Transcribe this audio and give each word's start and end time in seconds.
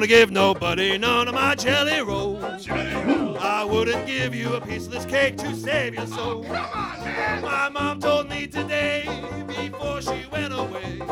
gonna 0.00 0.08
give 0.08 0.30
nobody 0.30 0.96
none 0.96 1.28
of 1.28 1.34
my 1.34 1.54
jelly 1.54 2.00
rolls. 2.00 2.66
I 2.70 3.62
wouldn't 3.70 4.06
give 4.06 4.34
you 4.34 4.54
a 4.54 4.60
piece 4.60 4.86
of 4.86 4.92
this 4.92 5.04
cake 5.04 5.36
to 5.36 5.54
save 5.54 5.94
your 5.94 6.06
soul. 6.06 6.42
My 6.44 7.68
mom 7.70 8.00
told 8.00 8.30
me 8.30 8.46
today, 8.46 9.04
before 9.46 10.00
she 10.00 10.24
went 10.32 10.54
away, 10.54 11.02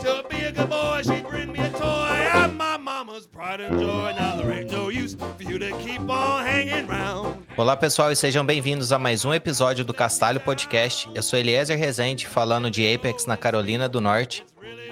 to 0.00 0.24
be 0.30 0.38
a 0.44 0.52
good 0.52 0.70
boy, 0.70 1.02
she'd 1.04 1.28
bring 1.28 1.52
me 1.52 1.60
a 1.60 1.68
toy. 1.72 2.30
I'm 2.32 2.56
my 2.56 2.78
mama's 2.78 3.26
pride 3.26 3.60
and 3.60 3.78
joy. 3.78 4.14
Now 4.18 4.36
there 4.36 4.50
ain't 4.50 4.72
no 4.72 4.88
use 4.88 5.14
for 5.14 5.42
you 5.42 5.58
to 5.58 5.70
keep 5.84 6.00
on 6.08 6.42
hanging 6.42 6.86
round. 6.86 7.36
Olá 7.54 7.76
pessoal 7.76 8.10
e 8.10 8.16
sejam 8.16 8.46
bem-vindos 8.46 8.92
a 8.92 8.98
mais 8.98 9.26
um 9.26 9.34
episódio 9.34 9.84
do 9.84 9.92
Castalho 9.92 10.40
Podcast. 10.40 11.06
Eu 11.14 11.22
sou 11.22 11.38
Eliezer 11.38 11.76
Rezende, 11.76 12.26
falando 12.26 12.70
de 12.70 12.94
Apex 12.94 13.26
na 13.26 13.36
Carolina 13.36 13.90
do 13.90 14.00
Norte. 14.00 14.42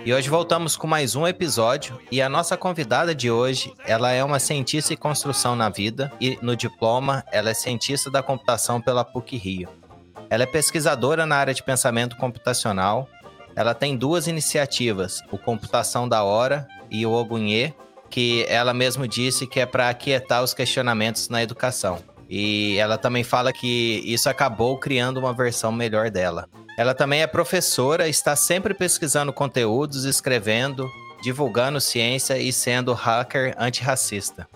E 0.07 0.15
hoje 0.15 0.31
voltamos 0.31 0.77
com 0.77 0.87
mais 0.87 1.17
um 1.17 1.27
episódio 1.27 2.01
e 2.13 2.23
a 2.23 2.29
nossa 2.29 2.57
convidada 2.57 3.13
de 3.13 3.29
hoje, 3.29 3.75
ela 3.85 4.13
é 4.13 4.23
uma 4.23 4.39
cientista 4.39 4.95
em 4.95 4.97
construção 4.97 5.57
na 5.57 5.69
vida 5.69 6.13
e 6.21 6.39
no 6.41 6.55
diploma 6.55 7.25
ela 7.33 7.51
é 7.51 7.55
cientista 7.55 8.09
da 8.09 8.23
computação 8.23 8.81
pela 8.81 9.05
PUC 9.05 9.37
Rio. 9.37 9.69
Ela 10.31 10.45
é 10.45 10.47
pesquisadora 10.47 11.27
na 11.27 11.35
área 11.35 11.53
de 11.53 11.61
pensamento 11.61 12.17
computacional. 12.19 13.09
Ela 13.57 13.75
tem 13.75 13.97
duas 13.97 14.29
iniciativas, 14.29 15.25
o 15.33 15.39
Computação 15.39 16.09
da 16.09 16.23
Hora 16.23 16.69
e 16.89 17.05
o 17.05 17.11
Ogunhê, 17.11 17.75
que 18.09 18.47
ela 18.49 18.73
mesmo 18.73 19.09
disse 19.09 19.45
que 19.45 19.59
é 19.59 19.67
para 19.67 19.89
aquietar 19.89 20.41
os 20.41 20.55
questionamentos 20.55 21.29
na 21.29 21.43
educação. 21.43 21.99
E 22.31 22.77
ela 22.77 22.97
também 22.97 23.25
fala 23.25 23.53
que 23.53 24.01
isso 24.05 24.31
acabou 24.31 24.79
criando 24.79 25.17
uma 25.17 25.35
versão 25.35 25.73
melhor 25.73 26.13
dela. 26.13 26.49
Ela 26.77 26.95
também 26.95 27.23
é 27.23 27.27
professora, 27.27 28.07
está 28.07 28.37
sempre 28.37 28.75
pesquisando 28.75 29.33
conteúdos, 29.33 30.05
escrevendo, 30.05 30.87
divulgando 31.23 31.81
ciência 31.81 32.37
e 32.37 32.53
sendo 32.53 32.93
hacker 32.93 33.55
antirracista. 33.59 34.47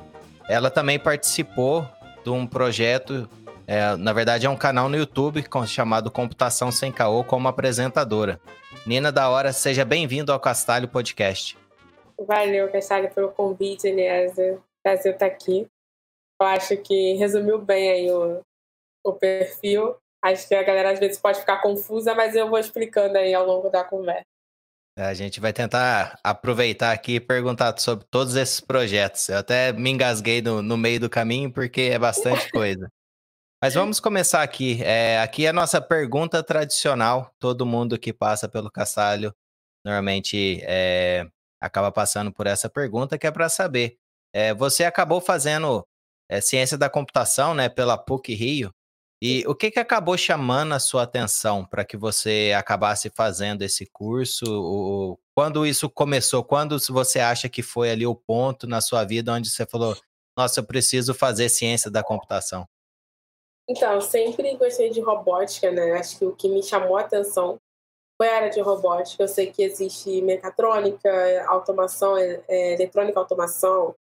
Ela 0.46 0.70
também 0.70 0.98
participou 0.98 1.86
de 2.22 2.28
um 2.28 2.46
projeto, 2.46 3.26
é, 3.66 3.96
na 3.96 4.12
verdade 4.12 4.44
é 4.44 4.50
um 4.50 4.56
canal 4.56 4.86
no 4.88 4.98
YouTube 4.98 5.42
chamado 5.66 6.10
Computação 6.10 6.70
Sem 6.70 6.92
Caô 6.92 7.24
como 7.24 7.48
apresentadora. 7.48 8.38
Nina 8.86 9.10
da 9.10 9.30
Hora, 9.30 9.50
seja 9.50 9.84
bem-vindo 9.84 10.30
ao 10.30 10.38
Castalho 10.38 10.88
Podcast. 10.88 11.56
Valeu, 12.18 12.70
Castalho, 12.70 13.10
pelo 13.14 13.30
convite, 13.30 13.86
Eliezer. 13.86 14.58
Prazer 14.82 15.14
estar 15.14 15.24
aqui. 15.24 15.66
Eu 16.38 16.46
acho 16.46 16.76
que 16.76 17.14
resumiu 17.14 17.58
bem 17.58 17.90
aí 17.90 18.10
o, 18.10 18.40
o 19.04 19.12
perfil. 19.14 19.96
Acho 20.22 20.46
que 20.46 20.54
a 20.54 20.62
galera 20.62 20.92
às 20.92 20.98
vezes 20.98 21.18
pode 21.18 21.40
ficar 21.40 21.62
confusa, 21.62 22.14
mas 22.14 22.34
eu 22.34 22.48
vou 22.48 22.58
explicando 22.58 23.16
aí 23.16 23.32
ao 23.32 23.46
longo 23.46 23.70
da 23.70 23.82
conversa. 23.82 24.24
A 24.96 25.14
gente 25.14 25.40
vai 25.40 25.52
tentar 25.52 26.18
aproveitar 26.22 26.92
aqui 26.92 27.14
e 27.14 27.20
perguntar 27.20 27.78
sobre 27.78 28.04
todos 28.10 28.34
esses 28.36 28.60
projetos. 28.60 29.28
Eu 29.28 29.38
até 29.38 29.72
me 29.72 29.90
engasguei 29.90 30.42
no, 30.42 30.60
no 30.60 30.76
meio 30.76 31.00
do 31.00 31.08
caminho 31.08 31.50
porque 31.50 31.82
é 31.82 31.98
bastante 31.98 32.50
coisa. 32.52 32.90
Mas 33.62 33.74
vamos 33.74 34.00
começar 34.00 34.42
aqui. 34.42 34.82
É, 34.82 35.20
aqui 35.20 35.46
é 35.46 35.50
a 35.50 35.54
nossa 35.54 35.80
pergunta 35.80 36.42
tradicional. 36.42 37.30
Todo 37.38 37.64
mundo 37.64 37.98
que 37.98 38.12
passa 38.12 38.48
pelo 38.48 38.70
Castalho 38.70 39.34
normalmente 39.84 40.60
é, 40.64 41.26
acaba 41.60 41.90
passando 41.90 42.32
por 42.32 42.46
essa 42.46 42.68
pergunta, 42.68 43.18
que 43.18 43.26
é 43.26 43.30
para 43.30 43.48
saber. 43.48 43.96
É, 44.32 44.54
você 44.54 44.84
acabou 44.84 45.20
fazendo 45.20 45.86
é, 46.28 46.40
ciência 46.40 46.78
da 46.78 46.90
computação 46.90 47.54
né, 47.54 47.68
pela 47.68 47.98
PUC 47.98 48.34
Rio. 48.34 48.70
E 49.22 49.44
o 49.46 49.54
que, 49.54 49.70
que 49.70 49.78
acabou 49.78 50.16
chamando 50.16 50.72
a 50.72 50.78
sua 50.78 51.02
atenção 51.02 51.64
para 51.64 51.84
que 51.84 51.94
você 51.94 52.54
acabasse 52.56 53.10
fazendo 53.10 53.60
esse 53.60 53.84
curso? 53.84 54.46
O, 54.46 55.18
quando 55.34 55.66
isso 55.66 55.90
começou? 55.90 56.42
Quando 56.42 56.78
você 56.88 57.20
acha 57.20 57.46
que 57.46 57.62
foi 57.62 57.90
ali 57.90 58.06
o 58.06 58.14
ponto 58.14 58.66
na 58.66 58.80
sua 58.80 59.04
vida 59.04 59.32
onde 59.32 59.50
você 59.50 59.66
falou, 59.66 59.94
nossa, 60.34 60.60
eu 60.60 60.64
preciso 60.64 61.12
fazer 61.12 61.50
ciência 61.50 61.90
da 61.90 62.02
computação? 62.02 62.66
Então, 63.68 63.92
eu 63.92 64.00
sempre 64.00 64.56
gostei 64.56 64.88
de 64.88 65.00
robótica, 65.00 65.70
né? 65.70 65.92
Acho 65.92 66.18
que 66.18 66.24
o 66.24 66.34
que 66.34 66.48
me 66.48 66.62
chamou 66.62 66.96
a 66.96 67.02
atenção 67.02 67.60
foi 68.16 68.28
a 68.28 68.36
área 68.36 68.50
de 68.50 68.60
robótica. 68.60 69.22
Eu 69.22 69.28
sei 69.28 69.52
que 69.52 69.62
existe 69.62 70.22
mecatrônica, 70.22 71.10
automação, 71.46 72.16
é, 72.16 72.42
é 72.48 72.72
eletrônica 72.72 73.20
automação, 73.20 73.94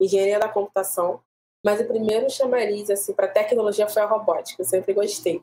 engenharia 0.00 0.38
da 0.38 0.48
computação. 0.48 1.22
Mas 1.64 1.80
o 1.80 1.86
primeiro 1.86 2.28
chamariz 2.28 2.90
assim, 2.90 3.14
para 3.14 3.26
tecnologia 3.26 3.88
foi 3.88 4.02
a 4.02 4.06
robótica, 4.06 4.62
eu 4.62 4.66
sempre 4.66 4.92
gostei. 4.92 5.42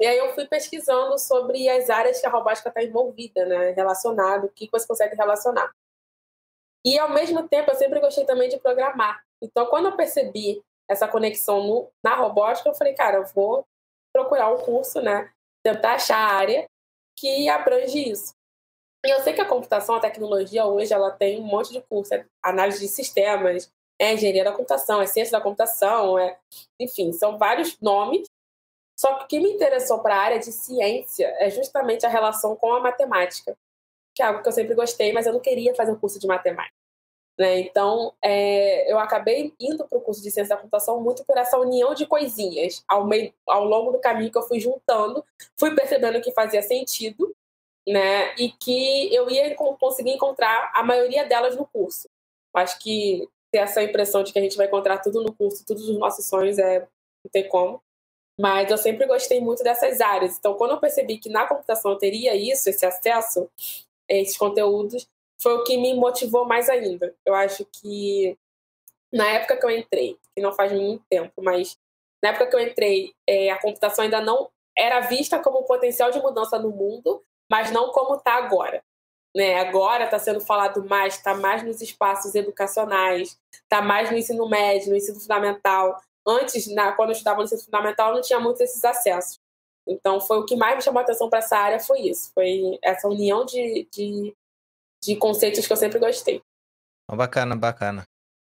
E 0.00 0.06
aí 0.06 0.18
eu 0.18 0.34
fui 0.34 0.46
pesquisando 0.46 1.18
sobre 1.18 1.68
as 1.68 1.88
áreas 1.88 2.20
que 2.20 2.26
a 2.26 2.30
robótica 2.30 2.68
está 2.68 2.82
envolvida, 2.82 3.46
né? 3.46 3.70
relacionado, 3.70 4.44
o 4.44 4.48
que 4.48 4.68
você 4.70 4.86
consegue 4.86 5.14
relacionar. 5.14 5.72
E 6.84 6.98
ao 6.98 7.10
mesmo 7.10 7.48
tempo 7.48 7.70
eu 7.70 7.76
sempre 7.76 8.00
gostei 8.00 8.24
também 8.24 8.48
de 8.48 8.58
programar. 8.58 9.22
Então 9.40 9.66
quando 9.66 9.86
eu 9.86 9.96
percebi 9.96 10.62
essa 10.88 11.08
conexão 11.08 11.62
no, 11.64 11.90
na 12.02 12.14
robótica, 12.16 12.68
eu 12.68 12.74
falei, 12.74 12.94
cara, 12.94 13.18
eu 13.18 13.24
vou 13.26 13.64
procurar 14.12 14.52
um 14.52 14.58
curso, 14.58 15.00
né? 15.00 15.30
Tentar 15.64 15.94
achar 15.94 16.18
a 16.18 16.34
área 16.34 16.66
que 17.16 17.48
abrange 17.48 18.10
isso. 18.10 18.34
E 19.04 19.10
eu 19.10 19.20
sei 19.20 19.32
que 19.32 19.40
a 19.40 19.48
computação, 19.48 19.94
a 19.94 20.00
tecnologia 20.00 20.66
hoje, 20.66 20.92
ela 20.92 21.10
tem 21.10 21.40
um 21.40 21.44
monte 21.44 21.72
de 21.72 21.80
curso, 21.82 22.14
é 22.14 22.26
análise 22.42 22.80
de 22.80 22.88
sistemas, 22.88 23.72
é 23.98 24.14
engenharia 24.14 24.44
da 24.44 24.52
computação, 24.52 25.00
é 25.00 25.06
ciência 25.06 25.32
da 25.32 25.42
computação, 25.42 26.18
é, 26.18 26.38
enfim, 26.78 27.12
são 27.12 27.38
vários 27.38 27.80
nomes. 27.80 28.28
Só 28.98 29.14
que 29.14 29.24
o 29.24 29.28
que 29.28 29.40
me 29.40 29.50
interessou 29.50 30.00
para 30.00 30.16
a 30.16 30.20
área 30.20 30.38
de 30.38 30.52
ciência 30.52 31.26
é 31.38 31.50
justamente 31.50 32.06
a 32.06 32.08
relação 32.08 32.56
com 32.56 32.72
a 32.72 32.80
matemática, 32.80 33.56
que 34.14 34.22
é 34.22 34.26
algo 34.26 34.42
que 34.42 34.48
eu 34.48 34.52
sempre 34.52 34.74
gostei, 34.74 35.12
mas 35.12 35.26
eu 35.26 35.32
não 35.32 35.40
queria 35.40 35.74
fazer 35.74 35.92
um 35.92 35.98
curso 35.98 36.18
de 36.18 36.26
matemática. 36.26 36.74
Né? 37.38 37.60
Então, 37.60 38.14
é, 38.22 38.90
eu 38.90 38.98
acabei 38.98 39.52
indo 39.60 39.86
para 39.86 39.98
o 39.98 40.00
curso 40.00 40.22
de 40.22 40.30
ciência 40.30 40.54
da 40.54 40.60
computação 40.60 41.00
muito 41.02 41.22
por 41.24 41.36
essa 41.36 41.58
união 41.58 41.94
de 41.94 42.06
coisinhas. 42.06 42.82
Ao, 42.88 43.06
meio, 43.06 43.32
ao 43.46 43.64
longo 43.64 43.92
do 43.92 44.00
caminho 44.00 44.32
que 44.32 44.38
eu 44.38 44.48
fui 44.48 44.58
juntando, 44.58 45.22
fui 45.58 45.74
percebendo 45.74 46.20
que 46.22 46.32
fazia 46.32 46.62
sentido 46.62 47.34
né? 47.86 48.34
e 48.36 48.50
que 48.50 49.14
eu 49.14 49.28
ia 49.28 49.54
conseguir 49.54 50.12
encontrar 50.12 50.72
a 50.74 50.82
maioria 50.82 51.26
delas 51.26 51.54
no 51.56 51.66
curso. 51.66 52.08
Acho 52.54 52.78
que 52.78 53.28
ter 53.52 53.58
essa 53.58 53.82
impressão 53.82 54.22
de 54.22 54.32
que 54.32 54.38
a 54.38 54.42
gente 54.42 54.56
vai 54.56 54.66
encontrar 54.66 54.98
tudo 54.98 55.22
no 55.22 55.32
curso, 55.32 55.64
todos 55.64 55.88
os 55.88 55.98
nossos 55.98 56.26
sonhos, 56.26 56.58
é, 56.58 56.80
não 56.80 57.30
tem 57.32 57.48
como. 57.48 57.82
Mas 58.38 58.70
eu 58.70 58.76
sempre 58.76 59.06
gostei 59.06 59.40
muito 59.40 59.62
dessas 59.62 60.00
áreas. 60.00 60.36
Então, 60.38 60.54
quando 60.54 60.72
eu 60.72 60.80
percebi 60.80 61.18
que 61.18 61.30
na 61.30 61.46
computação 61.46 61.92
eu 61.92 61.98
teria 61.98 62.34
isso, 62.34 62.68
esse 62.68 62.84
acesso 62.84 63.48
esses 64.08 64.36
conteúdos, 64.36 65.08
foi 65.40 65.54
o 65.54 65.64
que 65.64 65.76
me 65.76 65.94
motivou 65.94 66.44
mais 66.44 66.68
ainda. 66.68 67.14
Eu 67.24 67.34
acho 67.34 67.64
que 67.66 68.38
na 69.12 69.26
época 69.30 69.56
que 69.56 69.66
eu 69.66 69.70
entrei, 69.70 70.18
que 70.34 70.42
não 70.42 70.52
faz 70.52 70.72
muito 70.72 71.04
tempo, 71.08 71.42
mas 71.42 71.76
na 72.22 72.30
época 72.30 72.46
que 72.46 72.56
eu 72.56 72.60
entrei, 72.60 73.14
é, 73.26 73.50
a 73.50 73.60
computação 73.60 74.04
ainda 74.04 74.20
não 74.20 74.48
era 74.76 75.00
vista 75.00 75.38
como 75.38 75.60
um 75.60 75.64
potencial 75.64 76.10
de 76.10 76.20
mudança 76.20 76.58
no 76.58 76.70
mundo, 76.70 77.22
mas 77.50 77.70
não 77.70 77.90
como 77.90 78.16
está 78.16 78.34
agora 78.34 78.82
né, 79.36 79.60
agora 79.60 80.04
está 80.04 80.18
sendo 80.18 80.40
falado 80.40 80.82
mais, 80.88 81.16
está 81.16 81.34
mais 81.34 81.62
nos 81.62 81.82
espaços 81.82 82.34
educacionais, 82.34 83.38
está 83.52 83.82
mais 83.82 84.10
no 84.10 84.16
ensino 84.16 84.48
médio, 84.48 84.88
no 84.88 84.96
ensino 84.96 85.20
fundamental. 85.20 86.00
Antes, 86.26 86.66
na, 86.74 86.92
quando 86.92 87.10
eu 87.10 87.12
estudava 87.12 87.40
no 87.40 87.44
ensino 87.44 87.60
fundamental, 87.60 88.14
não 88.14 88.22
tinha 88.22 88.40
muitos 88.40 88.62
esses 88.62 88.82
acessos. 88.82 89.38
Então, 89.86 90.22
foi 90.22 90.38
o 90.38 90.46
que 90.46 90.56
mais 90.56 90.76
me 90.76 90.82
chamou 90.82 91.00
a 91.00 91.02
atenção 91.02 91.28
para 91.28 91.40
essa 91.40 91.54
área, 91.54 91.78
foi 91.78 92.00
isso. 92.00 92.32
Foi 92.34 92.78
essa 92.82 93.06
união 93.06 93.44
de, 93.44 93.86
de, 93.92 94.34
de 95.02 95.16
conceitos 95.16 95.66
que 95.66 95.72
eu 95.72 95.76
sempre 95.76 95.98
gostei. 95.98 96.40
Bacana, 97.12 97.54
bacana. 97.54 98.04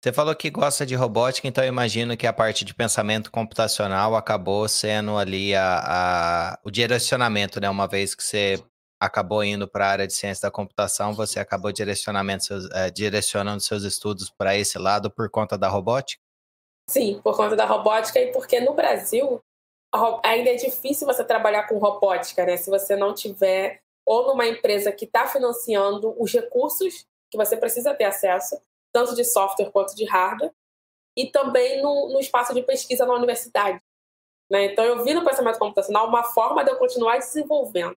Você 0.03 0.12
falou 0.12 0.34
que 0.34 0.50
gosta 0.50 0.84
de 0.84 0.97
robótica, 0.97 1.47
então 1.47 1.62
eu 1.62 1.69
imagino 1.69 2.16
que 2.16 2.26
a 2.26 2.32
parte 2.32 2.64
de 2.64 2.75
pensamento 2.75 3.31
computacional 3.31 4.16
acabou 4.16 4.69
sendo 4.69 5.17
ali 5.17 5.55
a, 5.55 5.79
a, 5.84 6.58
o 6.64 6.73
direcionamento, 6.73 7.61
né? 7.61 7.70
Uma 7.70 7.87
vez 7.87 8.17
que 8.17 8.25
você 8.25 8.61
acabou 9.02 9.43
indo 9.43 9.66
para 9.66 9.84
a 9.84 9.90
área 9.90 10.06
de 10.06 10.12
ciência 10.12 10.43
da 10.43 10.50
computação, 10.50 11.12
você 11.12 11.40
acabou 11.40 11.72
direcionamento 11.72 12.44
seus, 12.44 12.70
é, 12.70 12.88
direcionando 12.88 13.60
seus 13.60 13.82
estudos 13.82 14.31
para 14.31 14.56
esse 14.56 14.78
lado 14.78 15.10
por 15.10 15.28
conta 15.28 15.58
da 15.58 15.69
robótica? 15.69 16.22
Sim, 16.88 17.20
por 17.20 17.37
conta 17.37 17.56
da 17.56 17.66
robótica 17.66 18.20
e 18.20 18.31
porque 18.31 18.60
no 18.60 18.75
Brasil 18.75 19.43
ainda 20.22 20.50
é 20.50 20.54
difícil 20.54 21.04
você 21.04 21.25
trabalhar 21.25 21.64
com 21.64 21.78
robótica, 21.78 22.46
né? 22.46 22.56
Se 22.56 22.70
você 22.70 22.94
não 22.94 23.12
tiver 23.12 23.82
ou 24.06 24.28
numa 24.28 24.46
empresa 24.46 24.93
que 24.93 25.05
está 25.05 25.26
financiando 25.26 26.14
os 26.16 26.32
recursos 26.32 27.05
que 27.28 27.37
você 27.37 27.56
precisa 27.56 27.94
ter 27.94 28.05
acesso, 28.05 28.60
tanto 28.93 29.16
de 29.16 29.25
software 29.25 29.70
quanto 29.70 29.96
de 29.96 30.05
hardware, 30.05 30.52
e 31.16 31.26
também 31.26 31.82
no, 31.82 32.08
no 32.08 32.20
espaço 32.20 32.55
de 32.55 32.62
pesquisa 32.62 33.05
na 33.05 33.14
universidade. 33.14 33.82
Né? 34.50 34.66
Então, 34.66 34.84
eu 34.84 35.02
vi 35.05 35.12
no 35.12 35.25
pensamento 35.25 35.58
computacional 35.58 36.06
uma 36.06 36.22
forma 36.22 36.64
de 36.64 36.70
eu 36.70 36.76
continuar 36.76 37.19
desenvolvendo 37.19 37.96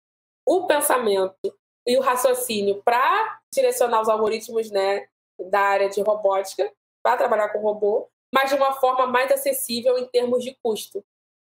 o 0.47 0.67
pensamento 0.67 1.57
e 1.87 1.97
o 1.97 2.01
raciocínio 2.01 2.83
para 2.85 3.41
direcionar 3.53 4.01
os 4.01 4.09
algoritmos 4.09 4.71
né, 4.71 5.07
da 5.39 5.61
área 5.61 5.89
de 5.89 6.01
robótica, 6.01 6.73
para 7.03 7.17
trabalhar 7.17 7.49
com 7.49 7.61
robô, 7.61 8.09
mas 8.33 8.51
de 8.51 8.57
uma 8.57 8.73
forma 8.75 9.07
mais 9.07 9.31
acessível 9.31 9.99
em 9.99 10.07
termos 10.07 10.45
de 10.45 10.57
custo. 10.63 11.05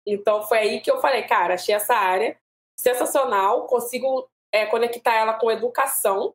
Então 0.06 0.42
foi 0.42 0.58
aí 0.58 0.80
que 0.80 0.90
eu 0.90 1.00
falei, 1.00 1.22
cara, 1.24 1.54
achei 1.54 1.74
essa 1.74 1.94
área 1.94 2.38
sensacional, 2.78 3.66
consigo 3.66 4.28
é, 4.52 4.66
conectar 4.66 5.14
ela 5.14 5.34
com 5.34 5.50
educação, 5.50 6.34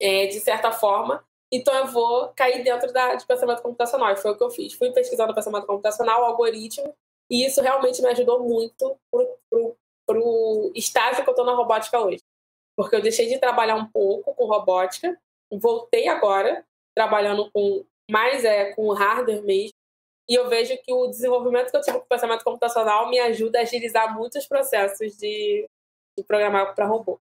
é, 0.00 0.26
de 0.26 0.40
certa 0.40 0.70
forma, 0.72 1.24
então 1.50 1.74
eu 1.74 1.86
vou 1.86 2.28
cair 2.34 2.62
dentro 2.62 2.92
da, 2.92 3.14
de 3.14 3.24
pensamento 3.24 3.62
computacional. 3.62 4.12
E 4.12 4.16
foi 4.16 4.32
o 4.32 4.36
que 4.36 4.42
eu 4.42 4.50
fiz. 4.50 4.74
Fui 4.74 4.90
pesquisando 4.90 5.34
pensamento 5.34 5.66
computacional, 5.66 6.24
algoritmo, 6.24 6.94
e 7.30 7.46
isso 7.46 7.60
realmente 7.60 8.02
me 8.02 8.08
ajudou 8.08 8.40
muito 8.40 8.98
para 9.10 9.58
o 9.58 9.76
estágio 10.74 11.22
que 11.22 11.28
eu 11.28 11.32
estou 11.32 11.46
na 11.46 11.54
robótica 11.54 11.98
hoje. 11.98 12.22
Porque 12.76 12.94
eu 12.94 13.02
deixei 13.02 13.28
de 13.28 13.38
trabalhar 13.38 13.76
um 13.76 13.86
pouco 13.86 14.34
com 14.34 14.46
robótica, 14.46 15.18
voltei 15.50 16.08
agora, 16.08 16.64
trabalhando 16.94 17.50
com 17.50 17.84
mais 18.10 18.44
é, 18.44 18.72
com 18.74 18.92
hardware 18.92 19.42
mesmo, 19.42 19.74
e 20.28 20.34
eu 20.34 20.48
vejo 20.48 20.76
que 20.82 20.92
o 20.92 21.06
desenvolvimento 21.06 21.70
que 21.70 21.76
eu 21.76 21.80
tive 21.80 21.98
com 21.98 22.04
o 22.04 22.08
pensamento 22.08 22.42
computacional 22.42 23.08
me 23.08 23.18
ajuda 23.20 23.58
a 23.58 23.62
agilizar 23.62 24.14
muitos 24.14 24.46
processos 24.46 25.16
de, 25.16 25.68
de 26.18 26.24
programar 26.24 26.74
para 26.74 26.86
robô. 26.86 27.18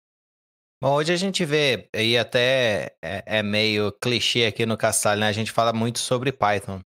Bom, 0.84 0.96
hoje 0.96 1.14
a 1.14 1.16
gente 1.16 1.46
vê, 1.46 1.88
e 1.96 2.18
até 2.18 2.96
é, 3.04 3.40
é 3.40 3.44
meio 3.44 3.92
clichê 3.92 4.46
aqui 4.46 4.66
no 4.66 4.78
Castalho, 4.78 5.22
né? 5.22 5.28
A 5.28 5.32
gente 5.32 5.52
fala 5.52 5.74
muito 5.74 6.00
sobre 6.00 6.32
Python. 6.32 6.80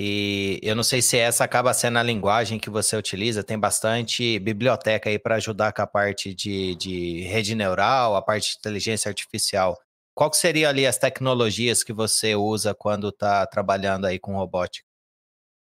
E 0.00 0.60
eu 0.62 0.76
não 0.76 0.84
sei 0.84 1.02
se 1.02 1.18
essa 1.18 1.42
acaba 1.42 1.74
sendo 1.74 1.98
a 1.98 2.02
linguagem 2.04 2.56
que 2.56 2.70
você 2.70 2.96
utiliza, 2.96 3.42
tem 3.42 3.58
bastante 3.58 4.38
biblioteca 4.38 5.10
aí 5.10 5.18
para 5.18 5.34
ajudar 5.34 5.72
com 5.72 5.82
a 5.82 5.88
parte 5.88 6.32
de, 6.32 6.76
de 6.76 7.22
rede 7.22 7.56
neural, 7.56 8.14
a 8.14 8.22
parte 8.22 8.52
de 8.52 8.58
inteligência 8.58 9.08
artificial. 9.08 9.76
Qual 10.14 10.30
que 10.30 10.36
seria 10.36 10.68
ali 10.68 10.86
as 10.86 10.98
tecnologias 10.98 11.82
que 11.82 11.92
você 11.92 12.36
usa 12.36 12.72
quando 12.76 13.08
está 13.08 13.44
trabalhando 13.48 14.06
aí 14.06 14.20
com 14.20 14.36
robótica? 14.36 14.86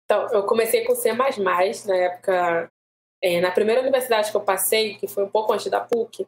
Então, 0.03 0.27
eu 0.33 0.43
comecei 0.43 0.83
com 0.83 0.93
C++, 0.95 1.13
na 1.13 1.95
época, 1.95 2.69
é, 3.23 3.39
na 3.39 3.51
primeira 3.51 3.79
universidade 3.79 4.31
que 4.31 4.35
eu 4.35 4.41
passei, 4.41 4.95
que 4.95 5.07
foi 5.07 5.23
um 5.23 5.29
pouco 5.29 5.53
antes 5.53 5.71
da 5.71 5.79
PUC, 5.79 6.27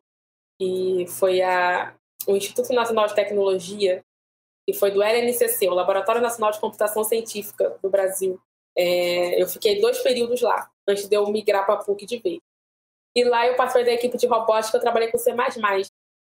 e 0.62 1.06
foi 1.10 1.42
a, 1.42 1.94
o 2.26 2.38
Instituto 2.38 2.72
Nacional 2.72 3.06
de 3.08 3.16
Tecnologia, 3.16 4.02
que 4.68 4.74
foi 4.74 4.92
do 4.92 5.02
LNCC, 5.02 5.70
o 5.70 5.74
Laboratório 5.74 6.22
Nacional 6.22 6.52
de 6.52 6.60
Computação 6.60 7.02
Científica 7.04 7.78
do 7.82 7.90
Brasil. 7.90 8.38
É, 8.78 9.42
eu 9.42 9.48
fiquei 9.48 9.80
dois 9.80 10.00
períodos 10.00 10.42
lá, 10.42 10.70
antes 10.86 11.08
de 11.08 11.16
eu 11.16 11.26
migrar 11.28 11.66
para 11.66 11.76
a 11.76 11.84
PUC 11.84 12.06
de 12.06 12.18
vez. 12.18 12.40
E 13.16 13.24
lá 13.24 13.48
eu 13.48 13.56
participei 13.56 13.86
da 13.86 13.94
equipe 13.94 14.18
de 14.18 14.28
robótica, 14.28 14.76
eu 14.76 14.82
trabalhei 14.82 15.10
com 15.10 15.18
C++, 15.18 15.34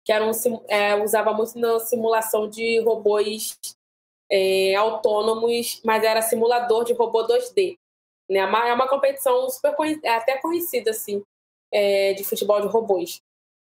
que 0.04 0.12
era 0.12 0.24
um, 0.24 0.30
é, 0.68 0.94
usava 1.02 1.32
muito 1.32 1.58
na 1.58 1.80
simulação 1.80 2.48
de 2.48 2.80
robôs 2.80 3.58
é, 4.30 4.74
autônomos, 4.74 5.80
mas 5.82 6.04
era 6.04 6.20
simulador 6.20 6.84
de 6.84 6.92
robô 6.92 7.26
2D. 7.26 7.76
Né? 8.28 8.40
É 8.40 8.44
uma, 8.44 8.68
é 8.68 8.74
uma 8.74 8.88
competição 8.88 9.48
super 9.48 9.74
é 10.04 10.10
até 10.10 10.36
conhecida 10.36 10.90
assim, 10.90 11.22
é, 11.72 12.12
de 12.12 12.24
futebol 12.24 12.60
de 12.60 12.68
robôs. 12.68 13.22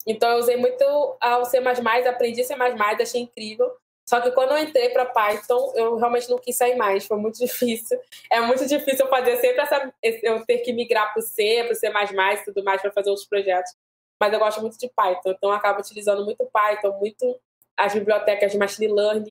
Então 0.07 0.31
eu 0.31 0.39
usei 0.39 0.57
muito 0.57 0.85
o 0.85 1.45
C++, 1.45 1.59
aprendi 1.59 2.45
C++, 2.45 2.55
achei 2.55 3.21
incrível. 3.21 3.75
Só 4.07 4.21
que 4.21 4.31
quando 4.33 4.51
eu 4.53 4.59
entrei 4.59 4.91
para 4.91 5.07
Python, 5.07 5.73
eu 5.75 5.97
realmente 5.97 6.29
não 6.29 6.39
quis 6.39 6.57
sair 6.57 6.77
mais, 6.77 7.07
foi 7.07 7.17
muito 7.17 7.39
difícil. 7.45 7.99
É 8.31 8.41
muito 8.41 8.67
difícil 8.67 9.07
fazer 9.09 9.39
sempre 9.39 9.61
essa 9.63 9.93
eu 10.03 10.45
ter 10.45 10.59
que 10.59 10.73
migrar 10.73 11.13
para 11.13 11.21
o 11.21 11.23
C, 11.23 11.65
para 11.65 11.73
o 11.73 11.75
C++ 11.75 11.89
e 11.89 12.45
tudo 12.45 12.65
mais 12.65 12.83
para 12.83 12.93
fazer 12.93 13.11
outros 13.11 13.27
projetos. 13.27 13.73
Mas 14.21 14.33
eu 14.33 14.39
gosto 14.39 14.61
muito 14.61 14.79
de 14.79 14.89
Python, 14.89 15.31
então 15.31 15.51
eu 15.51 15.57
acabo 15.57 15.81
utilizando 15.81 16.25
muito 16.25 16.49
Python, 16.53 16.93
muito 16.99 17.41
as 17.77 17.93
bibliotecas 17.93 18.53
de 18.53 18.59
machine 18.59 18.87
learning 18.87 19.31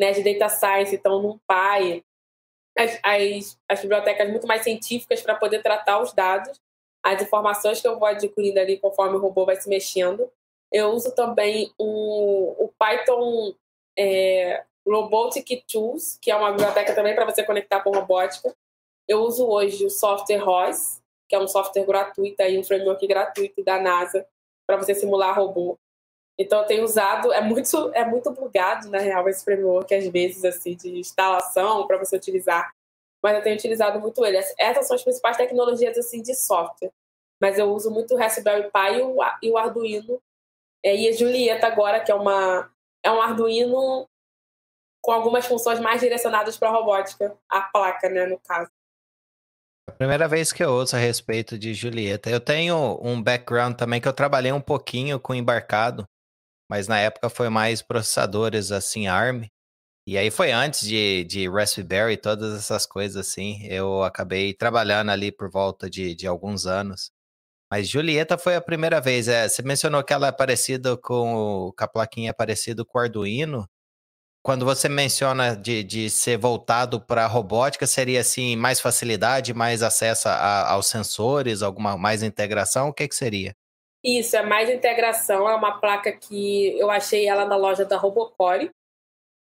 né, 0.00 0.12
de 0.12 0.22
data 0.22 0.48
science, 0.48 0.94
então 0.94 1.38
PI, 1.46 2.02
as, 2.78 2.98
as, 3.02 3.60
as 3.68 3.80
bibliotecas 3.82 4.30
muito 4.30 4.46
mais 4.46 4.62
científicas 4.62 5.20
para 5.20 5.34
poder 5.34 5.62
tratar 5.62 6.00
os 6.00 6.14
dados, 6.14 6.58
as 7.02 7.20
informações 7.20 7.80
que 7.82 7.86
eu 7.86 7.98
vou 7.98 8.08
adquirindo 8.08 8.58
ali 8.58 8.78
conforme 8.78 9.16
o 9.16 9.20
robô 9.20 9.44
vai 9.44 9.56
se 9.56 9.68
mexendo. 9.68 10.30
Eu 10.72 10.90
uso 10.90 11.14
também 11.14 11.72
o, 11.76 12.64
o 12.64 12.72
Python 12.78 13.54
é, 14.00 14.64
Robotic 14.86 15.62
Tools, 15.70 16.18
que 16.22 16.30
é 16.30 16.36
uma 16.36 16.52
biblioteca 16.52 16.94
também 16.94 17.14
para 17.14 17.26
você 17.26 17.44
conectar 17.44 17.80
com 17.80 17.90
robótica. 17.90 18.54
Eu 19.06 19.20
uso 19.20 19.46
hoje 19.46 19.84
o 19.84 19.90
software 19.90 20.38
ROS, 20.38 21.02
que 21.28 21.36
é 21.36 21.38
um 21.38 21.46
software 21.46 21.84
gratuito, 21.84 22.42
aí, 22.42 22.58
um 22.58 22.64
framework 22.64 23.06
gratuito 23.06 23.62
da 23.62 23.78
NASA 23.78 24.26
para 24.66 24.78
você 24.78 24.94
simular 24.94 25.36
robô. 25.36 25.78
Então 26.38 26.60
eu 26.60 26.66
tenho 26.66 26.84
usado, 26.84 27.30
é 27.32 27.42
muito, 27.42 27.90
é 27.92 28.04
muito 28.04 28.30
bugado, 28.30 28.88
na 28.88 28.98
real, 28.98 29.28
esse 29.28 29.44
framework, 29.44 29.94
às 29.94 30.06
vezes, 30.08 30.44
assim, 30.44 30.74
de 30.74 30.98
instalação 30.98 31.86
para 31.86 31.98
você 31.98 32.16
utilizar. 32.16 32.72
Mas 33.22 33.36
eu 33.36 33.42
tenho 33.42 33.56
utilizado 33.56 34.00
muito 34.00 34.24
ele. 34.24 34.38
Essas 34.58 34.86
são 34.86 34.96
as 34.96 35.04
principais 35.04 35.36
tecnologias 35.36 35.98
assim, 35.98 36.22
de 36.22 36.34
software. 36.34 36.90
Mas 37.38 37.58
eu 37.58 37.66
uso 37.70 37.90
muito 37.90 38.14
o 38.14 38.16
Raspberry 38.16 38.70
Pi 38.70 39.42
e 39.42 39.50
o, 39.50 39.58
Arduino. 39.58 40.22
É, 40.82 40.96
e 40.96 41.08
a 41.08 41.12
Julieta 41.12 41.66
agora, 41.66 42.00
que 42.00 42.10
é, 42.10 42.14
uma, 42.14 42.70
é 43.04 43.10
um 43.10 43.20
Arduino 43.20 44.08
com 45.02 45.12
algumas 45.12 45.46
funções 45.46 45.80
mais 45.80 46.00
direcionadas 46.00 46.56
para 46.56 46.68
a 46.68 46.72
robótica, 46.72 47.36
a 47.48 47.62
placa, 47.62 48.08
né, 48.08 48.26
no 48.26 48.38
caso. 48.40 48.70
A 49.88 49.92
primeira 49.92 50.28
vez 50.28 50.52
que 50.52 50.62
eu 50.62 50.70
ouço 50.70 50.94
a 50.94 50.98
respeito 50.98 51.58
de 51.58 51.74
Julieta. 51.74 52.30
Eu 52.30 52.40
tenho 52.40 52.98
um 53.02 53.20
background 53.20 53.76
também 53.76 54.00
que 54.00 54.06
eu 54.06 54.12
trabalhei 54.12 54.52
um 54.52 54.60
pouquinho 54.60 55.18
com 55.18 55.34
embarcado 55.34 56.06
mas 56.70 56.86
na 56.86 57.00
época 57.00 57.28
foi 57.28 57.48
mais 57.48 57.82
processadores 57.82 58.70
assim, 58.70 59.08
ARM. 59.08 59.44
E 60.06 60.16
aí 60.16 60.30
foi 60.30 60.52
antes 60.52 60.82
de, 60.82 61.24
de 61.24 61.48
Raspberry, 61.48 62.16
todas 62.16 62.56
essas 62.56 62.86
coisas 62.86 63.16
assim. 63.16 63.66
Eu 63.66 64.04
acabei 64.04 64.54
trabalhando 64.54 65.10
ali 65.10 65.32
por 65.32 65.50
volta 65.50 65.90
de, 65.90 66.14
de 66.14 66.28
alguns 66.28 66.66
anos. 66.66 67.10
Mas 67.70 67.88
Julieta 67.88 68.36
foi 68.36 68.56
a 68.56 68.60
primeira 68.60 69.00
vez. 69.00 69.28
É, 69.28 69.48
você 69.48 69.62
mencionou 69.62 70.02
que 70.02 70.12
ela 70.12 70.26
é 70.26 70.32
parecida 70.32 70.96
com, 70.96 71.72
a 71.78 71.86
plaquinha 71.86 72.30
é 72.30 72.32
parecida 72.32 72.84
com 72.84 72.98
o 72.98 73.00
Arduino. 73.00 73.68
Quando 74.42 74.64
você 74.64 74.88
menciona 74.88 75.54
de, 75.54 75.84
de 75.84 76.10
ser 76.10 76.36
voltado 76.38 77.00
para 77.00 77.26
robótica, 77.26 77.86
seria 77.86 78.20
assim 78.20 78.56
mais 78.56 78.80
facilidade, 78.80 79.54
mais 79.54 79.82
acesso 79.82 80.28
a, 80.28 80.72
aos 80.72 80.86
sensores, 80.86 81.62
alguma 81.62 81.96
mais 81.96 82.22
integração? 82.22 82.88
O 82.88 82.92
que, 82.92 83.06
que 83.06 83.14
seria? 83.14 83.54
Isso, 84.02 84.34
é 84.34 84.42
mais 84.42 84.68
integração. 84.70 85.48
É 85.48 85.54
uma 85.54 85.78
placa 85.78 86.10
que 86.10 86.76
eu 86.78 86.90
achei 86.90 87.28
ela 87.28 87.44
na 87.44 87.56
loja 87.56 87.84
da 87.84 87.98
Robocore, 87.98 88.70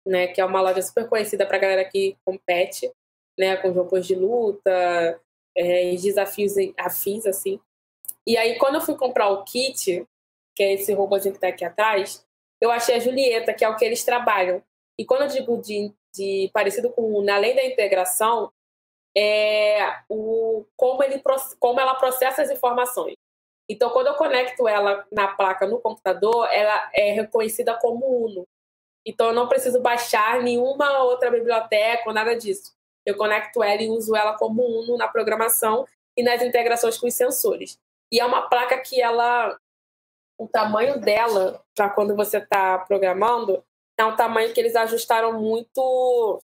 né? 0.08 0.28
Que 0.28 0.42
é 0.42 0.46
uma 0.46 0.62
loja 0.62 0.82
super 0.82 1.08
conhecida 1.08 1.46
para 1.46 1.58
galera 1.60 1.86
que 1.86 2.18
compete, 2.26 2.90
né? 3.38 3.58
Com 3.58 3.72
robôs 3.72 4.08
de 4.08 4.16
luta, 4.16 5.20
é, 5.56 5.94
desafios 5.96 6.54
afins, 6.78 7.26
assim. 7.26 7.60
E 8.28 8.36
aí, 8.36 8.58
quando 8.58 8.76
eu 8.76 8.82
fui 8.82 8.98
comprar 8.98 9.30
o 9.30 9.46
kit, 9.46 10.06
que 10.54 10.62
é 10.62 10.74
esse 10.74 10.94
robôzinho 10.94 11.34
que 11.34 11.38
está 11.38 11.48
aqui 11.48 11.64
atrás, 11.64 12.28
eu 12.60 12.70
achei 12.70 12.96
a 12.96 13.00
Julieta, 13.00 13.54
que 13.54 13.64
é 13.64 13.70
o 13.70 13.78
que 13.78 13.86
eles 13.86 14.04
trabalham. 14.04 14.62
E 15.00 15.06
quando 15.06 15.22
eu 15.22 15.28
digo 15.30 15.62
de, 15.62 15.94
de 16.14 16.52
parecido 16.54 16.92
com, 16.92 17.26
além 17.32 17.56
da 17.56 17.66
integração, 17.66 18.52
é 19.16 19.80
o, 20.10 20.66
como, 20.76 21.02
ele, 21.04 21.24
como 21.58 21.80
ela 21.80 21.96
processa 21.96 22.42
as 22.42 22.52
informações. 22.52 23.16
Então, 23.70 23.92
quando 23.92 24.08
eu 24.08 24.16
conecto 24.16 24.68
ela 24.68 25.08
na 25.10 25.30
placa 25.30 25.66
no 25.66 25.80
computador, 25.80 26.50
ela 26.52 26.90
é 26.94 27.12
reconhecida 27.12 27.76
como 27.76 28.26
Uno. 28.26 28.46
Então, 29.06 29.28
eu 29.28 29.34
não 29.34 29.48
preciso 29.48 29.80
baixar 29.80 30.42
nenhuma 30.42 31.04
outra 31.04 31.32
biblioteca 31.32 32.04
ou 32.08 32.14
nada 32.14 32.36
disso. 32.36 32.76
Eu 33.06 33.16
conecto 33.16 33.64
ela 33.64 33.82
e 33.82 33.90
uso 33.90 34.14
ela 34.18 34.38
como 34.38 34.64
Uno 34.64 34.98
na 34.98 35.08
programação 35.08 35.88
e 36.18 36.22
nas 36.22 36.42
integrações 36.42 36.98
com 36.98 37.08
os 37.08 37.14
sensores. 37.14 37.80
E 38.12 38.20
é 38.20 38.26
uma 38.26 38.48
placa 38.50 38.78
que 38.80 39.02
ela, 39.02 39.60
o 40.38 40.48
tamanho 40.48 41.00
dela, 41.00 41.64
para 41.76 41.90
quando 41.90 42.16
você 42.16 42.38
está 42.38 42.80
programando, 42.80 43.64
é 43.98 44.06
um 44.06 44.16
tamanho 44.16 44.54
que 44.54 44.60
eles 44.60 44.76
ajustaram 44.76 45.40
muito 45.42 46.42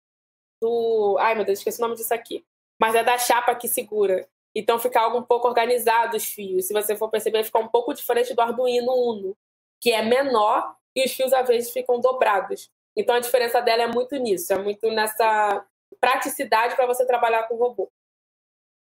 do. 0.62 1.18
Ai, 1.20 1.36
meu 1.36 1.46
Deus, 1.46 1.60
esqueci 1.60 1.80
o 1.80 1.82
nome 1.82 1.96
disso 1.96 2.14
aqui. 2.14 2.46
Mas 2.80 2.94
é 2.94 3.04
da 3.04 3.18
chapa 3.18 3.56
que 3.56 3.68
segura. 3.68 4.28
Então 4.56 4.80
fica 4.80 5.00
algo 5.00 5.20
um 5.20 5.24
pouco 5.24 5.48
organizado 5.48 6.18
os 6.18 6.26
fios. 6.26 6.66
Se 6.66 6.74
você 6.74 6.96
for 6.96 7.10
perceber, 7.10 7.44
fica 7.44 7.60
um 7.60 7.68
pouco 7.68 7.94
diferente 7.94 8.34
do 8.34 8.42
Arduino 8.42 8.92
Uno, 8.92 9.38
que 9.80 9.92
é 9.92 10.02
menor 10.02 10.76
e 10.96 11.06
os 11.06 11.14
fios 11.14 11.32
às 11.32 11.48
vezes 11.48 11.72
ficam 11.72 12.00
dobrados. 12.00 12.72
Então 12.96 13.16
a 13.16 13.20
diferença 13.20 13.62
dela 13.62 13.84
é 13.84 13.88
muito 13.88 14.16
nisso, 14.16 14.52
é 14.52 14.58
muito 14.58 14.90
nessa 14.90 15.64
praticidade 16.00 16.76
para 16.76 16.88
você 16.88 17.06
trabalhar 17.06 17.44
com 17.44 17.56
o 17.56 17.58
robô. 17.58 17.92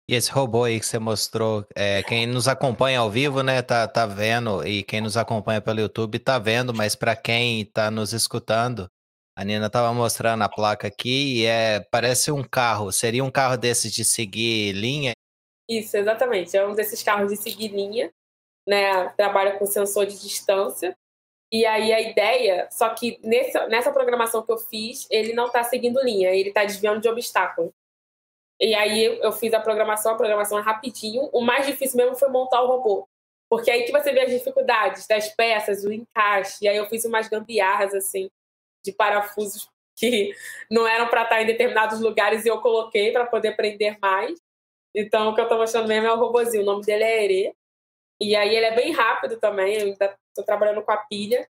E 0.10 0.16
esse 0.16 0.32
robô 0.32 0.64
aí 0.64 0.80
que 0.80 0.86
você 0.86 0.98
mostrou, 0.98 1.66
é, 1.76 2.02
quem 2.04 2.26
nos 2.26 2.48
acompanha 2.48 3.00
ao 3.00 3.12
vivo, 3.12 3.44
né, 3.44 3.62
tá, 3.62 3.88
tá 3.88 4.06
vendo, 4.06 4.66
e 4.66 4.84
quem 4.84 5.02
nos 5.02 5.16
acompanha 5.16 5.62
pelo 5.62 5.80
YouTube 5.80 6.18
tá 6.20 6.40
vendo, 6.40 6.74
mas 6.74 6.96
para 6.96 7.16
quem 7.16 7.64
tá 7.66 7.92
nos 7.92 8.12
escutando, 8.12 8.90
a 9.38 9.44
Nina 9.44 9.70
tava 9.70 9.94
mostrando 9.94 10.44
a 10.44 10.50
placa 10.50 10.88
aqui 10.88 11.42
e 11.42 11.46
é, 11.46 11.80
parece 11.92 12.32
um 12.32 12.44
carro, 12.44 12.92
seria 12.92 13.24
um 13.24 13.32
carro 13.32 13.56
desses 13.56 13.92
de 13.94 14.04
seguir 14.04 14.74
linha 14.74 15.14
isso, 15.70 15.96
exatamente. 15.96 16.58
É 16.58 16.66
um 16.66 16.74
desses 16.74 17.04
carros 17.04 17.30
de 17.30 17.38
seguir 17.38 17.68
linha, 17.68 18.12
né? 18.68 19.10
Trabalha 19.10 19.60
com 19.60 19.68
sensor 19.68 20.08
de 20.08 20.20
distância. 20.20 20.98
E 21.52 21.64
aí 21.66 21.94
a 21.94 22.02
ideia, 22.02 22.68
só 22.72 22.90
que 22.90 23.20
nessa, 23.24 23.68
nessa 23.68 23.92
programação 23.92 24.44
que 24.44 24.52
eu 24.52 24.58
fiz, 24.58 25.08
ele 25.12 25.34
não 25.34 25.46
está 25.46 25.64
seguindo 25.64 26.04
linha, 26.04 26.30
ele 26.32 26.50
está 26.50 26.66
desviando 26.66 27.02
de 27.02 27.10
obstáculo. 27.10 27.72
E 28.60 28.76
aí 28.76 29.06
eu 29.06 29.32
fiz 29.32 29.54
a 29.54 29.60
programação, 29.60 30.14
a 30.14 30.18
programação 30.18 30.60
é 30.60 30.62
rapidinho. 30.62 31.30
O 31.32 31.42
mais 31.42 31.66
difícil 31.66 31.98
mesmo 31.98 32.16
foi 32.16 32.30
montar 32.30 32.62
o 32.62 32.68
robô. 32.68 33.08
Porque 33.50 33.72
aí 33.72 33.84
que 33.84 33.92
você 33.92 34.12
vê 34.12 34.22
as 34.22 34.32
dificuldades 34.32 35.08
das 35.08 35.34
peças, 35.36 35.84
o 35.84 35.92
encaixe. 35.92 36.58
E 36.62 36.68
aí 36.68 36.78
eu 36.78 36.88
fiz 36.88 37.06
umas 37.06 37.28
gambiarras, 37.28 37.94
assim, 37.94 38.30
de 38.86 38.92
parafusos 38.92 39.70
que 39.98 40.34
não 40.70 40.88
eram 40.88 41.08
para 41.08 41.24
estar 41.24 41.42
em 41.42 41.46
determinados 41.46 42.00
lugares 42.00 42.46
e 42.46 42.50
eu 42.50 42.62
coloquei 42.62 43.12
para 43.12 43.26
poder 43.26 43.50
aprender 43.50 43.98
mais. 44.02 44.40
Então, 44.96 45.30
o 45.30 45.36
que 45.36 45.42
eu 45.42 45.46
estou 45.46 45.58
mostrando 45.58 45.88
mesmo 45.88 46.08
é 46.08 46.14
o 46.14 46.18
robozinho. 46.18 46.64
O 46.64 46.66
nome 46.66 46.84
dele 46.84 47.04
é 47.04 47.24
Ere. 47.24 47.54
E 48.22 48.36
aí 48.36 48.56
ele 48.56 48.66
é 48.66 48.76
bem 48.76 48.92
rápido 48.92 49.38
também. 49.40 49.76
Eu 49.76 49.88
ainda 49.88 50.18
estou 50.30 50.46
trabalhando 50.46 50.82
com 50.82 50.92
a 50.92 50.98
pilha. 50.98 51.48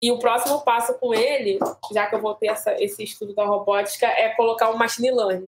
E 0.00 0.12
o 0.12 0.18
próximo 0.18 0.64
passo 0.64 0.96
com 0.98 1.12
ele, 1.12 1.58
já 1.92 2.06
que 2.06 2.14
eu 2.14 2.20
vou 2.20 2.34
ter 2.34 2.48
essa, 2.48 2.80
esse 2.80 3.02
estudo 3.02 3.34
da 3.34 3.44
robótica, 3.44 4.06
é 4.06 4.28
colocar 4.36 4.70
um 4.70 4.76
machine 4.76 5.10
learning. 5.10 5.47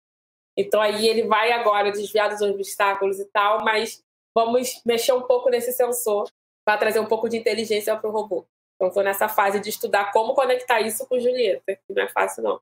Então 0.58 0.82
aí 0.82 1.08
ele 1.08 1.24
vai 1.28 1.52
agora 1.52 1.92
desviar 1.92 2.30
dos 2.30 2.42
obstáculos 2.42 3.20
e 3.20 3.26
tal, 3.26 3.64
mas 3.64 4.04
vamos 4.36 4.82
mexer 4.86 5.14
um 5.14 5.22
pouco 5.22 5.50
nesse 5.50 5.72
sensor 5.72 6.28
para 6.66 6.78
trazer 6.78 7.00
um 7.00 7.06
pouco 7.06 7.30
de 7.30 7.38
inteligência 7.38 7.96
para 7.96 8.10
o 8.10 8.12
robô. 8.12 8.46
Então 8.76 8.88
estou 8.88 9.04
nessa 9.04 9.30
fase 9.30 9.60
de 9.60 9.70
estudar 9.70 10.12
como 10.12 10.34
conectar 10.34 10.82
isso 10.82 11.06
com 11.08 11.20
Julieta, 11.20 11.76
que 11.76 11.94
não 11.94 12.04
é 12.04 12.10
fácil 12.10 12.44
não. 12.44 12.60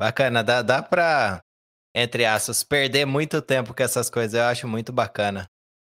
Bacana, 0.00 0.42
dá, 0.42 0.62
dá 0.62 0.82
para, 0.82 1.42
entre 1.94 2.24
aspas, 2.24 2.62
perder 2.62 3.06
muito 3.06 3.40
tempo 3.40 3.74
com 3.74 3.82
essas 3.82 4.10
coisas, 4.10 4.34
eu 4.34 4.44
acho 4.44 4.68
muito 4.68 4.92
bacana. 4.92 5.48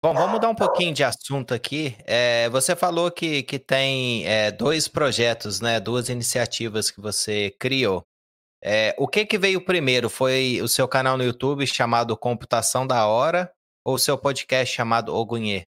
Bom, 0.05 0.13
vamos 0.13 0.33
mudar 0.33 0.51
um 0.51 0.55
pouquinho 0.55 0.93
de 0.93 1.03
assunto 1.03 1.55
aqui. 1.55 1.97
É, 2.05 2.47
você 2.51 2.77
falou 2.77 3.11
que, 3.11 3.43
que 3.43 3.59
tem 3.59 4.27
é, 4.27 4.51
dois 4.53 4.87
projetos, 4.87 5.63
né? 5.63 5.81
Duas 5.81 6.11
iniciativas 6.11 6.91
que 6.91 7.01
você 7.01 7.51
criou. 7.59 8.05
É, 8.67 8.95
o 8.97 9.07
que 9.07 9.27
que 9.27 9.37
veio 9.37 9.63
primeiro? 9.63 10.09
Foi 10.09 10.63
o 10.63 10.69
seu 10.69 10.89
canal 10.89 11.19
no 11.19 11.25
YouTube 11.25 11.67
chamado 11.67 12.17
Computação 12.17 12.87
da 12.87 13.07
Hora 13.07 13.53
ou 13.85 13.97
o 13.97 13.99
seu 13.99 14.17
podcast 14.17 14.75
chamado 14.75 15.15
Ogunhê? 15.15 15.65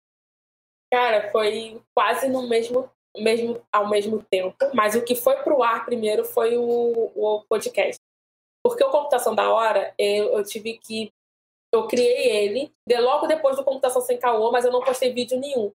Cara, 0.93 1.29
foi 1.33 1.83
quase 1.93 2.29
no 2.29 2.49
mesmo, 2.49 2.89
mesmo 3.17 3.61
ao 3.73 3.91
mesmo 3.91 4.23
tempo, 4.23 4.57
mas 4.73 4.95
o 4.95 5.05
que 5.05 5.17
foi 5.17 5.35
para 5.39 5.53
o 5.53 5.65
ar 5.65 5.85
primeiro 5.85 6.25
foi 6.25 6.57
o, 6.57 7.11
o 7.17 7.45
podcast. 7.49 7.97
Porque 8.65 8.85
o 8.85 8.91
Computação 8.91 9.35
da 9.35 9.53
Hora, 9.53 9.93
eu, 9.99 10.39
eu 10.39 10.45
tive 10.45 10.79
que 10.79 11.13
eu 11.75 11.89
criei 11.89 12.45
ele 12.45 12.73
de, 12.87 12.97
logo 13.01 13.27
depois 13.27 13.57
do 13.57 13.65
Computação 13.65 14.01
Sem 14.03 14.21
Caô, 14.21 14.53
mas 14.53 14.65
eu 14.65 14.71
não 14.71 14.81
postei 14.81 15.13
vídeo 15.13 15.41
nenhum. 15.41 15.73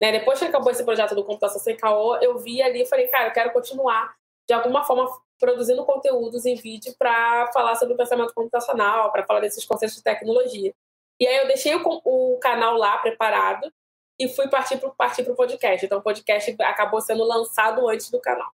Né? 0.00 0.12
Depois 0.12 0.38
que 0.38 0.44
acabou 0.44 0.70
esse 0.70 0.84
projeto 0.84 1.16
do 1.16 1.24
Computação 1.24 1.60
Sem 1.60 1.76
Caô, 1.76 2.16
eu 2.18 2.38
vi 2.38 2.62
ali 2.62 2.82
e 2.82 2.86
falei, 2.86 3.08
cara, 3.08 3.28
eu 3.28 3.32
quero 3.32 3.52
continuar 3.52 4.14
de 4.48 4.54
alguma 4.54 4.84
forma 4.84 5.10
produzindo 5.38 5.84
conteúdos 5.84 6.44
em 6.44 6.54
vídeo 6.54 6.94
para 6.98 7.50
falar 7.52 7.74
sobre 7.76 7.94
o 7.94 7.96
pensamento 7.96 8.34
computacional, 8.34 9.10
para 9.12 9.24
falar 9.24 9.40
desses 9.40 9.64
conceitos 9.64 9.96
de 9.96 10.02
tecnologia. 10.02 10.74
E 11.20 11.26
aí 11.26 11.36
eu 11.38 11.46
deixei 11.46 11.74
o, 11.74 11.82
o 12.04 12.38
canal 12.38 12.76
lá 12.76 12.98
preparado 12.98 13.72
e 14.18 14.28
fui 14.28 14.48
partir 14.48 14.78
para 14.78 14.90
partir 14.90 15.28
o 15.28 15.34
podcast. 15.34 15.84
Então 15.84 15.98
o 15.98 16.02
podcast 16.02 16.54
acabou 16.62 17.00
sendo 17.00 17.24
lançado 17.24 17.88
antes 17.88 18.10
do 18.10 18.20
canal. 18.20 18.50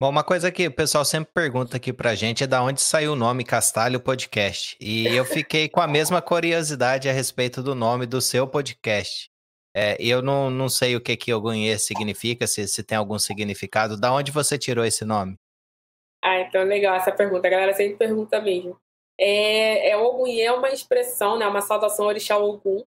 Bom, 0.00 0.08
uma 0.08 0.24
coisa 0.24 0.50
que 0.50 0.66
o 0.66 0.74
pessoal 0.74 1.04
sempre 1.04 1.32
pergunta 1.32 1.76
aqui 1.76 1.92
pra 1.92 2.16
gente 2.16 2.42
é 2.42 2.46
da 2.46 2.60
onde 2.60 2.80
saiu 2.80 3.12
o 3.12 3.16
nome 3.16 3.44
Castalho 3.44 4.00
Podcast. 4.00 4.76
E 4.80 5.06
eu 5.06 5.24
fiquei 5.24 5.68
com 5.68 5.80
a 5.80 5.86
mesma 5.86 6.20
curiosidade 6.20 7.08
a 7.08 7.12
respeito 7.12 7.62
do 7.62 7.72
nome 7.72 8.04
do 8.04 8.20
seu 8.20 8.48
podcast. 8.48 9.30
É, 9.74 9.96
eu 10.00 10.20
não, 10.20 10.50
não 10.50 10.68
sei 10.68 10.96
o 10.96 11.00
que 11.00 11.16
que 11.16 11.32
Ogunhê 11.32 11.78
significa, 11.78 12.48
se, 12.48 12.66
se 12.66 12.82
tem 12.82 12.98
algum 12.98 13.18
significado. 13.18 13.96
Da 13.96 14.12
onde 14.12 14.32
você 14.32 14.58
tirou 14.58 14.84
esse 14.84 15.04
nome? 15.04 15.38
Ah, 16.22 16.40
então 16.40 16.62
legal 16.62 16.94
essa 16.94 17.10
pergunta. 17.12 17.48
A 17.48 17.50
galera 17.50 17.74
sempre 17.74 17.96
pergunta 17.96 18.40
mesmo. 18.40 18.78
É, 19.18 19.90
é 19.90 19.96
Ogunhê 19.96 20.42
é 20.42 20.52
uma 20.52 20.70
expressão, 20.70 21.38
né, 21.38 21.46
uma 21.46 21.60
saudação 21.60 22.06
orixá 22.06 22.38
Ogum. 22.38 22.84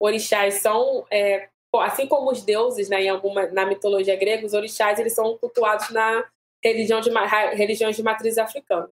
Orixás 0.00 0.54
são, 0.54 1.06
é, 1.10 1.48
assim 1.76 2.06
como 2.06 2.30
os 2.30 2.42
deuses, 2.42 2.88
né, 2.88 3.02
em 3.02 3.08
alguma, 3.10 3.46
na 3.48 3.66
mitologia 3.66 4.16
grega, 4.16 4.46
os 4.46 4.54
orixás 4.54 4.98
eles 4.98 5.14
são 5.14 5.36
cultuados 5.38 5.90
na 5.90 6.24
religião 6.64 7.00
de, 7.00 7.10
religiões 7.54 7.96
de 7.96 8.02
matriz 8.02 8.38
africana. 8.38 8.90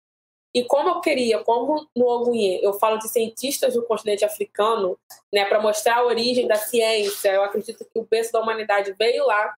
E 0.55 0.65
como 0.65 0.89
eu 0.89 1.01
queria, 1.01 1.43
como 1.45 1.87
no 1.95 2.07
Ogunhê 2.07 2.61
eu 2.63 2.75
falo 2.75 2.99
de 2.99 3.09
cientistas 3.09 3.75
do 3.75 3.85
continente 3.85 4.25
africano, 4.25 4.99
né, 5.33 5.45
para 5.47 5.61
mostrar 5.61 5.97
a 5.99 6.05
origem 6.07 6.47
da 6.47 6.57
ciência, 6.57 7.33
eu 7.33 7.43
acredito 7.43 7.85
que 7.85 7.99
o 7.99 8.05
berço 8.05 8.33
da 8.33 8.41
humanidade 8.41 8.95
veio 8.99 9.27
lá 9.27 9.55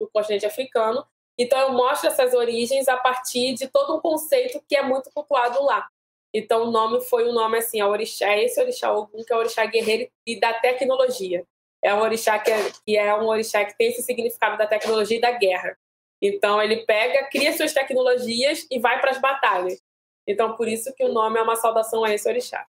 do 0.00 0.08
continente 0.08 0.46
africano. 0.46 1.04
Então 1.38 1.58
eu 1.58 1.72
mostro 1.72 2.08
essas 2.08 2.32
origens 2.32 2.88
a 2.88 2.96
partir 2.96 3.54
de 3.54 3.68
todo 3.68 3.96
um 3.96 4.00
conceito 4.00 4.62
que 4.66 4.76
é 4.76 4.82
muito 4.82 5.10
cultuado 5.12 5.62
lá. 5.62 5.86
Então 6.32 6.68
o 6.68 6.70
nome 6.70 7.00
foi 7.02 7.28
um 7.28 7.32
nome 7.32 7.58
assim, 7.58 7.80
a 7.80 7.88
orixá, 7.88 8.28
é 8.28 8.44
esse 8.44 8.60
orixá 8.60 8.92
Ogum, 8.92 9.22
que 9.24 9.32
é 9.32 9.36
o 9.36 9.38
orixá 9.38 9.64
guerreiro 9.66 10.10
e 10.26 10.38
da 10.38 10.52
tecnologia. 10.54 11.44
É 11.82 11.94
um 11.94 12.00
orixá 12.00 12.38
que 12.38 12.50
é, 12.50 12.70
que 12.84 12.96
é 12.96 13.14
um 13.14 13.26
orixá 13.26 13.64
que 13.64 13.76
tem 13.76 13.88
esse 13.88 14.02
significado 14.02 14.56
da 14.56 14.66
tecnologia 14.66 15.18
e 15.18 15.20
da 15.20 15.32
guerra. 15.32 15.76
Então 16.20 16.60
ele 16.60 16.84
pega, 16.84 17.28
cria 17.30 17.54
suas 17.56 17.72
tecnologias 17.72 18.66
e 18.70 18.78
vai 18.78 19.00
para 19.00 19.10
as 19.10 19.20
batalhas. 19.20 19.80
Então 20.26 20.56
por 20.56 20.68
isso 20.68 20.92
que 20.94 21.04
o 21.04 21.12
nome 21.12 21.38
é 21.38 21.42
uma 21.42 21.56
saudação 21.56 22.04
a 22.04 22.12
esse 22.12 22.28
orixá. 22.28 22.66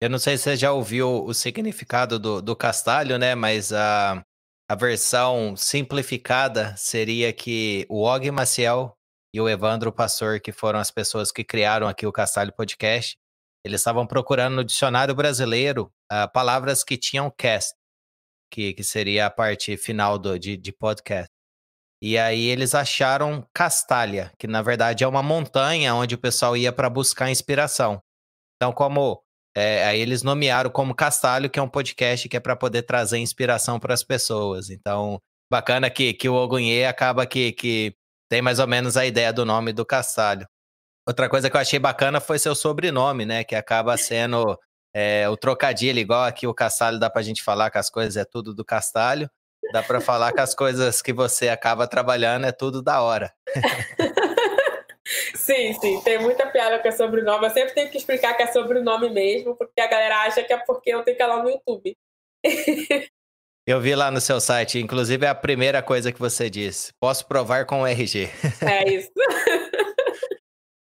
Eu 0.00 0.10
não 0.10 0.18
sei 0.18 0.36
se 0.36 0.44
você 0.44 0.56
já 0.56 0.72
ouviu 0.72 1.24
o 1.24 1.32
significado 1.32 2.18
do, 2.18 2.42
do 2.42 2.56
castalho, 2.56 3.18
né? 3.18 3.36
Mas 3.36 3.72
a, 3.72 4.20
a 4.68 4.74
versão 4.74 5.56
simplificada 5.56 6.74
seria 6.76 7.32
que 7.32 7.86
o 7.88 8.02
Og 8.02 8.30
Maciel 8.30 8.96
e 9.34 9.40
o 9.40 9.48
Evandro 9.48 9.92
Pastor, 9.92 10.40
que 10.40 10.52
foram 10.52 10.78
as 10.78 10.90
pessoas 10.90 11.32
que 11.32 11.44
criaram 11.44 11.88
aqui 11.88 12.06
o 12.06 12.12
Castalho 12.12 12.52
Podcast, 12.52 13.16
eles 13.64 13.80
estavam 13.80 14.06
procurando 14.06 14.56
no 14.56 14.64
dicionário 14.64 15.14
brasileiro 15.14 15.92
uh, 16.12 16.30
palavras 16.32 16.82
que 16.82 16.96
tinham 16.96 17.30
cast, 17.30 17.74
que, 18.50 18.74
que 18.74 18.82
seria 18.82 19.26
a 19.26 19.30
parte 19.30 19.76
final 19.76 20.18
do, 20.18 20.38
de, 20.38 20.56
de 20.56 20.72
podcast. 20.72 21.30
E 22.02 22.18
aí 22.18 22.46
eles 22.46 22.74
acharam 22.74 23.46
Castalha, 23.54 24.32
que 24.36 24.48
na 24.48 24.60
verdade 24.60 25.04
é 25.04 25.06
uma 25.06 25.22
montanha 25.22 25.94
onde 25.94 26.16
o 26.16 26.18
pessoal 26.18 26.56
ia 26.56 26.72
para 26.72 26.90
buscar 26.90 27.30
inspiração. 27.30 28.02
Então, 28.56 28.72
como 28.72 29.22
é, 29.54 29.84
aí 29.84 30.00
eles 30.00 30.22
nomearam 30.22 30.70
como 30.70 30.94
Castalho, 30.94 31.50
que 31.50 31.58
é 31.58 31.62
um 31.62 31.68
podcast 31.68 32.28
que 32.28 32.36
é 32.36 32.40
para 32.40 32.56
poder 32.56 32.82
trazer 32.82 33.18
inspiração 33.18 33.78
para 33.78 33.92
as 33.92 34.02
pessoas. 34.02 34.70
Então, 34.70 35.20
bacana 35.50 35.90
que, 35.90 36.14
que 36.14 36.28
o 36.28 36.34
Ogunhê 36.34 36.86
acaba 36.86 37.26
que, 37.26 37.52
que 37.52 37.94
tem 38.30 38.40
mais 38.40 38.58
ou 38.58 38.66
menos 38.66 38.96
a 38.96 39.04
ideia 39.04 39.32
do 39.32 39.44
nome 39.44 39.72
do 39.72 39.84
Castalho. 39.84 40.46
Outra 41.06 41.28
coisa 41.28 41.50
que 41.50 41.56
eu 41.56 41.60
achei 41.60 41.78
bacana 41.78 42.20
foi 42.20 42.38
seu 42.38 42.54
sobrenome, 42.54 43.26
né? 43.26 43.44
Que 43.44 43.54
acaba 43.54 43.96
sendo 43.98 44.58
é, 44.94 45.28
o 45.28 45.36
trocadilho, 45.36 45.98
igual 45.98 46.24
aqui 46.24 46.46
o 46.46 46.54
Castalho 46.54 46.98
dá 46.98 47.10
para 47.10 47.20
a 47.20 47.24
gente 47.24 47.42
falar 47.42 47.70
que 47.70 47.78
as 47.78 47.90
coisas 47.90 48.16
é 48.16 48.24
tudo 48.24 48.54
do 48.54 48.64
Castalho. 48.64 49.28
Dá 49.72 49.82
para 49.82 50.00
falar 50.00 50.32
que 50.32 50.40
as 50.40 50.54
coisas 50.54 51.02
que 51.02 51.12
você 51.12 51.48
acaba 51.48 51.86
trabalhando 51.86 52.46
é 52.46 52.52
tudo 52.52 52.82
da 52.82 53.00
hora. 53.02 53.32
sim, 55.34 55.72
sim, 55.74 56.00
tem 56.02 56.18
muita 56.18 56.46
piada 56.46 56.78
com 56.78 56.88
é 56.88 56.92
sobrenome. 56.92 57.46
Eu 57.46 57.50
sempre 57.50 57.74
tenho 57.74 57.90
que 57.90 57.98
explicar 57.98 58.34
que 58.34 58.42
é 58.42 58.46
sobrenome 58.46 59.10
mesmo, 59.10 59.56
porque 59.56 59.80
a 59.80 59.86
galera 59.86 60.22
acha 60.22 60.42
que 60.42 60.52
é 60.52 60.58
porque 60.58 60.90
eu 60.90 61.02
tenho 61.02 61.18
canal 61.18 61.42
no 61.42 61.50
YouTube. 61.50 61.96
Eu 63.64 63.80
vi 63.80 63.94
lá 63.94 64.10
no 64.10 64.20
seu 64.20 64.40
site, 64.40 64.80
inclusive 64.80 65.24
é 65.24 65.28
a 65.28 65.34
primeira 65.36 65.80
coisa 65.80 66.10
que 66.10 66.18
você 66.18 66.50
disse. 66.50 66.92
Posso 67.00 67.24
provar 67.26 67.64
com 67.64 67.82
o 67.82 67.86
RG. 67.86 68.28
É 68.60 68.92
isso. 68.92 69.12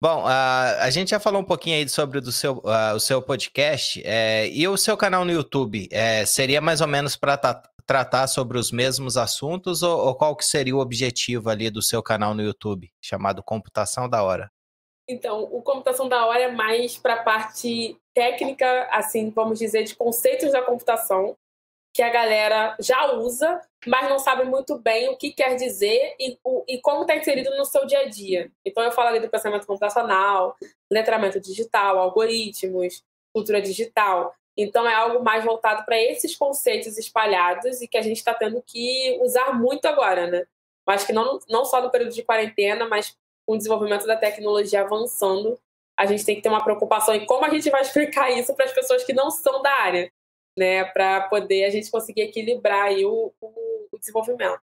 Bom, 0.00 0.24
uh, 0.24 0.80
a 0.80 0.90
gente 0.90 1.10
já 1.10 1.20
falou 1.20 1.42
um 1.42 1.44
pouquinho 1.44 1.76
aí 1.76 1.88
sobre 1.88 2.20
do 2.20 2.32
seu, 2.32 2.56
uh, 2.58 2.94
o 2.94 3.00
seu 3.00 3.20
podcast. 3.20 4.02
É, 4.04 4.48
e 4.48 4.66
o 4.66 4.78
seu 4.78 4.96
canal 4.96 5.26
no 5.26 5.32
YouTube? 5.32 5.88
É, 5.90 6.24
seria 6.24 6.60
mais 6.60 6.80
ou 6.80 6.86
menos 6.86 7.16
para 7.16 7.36
tratar 7.86 8.26
sobre 8.26 8.58
os 8.58 8.70
mesmos 8.70 9.16
assuntos 9.16 9.82
ou, 9.82 10.06
ou, 10.06 10.14
qual 10.14 10.34
que 10.34 10.44
seria 10.44 10.74
o 10.74 10.80
objetivo 10.80 11.50
ali 11.50 11.70
do 11.70 11.82
seu 11.82 12.02
canal 12.02 12.34
no 12.34 12.42
YouTube, 12.42 12.90
chamado 13.02 13.42
Computação 13.42 14.08
da 14.08 14.22
Hora? 14.22 14.50
Então, 15.08 15.42
o 15.42 15.62
Computação 15.62 16.08
da 16.08 16.24
Hora 16.26 16.44
é 16.44 16.50
mais 16.50 16.96
para 16.96 17.14
a 17.14 17.22
parte 17.22 17.98
técnica, 18.14 18.88
assim, 18.90 19.30
vamos 19.30 19.58
dizer, 19.58 19.84
de 19.84 19.94
conceitos 19.94 20.52
da 20.52 20.62
computação, 20.62 21.36
que 21.92 22.02
a 22.02 22.10
galera 22.10 22.74
já 22.80 23.12
usa, 23.12 23.60
mas 23.86 24.08
não 24.08 24.18
sabe 24.18 24.44
muito 24.44 24.78
bem 24.78 25.10
o 25.10 25.16
que 25.16 25.30
quer 25.30 25.54
dizer 25.54 26.16
e, 26.18 26.38
o, 26.42 26.64
e 26.66 26.80
como 26.80 27.02
está 27.02 27.14
inserido 27.14 27.56
no 27.56 27.64
seu 27.64 27.86
dia 27.86 28.00
a 28.00 28.08
dia. 28.08 28.50
Então, 28.64 28.82
eu 28.82 28.90
falo 28.90 29.10
ali 29.10 29.20
do 29.20 29.28
pensamento 29.28 29.66
computacional, 29.66 30.56
letramento 30.90 31.38
digital, 31.38 31.98
algoritmos, 31.98 33.04
cultura 33.32 33.60
digital. 33.60 34.34
Então, 34.56 34.88
é 34.88 34.94
algo 34.94 35.22
mais 35.24 35.44
voltado 35.44 35.84
para 35.84 36.00
esses 36.00 36.36
conceitos 36.36 36.96
espalhados 36.96 37.82
e 37.82 37.88
que 37.88 37.96
a 37.96 38.02
gente 38.02 38.18
está 38.18 38.32
tendo 38.32 38.62
que 38.62 39.18
usar 39.20 39.52
muito 39.52 39.86
agora, 39.86 40.26
né? 40.28 40.46
Acho 40.86 41.06
que 41.06 41.12
não, 41.12 41.38
não 41.48 41.64
só 41.64 41.82
no 41.82 41.90
período 41.90 42.12
de 42.12 42.22
quarentena, 42.22 42.86
mas 42.86 43.16
com 43.46 43.54
o 43.54 43.56
desenvolvimento 43.56 44.06
da 44.06 44.16
tecnologia 44.16 44.82
avançando, 44.82 45.58
a 45.96 46.06
gente 46.06 46.24
tem 46.24 46.36
que 46.36 46.42
ter 46.42 46.48
uma 46.48 46.62
preocupação 46.62 47.14
em 47.14 47.26
como 47.26 47.44
a 47.44 47.50
gente 47.50 47.70
vai 47.70 47.80
explicar 47.82 48.30
isso 48.30 48.54
para 48.54 48.66
as 48.66 48.72
pessoas 48.72 49.04
que 49.04 49.12
não 49.12 49.30
são 49.30 49.62
da 49.62 49.72
área, 49.80 50.12
né? 50.56 50.84
Para 50.84 51.22
poder 51.28 51.64
a 51.64 51.70
gente 51.70 51.90
conseguir 51.90 52.22
equilibrar 52.22 52.86
aí 52.86 53.04
o, 53.04 53.32
o 53.40 53.98
desenvolvimento. 53.98 54.60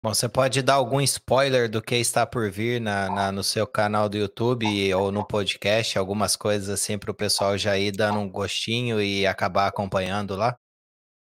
Bom, 0.00 0.14
você 0.14 0.28
pode 0.28 0.62
dar 0.62 0.74
algum 0.74 1.00
spoiler 1.00 1.68
do 1.68 1.82
que 1.82 1.96
está 1.96 2.24
por 2.24 2.48
vir 2.48 2.80
na, 2.80 3.10
na, 3.10 3.32
no 3.32 3.42
seu 3.42 3.66
canal 3.66 4.08
do 4.08 4.16
YouTube 4.16 4.94
ou 4.94 5.10
no 5.10 5.26
podcast, 5.26 5.98
algumas 5.98 6.36
coisas 6.36 6.68
assim 6.68 6.96
para 6.96 7.10
o 7.10 7.14
pessoal 7.14 7.58
já 7.58 7.76
ir 7.76 7.90
dando 7.90 8.20
um 8.20 8.30
gostinho 8.30 9.02
e 9.02 9.26
acabar 9.26 9.66
acompanhando 9.66 10.36
lá? 10.36 10.56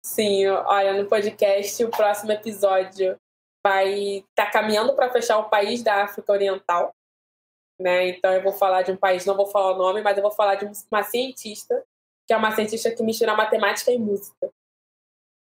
Sim, 0.04 0.46
olha, 0.46 0.92
no 1.02 1.08
podcast, 1.08 1.82
o 1.82 1.90
próximo 1.90 2.32
episódio 2.32 3.16
vai 3.64 4.18
estar 4.18 4.46
tá 4.46 4.50
caminhando 4.50 4.94
para 4.94 5.10
fechar 5.10 5.38
o 5.38 5.48
país 5.48 5.82
da 5.82 6.04
África 6.04 6.30
Oriental. 6.30 6.94
Né? 7.80 8.08
Então 8.08 8.30
eu 8.30 8.42
vou 8.42 8.52
falar 8.52 8.82
de 8.82 8.92
um 8.92 8.96
país, 8.96 9.24
não 9.24 9.36
vou 9.36 9.46
falar 9.46 9.72
o 9.72 9.78
nome, 9.78 10.02
mas 10.02 10.18
eu 10.18 10.22
vou 10.22 10.32
falar 10.32 10.56
de 10.56 10.70
uma 10.92 11.02
cientista, 11.02 11.82
que 12.26 12.34
é 12.34 12.36
uma 12.36 12.54
cientista 12.54 12.94
que 12.94 13.02
mistura 13.02 13.34
matemática 13.34 13.90
e 13.90 13.98
música. 13.98 14.50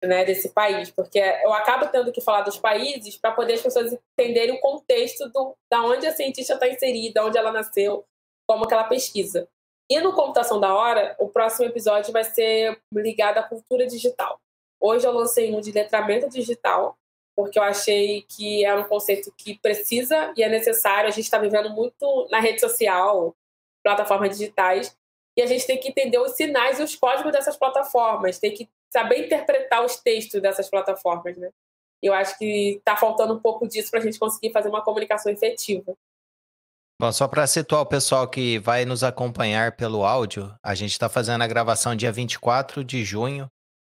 Né, 0.03 0.25
desse 0.25 0.50
país, 0.50 0.89
porque 0.89 1.20
eu 1.20 1.53
acabo 1.53 1.86
tendo 1.86 2.12
que 2.12 2.22
falar 2.22 2.41
dos 2.41 2.58
países 2.58 3.15
para 3.17 3.34
poder 3.34 3.53
as 3.53 3.62
pessoas 3.62 3.93
entenderem 3.93 4.55
o 4.55 4.60
contexto 4.60 5.29
do, 5.29 5.55
da 5.72 5.84
onde 5.84 6.08
a 6.08 6.12
cientista 6.12 6.55
está 6.55 6.67
inserida, 6.67 7.24
onde 7.24 7.38
ela 7.38 7.51
nasceu, 7.51 8.03
como 8.50 8.67
que 8.67 8.74
ela 8.74 8.86
pesquisa. 8.86 9.48
E 9.88 10.00
no 10.00 10.13
Computação 10.13 10.60
da 10.60 10.74
Hora, 10.74 11.15
o 11.20 11.29
próximo 11.29 11.65
episódio 11.67 12.12
vai 12.12 12.24
ser 12.24 12.81
ligado 12.91 13.38
à 13.38 13.43
cultura 13.43 13.86
digital. 13.86 14.39
Hoje 14.79 15.05
eu 15.05 15.12
lancei 15.12 15.53
um 15.53 15.62
de 15.62 15.72
letramento 15.72 16.27
digital, 16.27 16.98
porque 17.36 17.60
eu 17.60 17.63
achei 17.63 18.24
que 18.24 18.65
é 18.65 18.74
um 18.74 18.86
conceito 18.86 19.31
que 19.38 19.60
precisa 19.60 20.34
e 20.36 20.43
é 20.43 20.50
necessário. 20.50 21.10
A 21.10 21.12
gente 21.12 21.25
está 21.25 21.38
vivendo 21.38 21.70
muito 21.70 22.27
na 22.31 22.39
rede 22.39 22.60
social, 22.60 23.36
plataformas 23.84 24.38
digitais, 24.38 24.98
e 25.38 25.41
a 25.41 25.46
gente 25.46 25.67
tem 25.67 25.79
que 25.79 25.89
entender 25.89 26.17
os 26.20 26.31
sinais 26.31 26.79
e 26.79 26.84
os 26.84 26.96
códigos 26.96 27.31
dessas 27.31 27.55
plataformas, 27.55 28.39
tem 28.39 28.53
que 28.53 28.70
saber 28.91 29.25
interpretar 29.25 29.83
os 29.83 29.98
textos 29.98 30.41
dessas 30.41 30.69
plataformas, 30.69 31.38
né? 31.38 31.50
Eu 32.01 32.13
acho 32.13 32.38
que 32.38 32.77
está 32.77 32.95
faltando 32.98 33.33
um 33.33 33.39
pouco 33.39 33.67
disso 33.67 33.91
para 33.91 34.00
a 34.00 34.03
gente 34.03 34.19
conseguir 34.19 34.51
fazer 34.51 34.69
uma 34.69 34.83
comunicação 34.83 35.31
efetiva. 35.31 35.95
Bom, 37.00 37.12
só 37.12 37.27
para 37.27 37.48
situar 37.48 37.81
o 37.81 37.86
pessoal 37.86 38.27
que 38.27 38.60
vai 38.60 38.86
nos 38.86 39.03
acompanhar 39.03 39.75
pelo 39.75 40.03
áudio, 40.03 40.53
a 40.63 40.75
gente 40.75 40.91
está 40.91 41.10
fazendo 41.10 41.41
a 41.43 41.48
gravação 41.48 41.95
dia 41.95 42.12
24 42.12 42.83
de 42.83 43.03
junho 43.03 43.48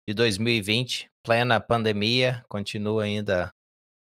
de 0.07 0.15
2020, 0.15 1.11
plena 1.25 1.61
pandemia, 1.61 2.45
continua 2.49 3.05
ainda 3.05 3.53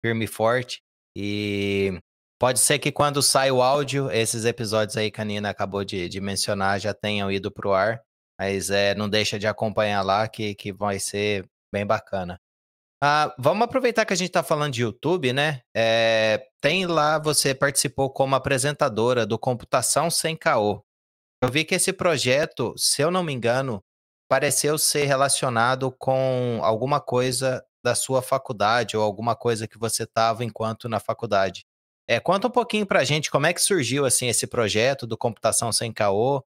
firme 0.04 0.24
e 0.24 0.28
forte. 0.28 0.80
E 1.16 1.98
pode 2.40 2.58
ser 2.60 2.78
que 2.78 2.90
quando 2.90 3.22
sai 3.22 3.50
o 3.50 3.62
áudio, 3.62 4.10
esses 4.10 4.44
episódios 4.44 4.96
aí 4.96 5.10
que 5.10 5.20
a 5.20 5.24
Nina 5.24 5.50
acabou 5.50 5.84
de, 5.84 6.08
de 6.08 6.20
mencionar 6.20 6.80
já 6.80 6.94
tenham 6.94 7.30
ido 7.30 7.50
para 7.50 7.68
o 7.68 7.72
ar, 7.72 8.02
mas 8.38 8.70
é, 8.70 8.94
não 8.94 9.08
deixa 9.08 9.38
de 9.38 9.46
acompanhar 9.46 10.02
lá 10.02 10.28
que, 10.28 10.54
que 10.54 10.72
vai 10.72 10.98
ser 10.98 11.48
bem 11.72 11.84
bacana. 11.84 12.40
Ah, 13.02 13.34
vamos 13.38 13.64
aproveitar 13.64 14.04
que 14.04 14.12
a 14.12 14.16
gente 14.16 14.28
está 14.28 14.42
falando 14.42 14.72
de 14.72 14.82
YouTube, 14.82 15.32
né? 15.32 15.62
É, 15.74 16.48
tem 16.60 16.86
lá, 16.86 17.18
você 17.18 17.54
participou 17.54 18.10
como 18.10 18.34
apresentadora 18.34 19.24
do 19.24 19.38
Computação 19.38 20.10
Sem 20.10 20.36
Caô. 20.36 20.82
Eu 21.42 21.48
vi 21.48 21.64
que 21.64 21.76
esse 21.76 21.92
projeto, 21.92 22.74
se 22.76 23.00
eu 23.00 23.10
não 23.10 23.22
me 23.22 23.32
engano, 23.32 23.82
pareceu 24.28 24.76
ser 24.76 25.04
relacionado 25.04 25.92
com 25.92 26.58
alguma 26.62 27.00
coisa 27.00 27.64
da 27.84 27.94
sua 27.94 28.20
faculdade 28.20 28.96
ou 28.96 29.02
alguma 29.04 29.36
coisa 29.36 29.68
que 29.68 29.78
você 29.78 30.02
estava 30.02 30.44
enquanto 30.44 30.88
na 30.88 30.98
faculdade. 30.98 31.64
É, 32.08 32.18
conta 32.18 32.48
um 32.48 32.50
pouquinho 32.50 32.84
para 32.84 33.00
a 33.00 33.04
gente 33.04 33.30
como 33.30 33.46
é 33.46 33.52
que 33.52 33.60
surgiu 33.60 34.04
assim 34.04 34.26
esse 34.26 34.46
projeto 34.46 35.06
do 35.06 35.16
Computação 35.16 35.70
Sem 35.70 35.92
Caô, 35.92 36.42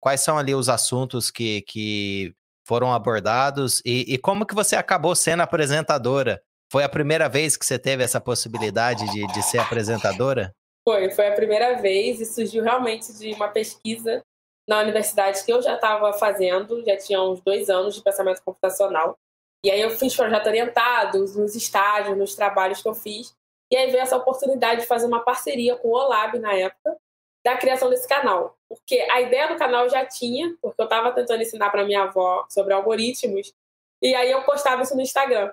quais 0.00 0.20
são 0.20 0.38
ali 0.38 0.54
os 0.54 0.68
assuntos 0.68 1.30
que, 1.30 1.62
que 1.62 2.34
foram 2.66 2.92
abordados 2.92 3.80
e, 3.84 4.14
e, 4.14 4.18
como 4.18 4.46
que 4.46 4.54
você 4.54 4.76
acabou 4.76 5.14
sendo 5.14 5.42
apresentadora? 5.42 6.42
Foi 6.70 6.82
a 6.82 6.88
primeira 6.88 7.28
vez 7.28 7.56
que 7.56 7.64
você 7.64 7.78
teve 7.78 8.02
essa 8.02 8.20
possibilidade 8.20 9.06
de, 9.12 9.26
de 9.28 9.42
ser 9.42 9.58
apresentadora? 9.58 10.52
Foi, 10.86 11.10
foi 11.10 11.28
a 11.28 11.34
primeira 11.34 11.80
vez 11.80 12.20
e 12.20 12.26
surgiu 12.26 12.62
realmente 12.62 13.12
de 13.12 13.32
uma 13.34 13.48
pesquisa 13.48 14.22
na 14.68 14.80
universidade 14.80 15.44
que 15.44 15.52
eu 15.52 15.62
já 15.62 15.76
estava 15.76 16.12
fazendo, 16.12 16.84
já 16.84 16.96
tinha 16.96 17.22
uns 17.22 17.40
dois 17.40 17.70
anos 17.70 17.94
de 17.94 18.02
pensamento 18.02 18.42
computacional. 18.44 19.16
E 19.64 19.70
aí 19.70 19.80
eu 19.80 19.90
fiz 19.90 20.14
projeto 20.14 20.46
orientados 20.46 21.36
nos 21.36 21.54
estágios, 21.54 22.16
nos 22.16 22.34
trabalhos 22.34 22.82
que 22.82 22.88
eu 22.88 22.94
fiz. 22.94 23.34
E 23.70 23.76
aí 23.76 23.90
veio 23.90 24.02
essa 24.02 24.16
oportunidade 24.16 24.82
de 24.82 24.86
fazer 24.86 25.06
uma 25.06 25.24
parceria 25.24 25.76
com 25.76 25.88
o 25.88 25.92
Olab 25.92 26.38
na 26.38 26.52
época, 26.52 26.96
da 27.46 27.56
criação 27.56 27.88
desse 27.88 28.08
canal. 28.08 28.58
Porque 28.68 28.98
a 29.08 29.20
ideia 29.20 29.46
do 29.46 29.56
canal 29.56 29.88
já 29.88 30.04
tinha, 30.04 30.56
porque 30.60 30.80
eu 30.80 30.84
estava 30.84 31.12
tentando 31.12 31.42
ensinar 31.42 31.70
para 31.70 31.84
minha 31.84 32.02
avó 32.02 32.44
sobre 32.50 32.74
algoritmos, 32.74 33.54
e 34.02 34.12
aí 34.16 34.32
eu 34.32 34.42
postava 34.42 34.82
isso 34.82 34.96
no 34.96 35.00
Instagram. 35.00 35.52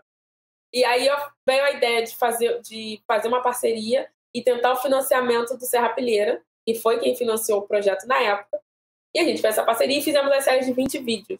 E 0.73 0.83
aí 0.83 1.07
veio 1.45 1.63
a 1.63 1.71
ideia 1.71 2.01
de 2.01 2.15
fazer, 2.15 2.59
de 2.61 2.99
fazer 3.07 3.27
uma 3.27 3.43
parceria 3.43 4.09
e 4.33 4.41
tentar 4.41 4.71
o 4.71 4.77
financiamento 4.77 5.55
do 5.55 5.65
Serra 5.65 5.89
Pilheira, 5.89 6.41
que 6.65 6.73
foi 6.73 6.99
quem 6.99 7.15
financiou 7.15 7.59
o 7.59 7.67
projeto 7.67 8.07
na 8.07 8.19
época. 8.19 8.59
E 9.13 9.19
a 9.19 9.23
gente 9.23 9.39
fez 9.39 9.53
essa 9.53 9.63
parceria 9.63 9.99
e 9.99 10.01
fizemos 10.01 10.31
a 10.31 10.41
série 10.41 10.65
de 10.65 10.73
20 10.73 10.97
vídeos. 10.97 11.39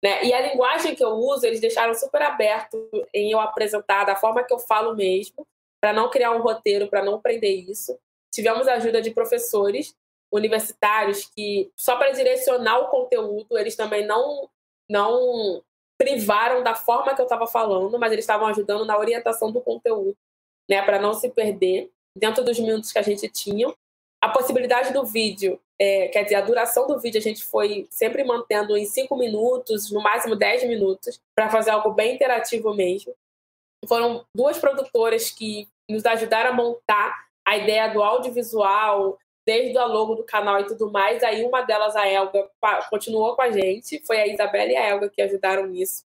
Né? 0.00 0.24
E 0.24 0.32
a 0.32 0.40
linguagem 0.40 0.94
que 0.94 1.02
eu 1.02 1.14
uso, 1.14 1.44
eles 1.44 1.60
deixaram 1.60 1.92
super 1.94 2.22
aberto 2.22 2.88
em 3.12 3.32
eu 3.32 3.40
apresentar 3.40 4.04
da 4.04 4.14
forma 4.14 4.44
que 4.44 4.54
eu 4.54 4.58
falo 4.60 4.94
mesmo, 4.94 5.44
para 5.80 5.92
não 5.92 6.08
criar 6.08 6.30
um 6.30 6.42
roteiro, 6.42 6.88
para 6.88 7.04
não 7.04 7.20
prender 7.20 7.68
isso. 7.68 7.98
Tivemos 8.40 8.66
a 8.66 8.76
ajuda 8.76 9.02
de 9.02 9.10
professores 9.10 9.94
universitários 10.32 11.30
que, 11.36 11.70
só 11.76 11.96
para 11.96 12.10
direcionar 12.10 12.78
o 12.78 12.88
conteúdo, 12.88 13.58
eles 13.58 13.76
também 13.76 14.06
não, 14.06 14.48
não 14.88 15.62
privaram 15.98 16.62
da 16.62 16.74
forma 16.74 17.14
que 17.14 17.20
eu 17.20 17.26
estava 17.26 17.46
falando, 17.46 17.98
mas 17.98 18.10
eles 18.12 18.22
estavam 18.22 18.46
ajudando 18.46 18.86
na 18.86 18.98
orientação 18.98 19.52
do 19.52 19.60
conteúdo, 19.60 20.16
né, 20.70 20.80
para 20.80 20.98
não 20.98 21.12
se 21.12 21.28
perder 21.28 21.90
dentro 22.16 22.42
dos 22.42 22.58
minutos 22.58 22.90
que 22.90 22.98
a 22.98 23.02
gente 23.02 23.28
tinha. 23.28 23.70
A 24.22 24.30
possibilidade 24.30 24.90
do 24.90 25.04
vídeo, 25.04 25.60
é, 25.78 26.08
quer 26.08 26.22
dizer, 26.22 26.36
a 26.36 26.40
duração 26.40 26.86
do 26.86 26.98
vídeo 26.98 27.18
a 27.18 27.22
gente 27.22 27.44
foi 27.44 27.86
sempre 27.90 28.24
mantendo 28.24 28.74
em 28.74 28.86
cinco 28.86 29.18
minutos, 29.18 29.90
no 29.90 30.00
máximo 30.00 30.34
10 30.34 30.64
minutos, 30.64 31.20
para 31.36 31.50
fazer 31.50 31.72
algo 31.72 31.90
bem 31.90 32.14
interativo 32.14 32.72
mesmo. 32.72 33.14
Foram 33.86 34.24
duas 34.34 34.56
produtoras 34.56 35.30
que 35.30 35.68
nos 35.86 36.06
ajudaram 36.06 36.52
a 36.52 36.54
montar 36.54 37.29
a 37.50 37.56
ideia 37.56 37.88
do 37.88 38.00
audiovisual, 38.00 39.18
desde 39.44 39.76
o 39.76 39.86
logo 39.88 40.14
do 40.14 40.22
canal 40.22 40.60
e 40.60 40.66
tudo 40.66 40.88
mais. 40.88 41.20
Aí 41.24 41.44
uma 41.44 41.62
delas, 41.62 41.96
a 41.96 42.08
Elga, 42.08 42.48
continuou 42.88 43.34
com 43.34 43.42
a 43.42 43.50
gente. 43.50 44.00
Foi 44.06 44.20
a 44.20 44.26
Isabela 44.28 44.70
e 44.70 44.76
a 44.76 44.86
Elga 44.88 45.10
que 45.10 45.20
ajudaram 45.20 45.66
nisso. 45.66 46.04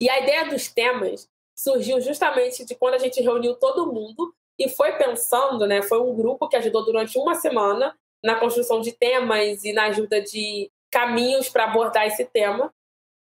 E 0.00 0.10
a 0.10 0.18
ideia 0.18 0.46
dos 0.46 0.66
temas 0.66 1.30
surgiu 1.54 2.00
justamente 2.00 2.64
de 2.64 2.74
quando 2.74 2.94
a 2.94 2.98
gente 2.98 3.22
reuniu 3.22 3.54
todo 3.54 3.92
mundo 3.92 4.34
e 4.58 4.68
foi 4.68 4.92
pensando, 4.94 5.68
né? 5.68 5.82
Foi 5.82 6.00
um 6.00 6.16
grupo 6.16 6.48
que 6.48 6.56
ajudou 6.56 6.84
durante 6.84 7.16
uma 7.16 7.36
semana 7.36 7.96
na 8.20 8.34
construção 8.34 8.80
de 8.80 8.90
temas 8.90 9.62
e 9.62 9.72
na 9.72 9.84
ajuda 9.84 10.20
de 10.20 10.68
caminhos 10.90 11.48
para 11.48 11.64
abordar 11.64 12.08
esse 12.08 12.24
tema, 12.24 12.74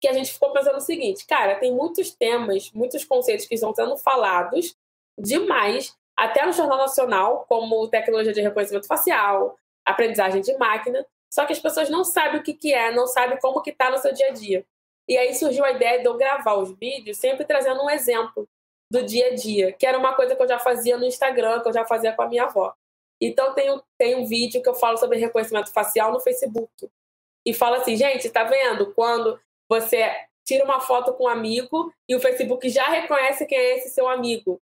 que 0.01 0.07
a 0.07 0.13
gente 0.13 0.33
ficou 0.33 0.53
pensando 0.53 0.77
o 0.77 0.81
seguinte, 0.81 1.27
cara, 1.27 1.57
tem 1.57 1.73
muitos 1.73 2.13
temas, 2.13 2.71
muitos 2.73 3.05
conceitos 3.05 3.47
que 3.47 3.55
estão 3.55 3.75
sendo 3.75 3.97
falados 3.97 4.77
demais, 5.19 5.97
até 6.17 6.45
no 6.45 6.53
Jornal 6.53 6.79
Nacional, 6.79 7.47
como 7.49 7.89
tecnologia 7.89 8.33
de 8.33 8.41
reconhecimento 8.41 8.87
facial, 8.87 9.57
aprendizagem 9.85 10.41
de 10.41 10.57
máquina, 10.57 11.05
só 11.33 11.47
que 11.47 11.53
as 11.53 11.59
pessoas 11.59 11.89
não 11.89 12.05
sabem 12.05 12.41
o 12.41 12.43
que, 12.43 12.53
que 12.53 12.75
é, 12.75 12.93
não 12.93 13.07
sabem 13.07 13.39
como 13.39 13.63
que 13.63 13.71
está 13.71 13.91
no 13.91 13.99
seu 13.99 14.13
dia 14.13 14.29
a 14.29 14.33
dia. 14.33 14.67
E 15.09 15.17
aí 15.17 15.35
surgiu 15.35 15.65
a 15.65 15.73
ideia 15.73 16.01
de 16.01 16.07
eu 16.07 16.17
gravar 16.17 16.55
os 16.55 16.77
vídeos 16.79 17.17
sempre 17.19 17.45
trazendo 17.45 17.83
um 17.83 17.91
exemplo 17.91 18.49
do 18.91 19.03
dia 19.03 19.29
a 19.29 19.35
dia, 19.35 19.73
que 19.73 19.87
era 19.87 19.99
uma 19.99 20.15
coisa 20.15 20.37
que 20.37 20.43
eu 20.43 20.49
já 20.49 20.59
fazia 20.59 20.97
no 20.99 21.07
Instagram, 21.07 21.61
que 21.61 21.69
eu 21.69 21.73
já 21.73 21.85
fazia 21.87 22.13
com 22.13 22.23
a 22.23 22.29
minha 22.29 22.45
avó. 22.45 22.75
Então 23.21 23.55
tem, 23.55 23.81
tem 23.97 24.15
um 24.17 24.27
vídeo 24.27 24.63
que 24.63 24.69
eu 24.69 24.75
falo 24.75 24.99
sobre 24.99 25.19
reconhecimento 25.19 25.73
facial 25.73 26.13
no 26.13 26.21
Facebook. 26.21 26.91
E 27.45 27.55
fala 27.55 27.79
assim, 27.79 27.97
gente, 27.97 28.29
tá 28.29 28.45
vendo? 28.45 28.93
Quando 28.95 29.41
você 29.69 30.11
tira 30.45 30.65
uma 30.65 30.81
foto 30.81 31.15
com 31.15 31.25
um 31.25 31.29
amigo 31.29 31.93
e 32.09 32.15
o 32.15 32.21
Facebook 32.21 32.69
já 32.69 32.89
reconhece 32.89 33.47
quem 33.47 33.57
é 33.57 33.79
esse 33.79 33.91
seu 33.91 34.09
amigo 34.09 34.61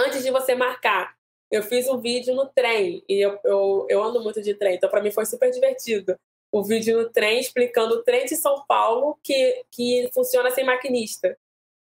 antes 0.00 0.22
de 0.22 0.30
você 0.30 0.54
marcar. 0.54 1.14
Eu 1.50 1.62
fiz 1.62 1.88
um 1.88 1.98
vídeo 1.98 2.34
no 2.34 2.46
trem 2.46 3.04
e 3.08 3.20
eu, 3.20 3.38
eu, 3.44 3.86
eu 3.88 4.02
ando 4.02 4.22
muito 4.22 4.40
de 4.40 4.54
trem, 4.54 4.76
então 4.76 4.88
para 4.88 5.02
mim 5.02 5.10
foi 5.10 5.26
super 5.26 5.50
divertido. 5.50 6.16
O 6.52 6.62
vídeo 6.62 7.02
no 7.02 7.10
trem 7.10 7.40
explicando 7.40 7.96
o 7.96 8.02
trem 8.02 8.24
de 8.24 8.36
São 8.36 8.64
Paulo 8.66 9.18
que, 9.22 9.64
que 9.70 10.10
funciona 10.12 10.50
sem 10.50 10.64
maquinista. 10.64 11.36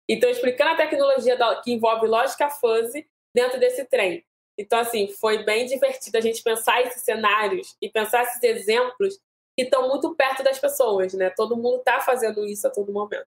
Então, 0.09 0.31
explicando 0.31 0.71
a 0.71 0.77
tecnologia 0.77 1.37
da, 1.37 1.61
que 1.61 1.73
envolve 1.73 2.07
lógica 2.07 2.49
fuzzy 2.49 3.07
dentro 3.35 3.61
desse 3.61 3.85
trem. 3.85 4.25
Então, 4.57 4.79
assim, 4.81 5.09
foi 5.09 5.45
bem 5.45 5.67
divertido 5.67 6.17
a 6.17 6.21
gente 6.21 6.43
pensar 6.43 6.83
esses 6.83 7.03
cenários 7.03 7.77
e 7.81 7.89
pensar 7.89 8.25
esses 8.25 8.43
exemplos 8.43 9.21
que 9.57 9.65
estão 9.65 9.89
muito 9.89 10.15
perto 10.17 10.43
das 10.43 10.59
pessoas, 10.59 11.13
né? 11.15 11.31
Todo 11.31 11.57
mundo 11.57 11.79
está 11.79 12.01
fazendo 12.01 12.45
isso 12.47 12.67
a 12.67 12.71
todo 12.71 12.93
momento. 12.93 13.27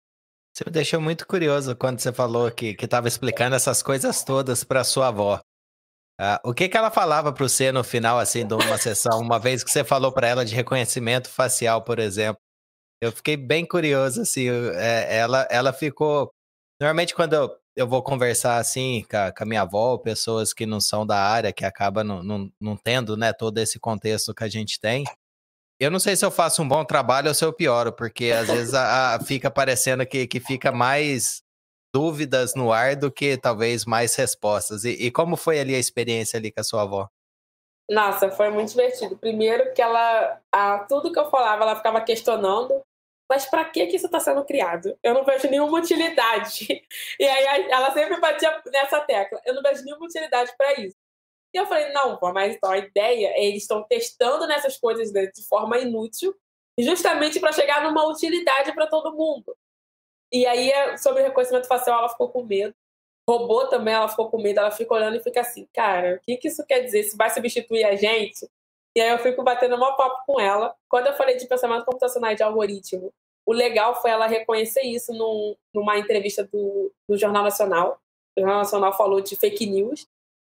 Você 0.53 0.63
me 0.67 0.71
deixou 0.71 1.01
muito 1.01 1.25
curioso 1.25 1.75
quando 1.75 1.99
você 1.99 2.13
falou 2.13 2.51
que 2.51 2.77
estava 2.79 3.07
explicando 3.07 3.55
essas 3.55 3.81
coisas 3.81 4.23
todas 4.23 4.63
para 4.63 4.83
sua 4.83 5.07
avó. 5.07 5.41
Uh, 6.21 6.37
o 6.49 6.53
que, 6.53 6.69
que 6.69 6.77
ela 6.77 6.91
falava 6.91 7.33
para 7.33 7.47
você 7.49 7.71
no 7.71 7.83
final, 7.83 8.19
assim, 8.19 8.45
de 8.45 8.53
uma 8.53 8.77
sessão, 8.77 9.19
uma 9.19 9.39
vez 9.39 9.63
que 9.63 9.71
você 9.71 9.83
falou 9.83 10.11
para 10.11 10.27
ela 10.27 10.45
de 10.45 10.53
reconhecimento 10.53 11.27
facial, 11.27 11.81
por 11.83 11.97
exemplo? 11.97 12.39
Eu 13.01 13.11
fiquei 13.11 13.35
bem 13.35 13.65
curioso, 13.65 14.21
assim, 14.21 14.47
é, 14.75 15.17
ela, 15.17 15.47
ela 15.49 15.73
ficou... 15.73 16.31
Normalmente, 16.79 17.15
quando 17.15 17.33
eu, 17.33 17.57
eu 17.75 17.87
vou 17.87 18.03
conversar, 18.03 18.57
assim, 18.57 19.03
com 19.09 19.17
a, 19.17 19.31
com 19.31 19.43
a, 19.43 19.47
minha 19.47 19.61
avó, 19.63 19.97
pessoas 19.97 20.53
que 20.53 20.67
não 20.67 20.79
são 20.79 21.05
da 21.05 21.17
área, 21.19 21.51
que 21.51 21.65
acabam 21.65 22.05
não, 22.05 22.23
não, 22.23 22.51
não 22.61 22.77
tendo, 22.77 23.17
né, 23.17 23.33
todo 23.33 23.57
esse 23.57 23.79
contexto 23.79 24.35
que 24.35 24.43
a 24.43 24.49
gente 24.49 24.79
tem, 24.79 25.03
eu 25.83 25.91
não 25.91 25.99
sei 25.99 26.15
se 26.15 26.25
eu 26.25 26.31
faço 26.31 26.61
um 26.61 26.67
bom 26.67 26.83
trabalho 26.85 27.27
ou 27.27 27.33
se 27.33 27.43
eu 27.43 27.53
pioro, 27.53 27.91
porque 27.91 28.31
às 28.31 28.47
vezes 28.47 28.73
a, 28.73 29.15
a, 29.15 29.19
fica 29.23 29.51
parecendo 29.51 30.05
que, 30.05 30.27
que 30.27 30.39
fica 30.39 30.71
mais 30.71 31.43
dúvidas 31.93 32.55
no 32.55 32.71
ar 32.71 32.95
do 32.95 33.11
que 33.11 33.37
talvez 33.37 33.85
mais 33.85 34.15
respostas. 34.15 34.83
E, 34.83 34.91
e, 34.91 35.11
como 35.11 35.35
foi 35.35 35.59
ali 35.59 35.75
a 35.75 35.79
experiência 35.79 36.37
ali 36.37 36.51
com 36.51 36.59
a 36.59 36.63
sua 36.63 36.81
avó? 36.81 37.09
Nossa, 37.89 38.31
foi 38.31 38.49
muito 38.49 38.69
divertido. 38.69 39.17
Primeiro 39.17 39.73
que 39.73 39.81
ela, 39.81 40.41
a, 40.51 40.79
tudo 40.79 41.11
que 41.11 41.19
eu 41.19 41.29
falava, 41.29 41.63
ela 41.63 41.75
ficava 41.75 42.01
questionando. 42.01 42.81
Mas 43.29 43.45
para 43.45 43.65
que 43.65 43.87
que 43.87 43.95
isso 43.95 44.05
está 44.05 44.19
sendo 44.19 44.43
criado? 44.43 44.97
Eu 45.01 45.13
não 45.13 45.23
vejo 45.23 45.49
nenhuma 45.49 45.79
utilidade. 45.79 46.67
E 47.19 47.25
aí 47.25 47.69
ela 47.69 47.91
sempre 47.93 48.19
batia 48.19 48.61
nessa 48.71 48.99
tecla. 49.01 49.39
Eu 49.45 49.53
não 49.53 49.61
vejo 49.61 49.83
nenhuma 49.83 50.05
utilidade 50.05 50.51
para 50.57 50.81
isso. 50.81 50.95
E 51.53 51.57
eu 51.57 51.65
falei, 51.67 51.91
não, 51.93 52.17
pô, 52.17 52.33
mas 52.33 52.55
então 52.55 52.71
a 52.71 52.77
ideia 52.77 53.27
é 53.27 53.45
eles 53.45 53.63
estão 53.63 53.83
testando 53.83 54.47
nessas 54.47 54.77
coisas 54.77 55.11
de 55.11 55.47
forma 55.47 55.77
inútil, 55.77 56.35
justamente 56.79 57.39
para 57.39 57.51
chegar 57.51 57.83
numa 57.83 58.07
utilidade 58.07 58.73
para 58.73 58.87
todo 58.87 59.15
mundo. 59.15 59.55
E 60.31 60.47
aí, 60.47 60.71
é, 60.71 60.97
sobre 60.97 61.21
reconhecimento 61.21 61.67
facial, 61.67 61.99
ela 61.99 62.09
ficou 62.09 62.29
com 62.29 62.43
medo. 62.43 62.73
Robô 63.29 63.67
também, 63.67 63.93
ela 63.93 64.09
ficou 64.09 64.31
com 64.31 64.41
medo. 64.41 64.59
Ela 64.59 64.71
fica 64.71 64.93
olhando 64.93 65.15
e 65.15 65.23
fica 65.23 65.41
assim, 65.41 65.67
cara, 65.71 66.15
o 66.15 66.19
que, 66.21 66.37
que 66.37 66.47
isso 66.47 66.65
quer 66.65 66.79
dizer? 66.79 67.03
Se 67.03 67.15
vai 67.15 67.29
substituir 67.29 67.83
a 67.83 67.95
gente? 67.95 68.49
E 68.95 69.01
aí 69.01 69.09
eu 69.09 69.19
fico 69.19 69.43
batendo 69.43 69.75
uma 69.75 69.95
papo 69.95 70.23
com 70.25 70.39
ela. 70.39 70.75
Quando 70.89 71.07
eu 71.07 71.13
falei 71.13 71.37
de 71.37 71.47
pensamento 71.47 71.85
computacional 71.85 72.33
de 72.33 72.41
algoritmo, 72.41 73.13
o 73.45 73.53
legal 73.53 74.01
foi 74.01 74.09
ela 74.09 74.25
reconhecer 74.25 74.81
isso 74.81 75.13
num, 75.13 75.55
numa 75.73 75.99
entrevista 75.99 76.43
do, 76.43 76.91
do 77.07 77.17
Jornal 77.17 77.43
Nacional. 77.43 77.99
O 78.35 78.41
Jornal 78.41 78.59
Nacional 78.59 78.93
falou 78.97 79.21
de 79.21 79.35
fake 79.35 79.67
news. 79.67 80.07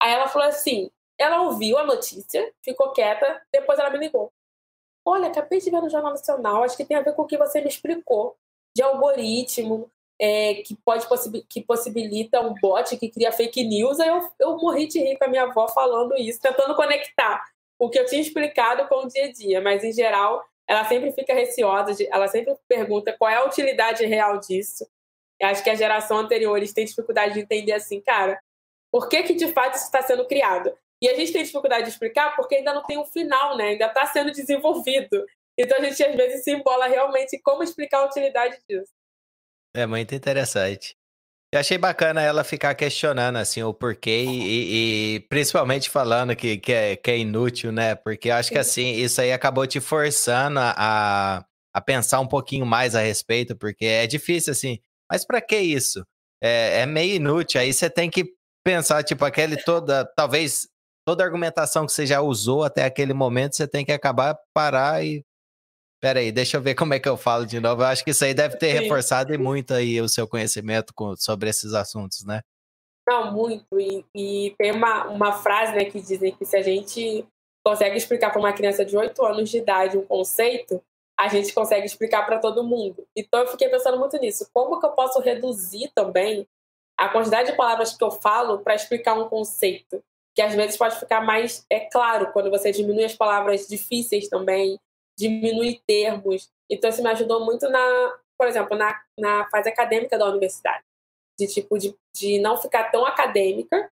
Aí 0.01 0.11
ela 0.11 0.27
falou 0.27 0.47
assim: 0.47 0.91
ela 1.17 1.41
ouviu 1.41 1.77
a 1.77 1.85
notícia, 1.85 2.53
ficou 2.63 2.91
quieta, 2.91 3.41
depois 3.51 3.79
ela 3.79 3.89
me 3.89 3.97
ligou. 3.97 4.31
Olha, 5.05 5.27
acabei 5.27 5.59
de 5.59 5.69
ver 5.69 5.81
no 5.81 5.89
Jornal 5.89 6.11
Nacional, 6.11 6.63
acho 6.63 6.75
que 6.75 6.85
tem 6.85 6.97
a 6.97 7.01
ver 7.01 7.13
com 7.13 7.21
o 7.21 7.27
que 7.27 7.37
você 7.37 7.61
me 7.61 7.67
explicou 7.67 8.35
de 8.75 8.83
algoritmo 8.83 9.89
é, 10.19 10.55
que 10.55 10.75
pode 10.75 11.07
que 11.47 11.61
possibilita 11.61 12.41
um 12.41 12.53
bot 12.55 12.97
que 12.97 13.09
cria 13.09 13.31
fake 13.31 13.63
news. 13.63 13.99
Aí 13.99 14.09
eu, 14.09 14.29
eu 14.39 14.57
morri 14.57 14.87
de 14.87 14.99
rir 14.99 15.17
com 15.17 15.25
a 15.25 15.27
minha 15.27 15.43
avó 15.43 15.67
falando 15.67 16.15
isso, 16.17 16.39
tentando 16.41 16.75
conectar 16.75 17.43
o 17.79 17.89
que 17.89 17.99
eu 17.99 18.05
tinha 18.05 18.21
explicado 18.21 18.87
com 18.87 19.05
o 19.05 19.07
dia 19.07 19.25
a 19.25 19.31
dia, 19.31 19.61
mas 19.61 19.83
em 19.83 19.91
geral 19.91 20.43
ela 20.67 20.83
sempre 20.83 21.11
fica 21.13 21.33
receosa, 21.33 21.95
ela 22.11 22.27
sempre 22.27 22.55
pergunta 22.67 23.15
qual 23.17 23.31
é 23.31 23.35
a 23.35 23.45
utilidade 23.45 24.05
real 24.05 24.39
disso. 24.39 24.85
Eu 25.39 25.47
acho 25.47 25.63
que 25.63 25.69
a 25.69 25.75
geração 25.75 26.17
anterior 26.17 26.59
têm 26.73 26.85
dificuldade 26.85 27.35
de 27.35 27.41
entender 27.41 27.71
assim, 27.71 28.01
cara, 28.01 28.39
por 28.91 29.09
que, 29.09 29.23
que 29.23 29.33
de 29.33 29.51
fato 29.51 29.75
isso 29.75 29.85
está 29.85 30.01
sendo 30.01 30.27
criado? 30.27 30.71
E 31.01 31.07
a 31.07 31.15
gente 31.15 31.31
tem 31.31 31.43
dificuldade 31.43 31.83
de 31.83 31.89
explicar 31.89 32.35
porque 32.35 32.55
ainda 32.55 32.73
não 32.73 32.83
tem 32.83 32.97
um 32.97 33.05
final, 33.05 33.55
né? 33.55 33.69
Ainda 33.69 33.85
está 33.87 34.05
sendo 34.07 34.31
desenvolvido. 34.31 35.25
Então 35.57 35.77
a 35.77 35.81
gente 35.83 36.03
às 36.03 36.15
vezes 36.15 36.43
se 36.43 36.51
embola 36.51 36.87
realmente 36.87 37.39
como 37.39 37.63
explicar 37.63 37.99
a 37.99 38.05
utilidade 38.05 38.57
disso. 38.69 38.91
É 39.75 39.85
muito 39.85 40.15
interessante. 40.15 40.95
Eu 41.53 41.61
achei 41.61 41.77
bacana 41.77 42.21
ela 42.21 42.43
ficar 42.43 42.75
questionando 42.75 43.37
assim 43.37 43.63
o 43.63 43.73
porquê 43.73 44.25
e, 44.25 45.15
e 45.15 45.19
principalmente 45.29 45.89
falando 45.89 46.35
que, 46.35 46.57
que, 46.57 46.73
é, 46.73 46.95
que 46.95 47.09
é 47.09 47.17
inútil, 47.17 47.71
né? 47.71 47.95
Porque 47.95 48.29
eu 48.29 48.35
acho 48.35 48.51
que 48.51 48.59
assim, 48.59 48.91
isso 48.93 49.21
aí 49.21 49.31
acabou 49.31 49.65
te 49.65 49.79
forçando 49.79 50.59
a, 50.59 51.45
a 51.73 51.81
pensar 51.81 52.19
um 52.19 52.27
pouquinho 52.27 52.65
mais 52.65 52.95
a 52.95 53.01
respeito, 53.01 53.55
porque 53.55 53.85
é 53.85 54.05
difícil 54.05 54.51
assim. 54.51 54.79
Mas 55.09 55.25
para 55.25 55.39
que 55.39 55.57
isso? 55.57 56.05
É, 56.43 56.81
é 56.81 56.85
meio 56.85 57.15
inútil. 57.15 57.61
Aí 57.61 57.71
você 57.71 57.89
tem 57.89 58.09
que 58.09 58.36
pensar, 58.67 59.01
tipo, 59.01 59.23
aquele 59.23 59.55
toda, 59.55 60.03
talvez 60.03 60.67
toda 61.05 61.23
argumentação 61.23 61.85
que 61.85 61.91
você 61.93 62.05
já 62.05 62.19
usou 62.19 62.65
até 62.65 62.83
aquele 62.83 63.13
momento, 63.13 63.55
você 63.55 63.65
tem 63.65 63.85
que 63.85 63.93
acabar, 63.93 64.37
parar 64.53 65.05
e 65.05 65.23
Pera 65.99 66.19
aí, 66.19 66.31
deixa 66.31 66.57
eu 66.57 66.61
ver 66.61 66.75
como 66.75 66.93
é 66.93 66.99
que 66.99 67.09
eu 67.09 67.17
falo 67.17 67.43
de 67.43 67.59
novo. 67.59 67.81
Eu 67.81 67.87
acho 67.87 68.03
que 68.03 68.11
isso 68.11 68.23
aí 68.23 68.33
deve 68.33 68.57
ter 68.57 68.75
Sim. 68.75 68.83
reforçado 68.83 69.39
muito 69.39 69.73
aí 69.73 69.99
o 69.99 70.07
seu 70.07 70.27
conhecimento 70.27 70.93
com, 70.93 71.15
sobre 71.15 71.49
esses 71.49 71.73
assuntos, 71.73 72.23
né? 72.23 72.41
Não, 73.07 73.31
muito. 73.31 73.79
E, 73.79 74.05
e, 74.13 74.55
tem 74.59 74.73
uma, 74.73 75.05
uma 75.07 75.31
frase 75.31 75.73
né, 75.73 75.85
que 75.85 75.99
dizem 75.99 76.35
que 76.35 76.45
se 76.45 76.55
a 76.55 76.61
gente 76.61 77.25
consegue 77.65 77.97
explicar 77.97 78.29
para 78.29 78.39
uma 78.39 78.53
criança 78.53 78.85
de 78.85 78.95
8 78.95 79.25
anos 79.25 79.49
de 79.49 79.57
idade 79.57 79.97
um 79.97 80.05
conceito, 80.05 80.79
a 81.19 81.27
gente 81.29 81.51
consegue 81.51 81.87
explicar 81.87 82.27
para 82.27 82.37
todo 82.37 82.63
mundo. 82.63 83.07
Então 83.15 83.39
eu 83.39 83.47
fiquei 83.47 83.69
pensando 83.69 83.97
muito 83.97 84.19
nisso. 84.19 84.47
Como 84.53 84.79
que 84.79 84.85
eu 84.85 84.91
posso 84.91 85.19
reduzir 85.19 85.89
também 85.95 86.45
a 86.97 87.09
quantidade 87.09 87.51
de 87.51 87.57
palavras 87.57 87.95
que 87.95 88.03
eu 88.03 88.11
falo 88.11 88.59
para 88.59 88.75
explicar 88.75 89.13
um 89.13 89.29
conceito? 89.29 90.03
Que 90.35 90.41
às 90.41 90.53
vezes 90.55 90.77
pode 90.77 90.99
ficar 90.99 91.21
mais 91.21 91.65
é 91.69 91.81
claro 91.81 92.31
quando 92.31 92.49
você 92.49 92.71
diminui 92.71 93.05
as 93.05 93.15
palavras 93.15 93.67
difíceis 93.67 94.27
também, 94.27 94.79
diminuir 95.17 95.81
termos. 95.87 96.49
Então, 96.69 96.89
isso 96.89 97.01
me 97.01 97.09
ajudou 97.09 97.43
muito 97.45 97.69
na, 97.69 98.17
por 98.37 98.47
exemplo, 98.47 98.77
na, 98.77 98.99
na 99.17 99.49
fase 99.49 99.69
acadêmica 99.69 100.17
da 100.17 100.25
universidade. 100.25 100.83
De 101.39 101.47
tipo, 101.47 101.77
de, 101.77 101.95
de 102.15 102.39
não 102.39 102.57
ficar 102.57 102.85
tão 102.85 103.05
acadêmica, 103.05 103.89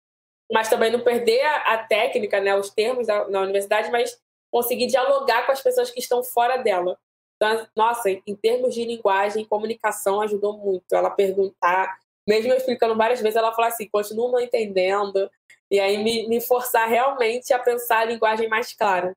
mas 0.53 0.69
também 0.69 0.91
não 0.91 1.01
perder 1.01 1.43
a, 1.43 1.75
a 1.75 1.79
técnica, 1.79 2.41
né, 2.41 2.55
os 2.55 2.71
termos 2.71 3.07
da, 3.07 3.29
na 3.29 3.41
universidade, 3.41 3.91
mas 3.91 4.19
conseguir 4.51 4.87
dialogar 4.87 5.47
com 5.47 5.53
as 5.53 5.61
pessoas 5.61 5.91
que 5.91 6.01
estão 6.01 6.23
fora 6.23 6.59
dela. 6.59 6.99
Então, 7.37 7.67
nossa, 7.77 8.09
em 8.11 8.37
termos 8.37 8.75
de 8.75 8.85
linguagem, 8.85 9.45
comunicação 9.45 10.21
ajudou 10.21 10.57
muito. 10.57 10.95
Ela 10.95 11.11
perguntar, 11.11 11.99
mesmo 12.27 12.53
eu 12.53 12.57
explicando 12.57 12.97
várias 12.97 13.21
vezes, 13.21 13.37
ela 13.37 13.55
fala 13.55 13.69
assim, 13.69 13.89
continuo 13.89 14.33
não 14.33 14.41
entendendo, 14.41 15.31
e 15.71 15.81
aí 15.81 16.03
me, 16.03 16.29
me 16.29 16.41
forçar 16.41 16.89
realmente 16.89 17.53
a 17.53 17.59
pensar 17.59 18.01
a 18.01 18.05
linguagem 18.05 18.49
mais 18.49 18.75
clara. 18.75 19.15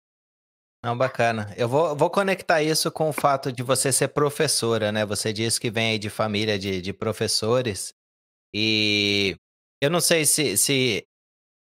Não, 0.83 0.97
bacana. 0.97 1.53
Eu 1.57 1.67
vou, 1.67 1.95
vou 1.95 2.09
conectar 2.09 2.61
isso 2.61 2.91
com 2.91 3.09
o 3.09 3.13
fato 3.13 3.51
de 3.51 3.63
você 3.63 3.91
ser 3.91 4.09
professora, 4.09 4.91
né? 4.91 5.05
Você 5.05 5.33
disse 5.33 5.59
que 5.59 5.71
vem 5.71 5.91
aí 5.91 5.99
de 5.99 6.09
família 6.09 6.57
de, 6.57 6.81
de 6.81 6.93
professores. 6.93 7.93
E 8.53 9.35
eu 9.81 9.89
não 9.89 9.99
sei 9.99 10.25
se, 10.25 10.55
se 10.55 11.05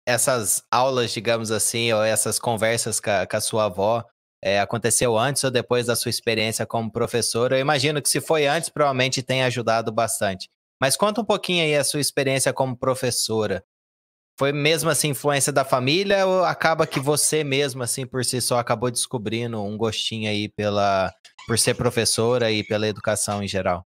essas 0.05 0.63
aulas, 0.71 1.11
digamos 1.11 1.51
assim, 1.51 1.93
ou 1.93 2.03
essas 2.03 2.39
conversas 2.39 2.99
com 2.99 3.09
a, 3.09 3.25
com 3.25 3.37
a 3.37 3.41
sua 3.41 3.65
avó 3.65 4.03
é, 4.43 4.59
aconteceu 4.59 5.17
antes 5.17 5.43
ou 5.43 5.51
depois 5.51 5.85
da 5.85 5.95
sua 5.95 6.09
experiência 6.09 6.65
como 6.65 6.91
professora. 6.91 7.55
Eu 7.55 7.61
imagino 7.61 8.01
que 8.01 8.09
se 8.09 8.19
foi 8.19 8.45
antes, 8.45 8.69
provavelmente 8.69 9.23
tenha 9.23 9.45
ajudado 9.45 9.91
bastante. 9.91 10.49
Mas 10.81 10.97
conta 10.97 11.21
um 11.21 11.25
pouquinho 11.25 11.63
aí 11.63 11.75
a 11.75 11.83
sua 11.83 11.99
experiência 11.99 12.53
como 12.53 12.77
professora. 12.77 13.63
Foi 14.37 14.51
mesmo 14.51 14.89
assim 14.89 15.09
influência 15.09 15.53
da 15.53 15.63
família 15.63 16.25
ou 16.25 16.43
acaba 16.43 16.87
que 16.87 16.99
você 16.99 17.43
mesmo 17.43 17.83
assim 17.83 18.05
por 18.05 18.25
si 18.25 18.41
só 18.41 18.57
acabou 18.57 18.89
descobrindo 18.89 19.61
um 19.61 19.77
gostinho 19.77 20.29
aí 20.29 20.49
pela 20.49 21.13
por 21.45 21.59
ser 21.59 21.75
professora 21.75 22.51
e 22.51 22.63
pela 22.63 22.87
educação 22.87 23.43
em 23.43 23.47
geral? 23.47 23.85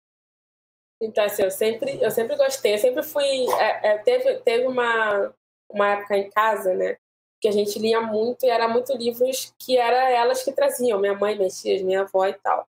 Então 1.02 1.24
assim, 1.26 1.44
eu 1.44 1.52
sempre 1.52 2.02
eu 2.02 2.10
sempre 2.10 2.36
gostei, 2.38 2.76
eu 2.76 2.78
sempre 2.78 3.04
fui 3.04 3.26
é, 3.60 3.90
é, 3.90 3.98
teve 3.98 4.36
teve 4.40 4.66
uma 4.66 5.34
uma 5.70 5.90
época 5.90 6.18
em 6.18 6.30
casa, 6.30 6.74
né, 6.74 6.96
que 7.42 7.48
a 7.50 7.52
gente 7.52 7.78
lia 7.78 8.00
muito 8.00 8.46
e 8.46 8.50
era 8.50 8.70
muito 8.70 8.96
livros 8.96 9.54
que 9.60 9.78
era 9.78 10.10
elas 10.10 10.44
que 10.44 10.54
traziam, 10.54 11.00
minha 11.00 11.14
mãe, 11.14 11.36
minhas 11.38 11.62
tias, 11.62 11.82
minha 11.82 12.02
avó 12.02 12.26
e 12.26 12.34
tal. 12.34 12.66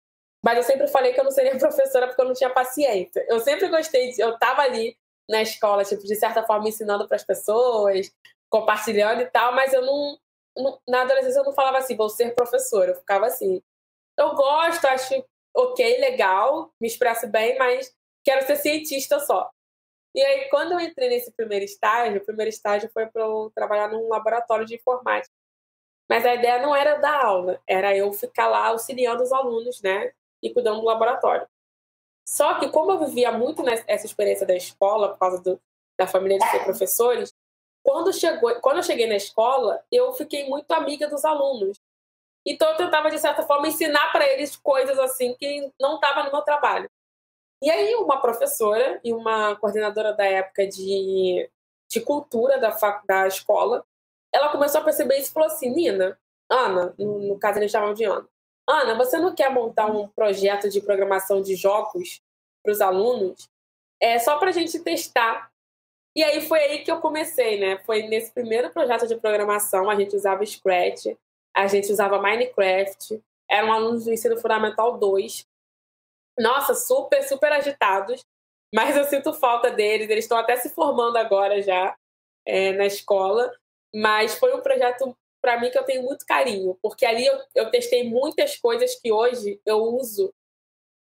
Mas 0.44 0.56
eu 0.56 0.62
sempre 0.62 0.88
falei 0.88 1.12
que 1.12 1.20
eu 1.20 1.24
não 1.24 1.30
seria 1.30 1.56
professora 1.58 2.06
porque 2.06 2.20
eu 2.20 2.26
não 2.26 2.34
tinha 2.34 2.50
paciência. 2.50 3.24
Eu 3.28 3.40
sempre 3.40 3.68
gostei 3.68 4.12
de, 4.12 4.20
eu 4.20 4.38
tava 4.38 4.62
ali 4.62 4.96
na 5.28 5.40
escola, 5.40 5.84
tipo, 5.84 6.02
de 6.02 6.16
certa 6.16 6.42
forma 6.42 6.68
ensinando 6.68 7.06
para 7.06 7.16
as 7.16 7.24
pessoas, 7.24 8.12
compartilhando 8.50 9.22
e 9.22 9.26
tal, 9.26 9.54
mas 9.54 9.72
eu 9.72 9.82
não, 9.82 10.18
não, 10.56 10.80
na 10.86 11.02
adolescência 11.02 11.38
eu 11.38 11.44
não 11.44 11.52
falava 11.52 11.78
assim, 11.78 11.96
vou 11.96 12.10
ser 12.10 12.34
professora, 12.34 12.90
eu 12.90 12.96
ficava 12.96 13.26
assim, 13.26 13.62
eu 14.18 14.34
gosto, 14.34 14.84
acho 14.86 15.24
ok, 15.54 15.98
legal, 16.00 16.72
me 16.80 16.86
expresso 16.86 17.26
bem, 17.28 17.56
mas 17.58 17.94
quero 18.24 18.46
ser 18.46 18.56
cientista 18.56 19.20
só. 19.20 19.50
E 20.14 20.20
aí, 20.22 20.48
quando 20.50 20.72
eu 20.72 20.80
entrei 20.80 21.08
nesse 21.08 21.32
primeiro 21.32 21.64
estágio, 21.64 22.20
o 22.20 22.24
primeiro 22.24 22.50
estágio 22.50 22.90
foi 22.92 23.06
para 23.06 23.22
eu 23.22 23.50
trabalhar 23.54 23.88
num 23.88 24.08
laboratório 24.08 24.66
de 24.66 24.74
informática. 24.74 25.32
Mas 26.08 26.26
a 26.26 26.34
ideia 26.34 26.60
não 26.60 26.76
era 26.76 26.96
dar 26.96 27.24
aula, 27.24 27.62
era 27.66 27.96
eu 27.96 28.12
ficar 28.12 28.48
lá 28.48 28.68
auxiliando 28.68 29.22
os 29.22 29.32
alunos, 29.32 29.80
né? 29.80 30.12
E 30.42 30.52
cuidando 30.52 30.80
do 30.80 30.86
laboratório. 30.86 31.46
Só 32.26 32.58
que, 32.58 32.68
como 32.68 32.92
eu 32.92 32.98
vivia 33.00 33.32
muito 33.32 33.62
nessa 33.62 34.06
experiência 34.06 34.46
da 34.46 34.54
escola, 34.54 35.10
por 35.10 35.18
causa 35.18 35.42
do, 35.42 35.60
da 35.98 36.06
família 36.06 36.38
de 36.38 36.50
ser 36.50 36.64
professores, 36.64 37.32
quando, 37.82 38.12
chegou, 38.12 38.54
quando 38.60 38.78
eu 38.78 38.82
cheguei 38.82 39.06
na 39.06 39.16
escola, 39.16 39.82
eu 39.90 40.12
fiquei 40.12 40.48
muito 40.48 40.70
amiga 40.72 41.08
dos 41.08 41.24
alunos. 41.24 41.80
Então, 42.46 42.70
eu 42.70 42.76
tentava, 42.76 43.10
de 43.10 43.18
certa 43.18 43.42
forma, 43.42 43.68
ensinar 43.68 44.10
para 44.12 44.26
eles 44.26 44.56
coisas 44.56 44.98
assim 44.98 45.34
que 45.34 45.70
não 45.80 45.96
estavam 45.96 46.24
no 46.24 46.32
meu 46.32 46.42
trabalho. 46.42 46.88
E 47.60 47.70
aí, 47.70 47.94
uma 47.96 48.20
professora 48.20 49.00
e 49.04 49.12
uma 49.12 49.54
coordenadora 49.56 50.12
da 50.12 50.24
época 50.24 50.66
de, 50.66 51.48
de 51.88 52.00
cultura 52.00 52.58
da, 52.58 52.76
da 53.06 53.28
escola, 53.28 53.84
ela 54.32 54.48
começou 54.48 54.80
a 54.80 54.84
perceber 54.84 55.18
isso 55.18 55.30
e 55.30 55.32
falou 55.32 55.48
assim: 55.48 55.70
Nina, 55.70 56.18
Ana, 56.50 56.94
no, 56.98 57.18
no 57.20 57.38
caso 57.38 57.58
eles 57.58 57.70
chamavam 57.70 57.94
de 57.94 58.04
Ana, 58.04 58.26
Ana, 58.72 58.94
você 58.94 59.18
não 59.18 59.34
quer 59.34 59.50
montar 59.50 59.86
um 59.86 60.08
projeto 60.08 60.68
de 60.68 60.80
programação 60.80 61.42
de 61.42 61.54
jogos 61.54 62.20
para 62.62 62.72
os 62.72 62.80
alunos? 62.80 63.48
É 64.00 64.18
só 64.18 64.38
para 64.38 64.48
a 64.48 64.52
gente 64.52 64.78
testar. 64.80 65.50
E 66.16 66.22
aí 66.22 66.46
foi 66.46 66.58
aí 66.60 66.84
que 66.84 66.90
eu 66.90 67.00
comecei, 67.00 67.58
né? 67.60 67.78
Foi 67.84 68.02
nesse 68.02 68.32
primeiro 68.32 68.70
projeto 68.70 69.06
de 69.06 69.16
programação, 69.16 69.88
a 69.88 69.94
gente 69.94 70.14
usava 70.14 70.44
Scratch, 70.44 71.06
a 71.54 71.66
gente 71.66 71.90
usava 71.90 72.20
Minecraft, 72.20 73.22
eram 73.50 73.72
alunos 73.72 74.04
do 74.04 74.12
ensino 74.12 74.36
fundamental 74.38 74.98
2. 74.98 75.46
Nossa, 76.38 76.74
super, 76.74 77.22
super 77.22 77.52
agitados. 77.52 78.24
mas 78.74 78.96
eu 78.96 79.04
sinto 79.04 79.34
falta 79.34 79.70
deles. 79.70 80.08
Eles 80.08 80.24
estão 80.24 80.38
até 80.38 80.56
se 80.56 80.70
formando 80.70 81.16
agora 81.18 81.60
já 81.60 81.94
é, 82.46 82.72
na 82.72 82.86
escola, 82.86 83.54
mas 83.94 84.34
foi 84.38 84.54
um 84.54 84.62
projeto 84.62 85.16
para 85.42 85.60
mim 85.60 85.70
que 85.70 85.78
eu 85.78 85.82
tenho 85.82 86.04
muito 86.04 86.24
carinho, 86.24 86.78
porque 86.80 87.04
ali 87.04 87.26
eu, 87.26 87.38
eu 87.54 87.70
testei 87.70 88.08
muitas 88.08 88.56
coisas 88.56 88.94
que 88.94 89.12
hoje 89.12 89.60
eu 89.66 89.78
uso 89.78 90.32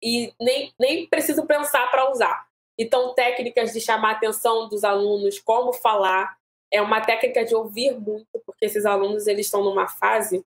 e 0.03 0.33
nem, 0.39 0.73
nem 0.79 1.07
preciso 1.09 1.47
pensar 1.47 1.91
para 1.91 2.11
usar. 2.11 2.47
Então, 2.79 3.15
técnicas 3.15 3.73
de 3.73 3.81
chamar 3.81 4.11
a 4.11 4.13
atenção 4.13 4.69
dos 4.69 4.85
alunos, 4.85 5.39
como 5.39 5.73
falar, 5.73 6.37
é 6.71 6.83
uma 6.83 7.01
técnica 7.01 7.45
de 7.45 7.55
ouvir 7.55 7.99
muito, 7.99 8.29
porque 8.45 8.67
esses 8.67 8.85
alunos 8.85 9.27
eles 9.27 9.47
estão 9.47 9.65
numa 9.65 9.89
fase 9.89 10.45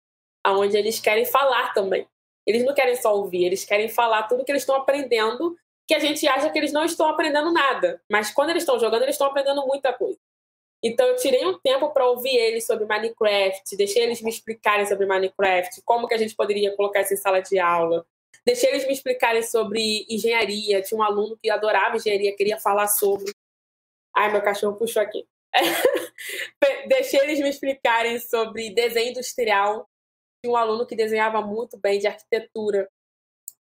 onde 0.46 0.78
eles 0.78 1.00
querem 1.00 1.26
falar 1.26 1.74
também. 1.74 2.08
Eles 2.46 2.64
não 2.64 2.74
querem 2.74 2.96
só 2.96 3.16
ouvir, 3.16 3.46
eles 3.46 3.66
querem 3.66 3.90
falar 3.90 4.24
tudo 4.24 4.44
que 4.44 4.52
eles 4.52 4.64
estão 4.64 4.76
aprendendo, 4.76 5.58
que 5.88 5.94
a 5.94 6.00
gente 6.00 6.28
acha 6.28 6.50
que 6.50 6.58
eles 6.58 6.74
não 6.74 6.84
estão 6.84 7.08
aprendendo 7.08 7.52
nada. 7.52 8.02
Mas 8.12 8.32
quando 8.32 8.50
eles 8.50 8.64
estão 8.64 8.80
jogando, 8.80 9.04
eles 9.04 9.16
estão 9.16 9.28
aprendendo 9.28 9.66
muita 9.66 9.94
coisa. 9.94 10.20
Então 10.84 11.08
eu 11.08 11.16
tirei 11.16 11.46
um 11.46 11.58
tempo 11.60 11.90
para 11.90 12.08
ouvir 12.08 12.36
eles 12.36 12.66
sobre 12.66 12.86
Minecraft, 12.86 13.76
deixei 13.76 14.04
eles 14.04 14.22
me 14.22 14.30
explicarem 14.30 14.86
sobre 14.86 15.06
Minecraft, 15.06 15.82
como 15.84 16.08
que 16.08 16.14
a 16.14 16.18
gente 16.18 16.36
poderia 16.36 16.76
colocar 16.76 17.02
isso 17.02 17.14
em 17.14 17.18
sala 17.18 17.42
de 17.42 17.58
aula. 17.58 18.06
Deixei 18.46 18.70
eles 18.70 18.86
me 18.86 18.94
explicarem 18.94 19.44
sobre 19.44 20.06
engenharia. 20.10 20.82
Tinha 20.82 20.98
um 20.98 21.04
aluno 21.04 21.38
que 21.38 21.50
adorava 21.50 21.98
engenharia, 21.98 22.36
queria 22.36 22.58
falar 22.58 22.88
sobre. 22.88 23.34
Ai, 24.16 24.32
meu 24.32 24.42
cachorro 24.42 24.78
puxou 24.78 25.02
aqui. 25.02 25.28
Deixei 26.88 27.20
eles 27.22 27.40
me 27.40 27.50
explicarem 27.50 28.20
sobre 28.20 28.70
desenho 28.70 29.10
industrial. 29.10 29.90
Tinha 30.42 30.54
um 30.54 30.56
aluno 30.56 30.86
que 30.86 30.96
desenhava 30.96 31.42
muito 31.42 31.78
bem 31.78 32.00
de 32.00 32.08
arquitetura. 32.08 32.90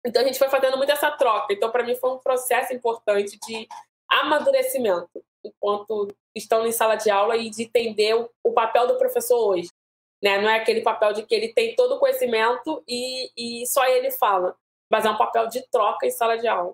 Então 0.05 0.21
a 0.21 0.25
gente 0.25 0.39
foi 0.39 0.47
fazendo 0.47 0.77
muito 0.77 0.91
essa 0.91 1.11
troca. 1.11 1.53
Então 1.53 1.69
para 1.69 1.83
mim 1.83 1.95
foi 1.95 2.11
um 2.11 2.19
processo 2.19 2.73
importante 2.73 3.37
de 3.45 3.67
amadurecimento 4.09 5.21
enquanto 5.47 6.07
estão 6.35 6.65
em 6.65 6.71
sala 6.71 6.95
de 6.95 7.09
aula 7.09 7.35
e 7.35 7.49
de 7.49 7.63
entender 7.63 8.13
o, 8.43 8.53
papel 8.53 8.87
do 8.87 8.97
professor 8.97 9.37
hoje. 9.37 9.69
Né? 10.21 10.39
Não 10.39 10.49
é 10.49 10.57
aquele 10.57 10.81
papel 10.81 11.13
de 11.13 11.23
que 11.23 11.33
ele 11.33 11.53
tem 11.53 11.75
todo 11.75 11.95
o 11.95 11.99
conhecimento 11.99 12.83
e, 12.87 13.31
e 13.37 13.67
só 13.67 13.85
ele 13.85 14.11
fala, 14.11 14.55
mas 14.91 15.05
é 15.05 15.09
um 15.09 15.17
papel 15.17 15.47
de 15.47 15.61
troca 15.69 16.05
em 16.05 16.11
sala 16.11 16.37
de 16.37 16.47
aula. 16.47 16.73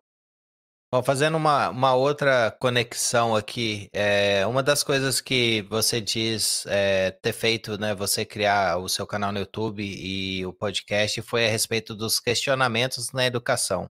Bom, 0.93 1.01
fazendo 1.01 1.37
uma, 1.37 1.69
uma 1.69 1.95
outra 1.95 2.51
conexão 2.59 3.35
aqui, 3.35 3.89
é, 3.91 4.45
uma 4.45 4.61
das 4.61 4.83
coisas 4.83 5.19
que 5.19 5.63
você 5.63 5.99
diz 5.99 6.67
é, 6.67 7.09
ter 7.09 7.33
feito, 7.33 7.79
né, 7.79 7.95
você 7.95 8.23
criar 8.23 8.77
o 8.77 8.87
seu 8.87 9.07
canal 9.07 9.31
no 9.31 9.39
YouTube 9.39 9.83
e 9.83 10.45
o 10.45 10.53
podcast 10.53 11.19
foi 11.23 11.47
a 11.47 11.49
respeito 11.49 11.95
dos 11.95 12.19
questionamentos 12.19 13.11
na 13.11 13.25
educação. 13.25 13.89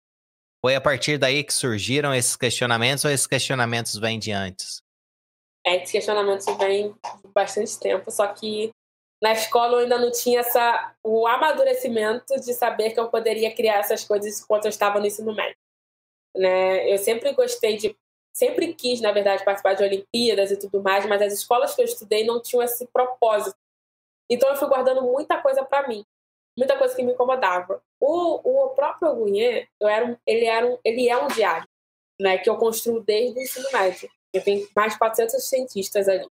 Foi 0.65 0.73
a 0.73 0.81
partir 0.81 1.19
daí 1.19 1.43
que 1.43 1.53
surgiram 1.53 2.11
esses 2.11 2.35
questionamentos 2.35 3.05
ou 3.05 3.11
esses 3.11 3.27
questionamentos 3.27 3.99
vêm 3.99 4.17
de 4.17 4.31
antes? 4.31 4.81
É, 5.63 5.75
esses 5.75 5.91
questionamentos 5.91 6.43
vêm 6.57 6.91
de 6.91 7.31
bastante 7.31 7.79
tempo, 7.79 8.09
só 8.09 8.25
que 8.33 8.71
na 9.21 9.31
escola 9.33 9.73
eu 9.73 9.79
ainda 9.81 9.99
não 9.99 10.11
tinha 10.11 10.39
essa, 10.39 10.95
o 11.03 11.27
amadurecimento 11.27 12.41
de 12.41 12.51
saber 12.55 12.93
que 12.93 12.99
eu 12.99 13.09
poderia 13.09 13.53
criar 13.53 13.77
essas 13.77 14.05
coisas 14.05 14.41
enquanto 14.41 14.65
eu 14.65 14.69
estava 14.69 14.99
no 14.99 15.05
ensino 15.05 15.35
médio. 15.35 15.55
Né? 16.35 16.91
Eu 16.91 16.97
sempre 16.97 17.31
gostei 17.33 17.77
de, 17.77 17.95
sempre 18.33 18.73
quis, 18.73 18.99
na 18.99 19.11
verdade, 19.11 19.45
participar 19.45 19.75
de 19.75 19.83
Olimpíadas 19.83 20.49
e 20.49 20.57
tudo 20.57 20.81
mais, 20.81 21.05
mas 21.05 21.21
as 21.21 21.33
escolas 21.33 21.75
que 21.75 21.81
eu 21.81 21.85
estudei 21.85 22.25
não 22.25 22.41
tinham 22.41 22.63
esse 22.63 22.87
propósito. 22.87 23.55
Então 24.27 24.49
eu 24.49 24.55
fui 24.55 24.67
guardando 24.67 25.03
muita 25.03 25.39
coisa 25.39 25.63
para 25.63 25.87
mim 25.87 26.03
muita 26.57 26.77
coisa 26.77 26.95
que 26.95 27.03
me 27.03 27.13
incomodava. 27.13 27.81
O, 27.99 28.65
o 28.65 28.69
próprio 28.69 29.09
Agunhê, 29.09 29.67
eu 29.79 29.87
era 29.87 30.05
um, 30.05 30.17
ele, 30.25 30.45
era 30.45 30.65
um, 30.65 30.77
ele 30.83 31.09
é 31.09 31.17
um 31.17 31.27
diário, 31.27 31.67
né, 32.19 32.37
que 32.37 32.49
eu 32.49 32.57
construo 32.57 33.01
desde 33.03 33.39
o 33.39 33.41
ensino 33.41 33.67
médio. 33.71 34.09
Eu 34.33 34.43
tenho 34.43 34.67
mais 34.75 34.93
de 34.93 34.99
400 34.99 35.43
cientistas 35.43 36.07
ali, 36.07 36.27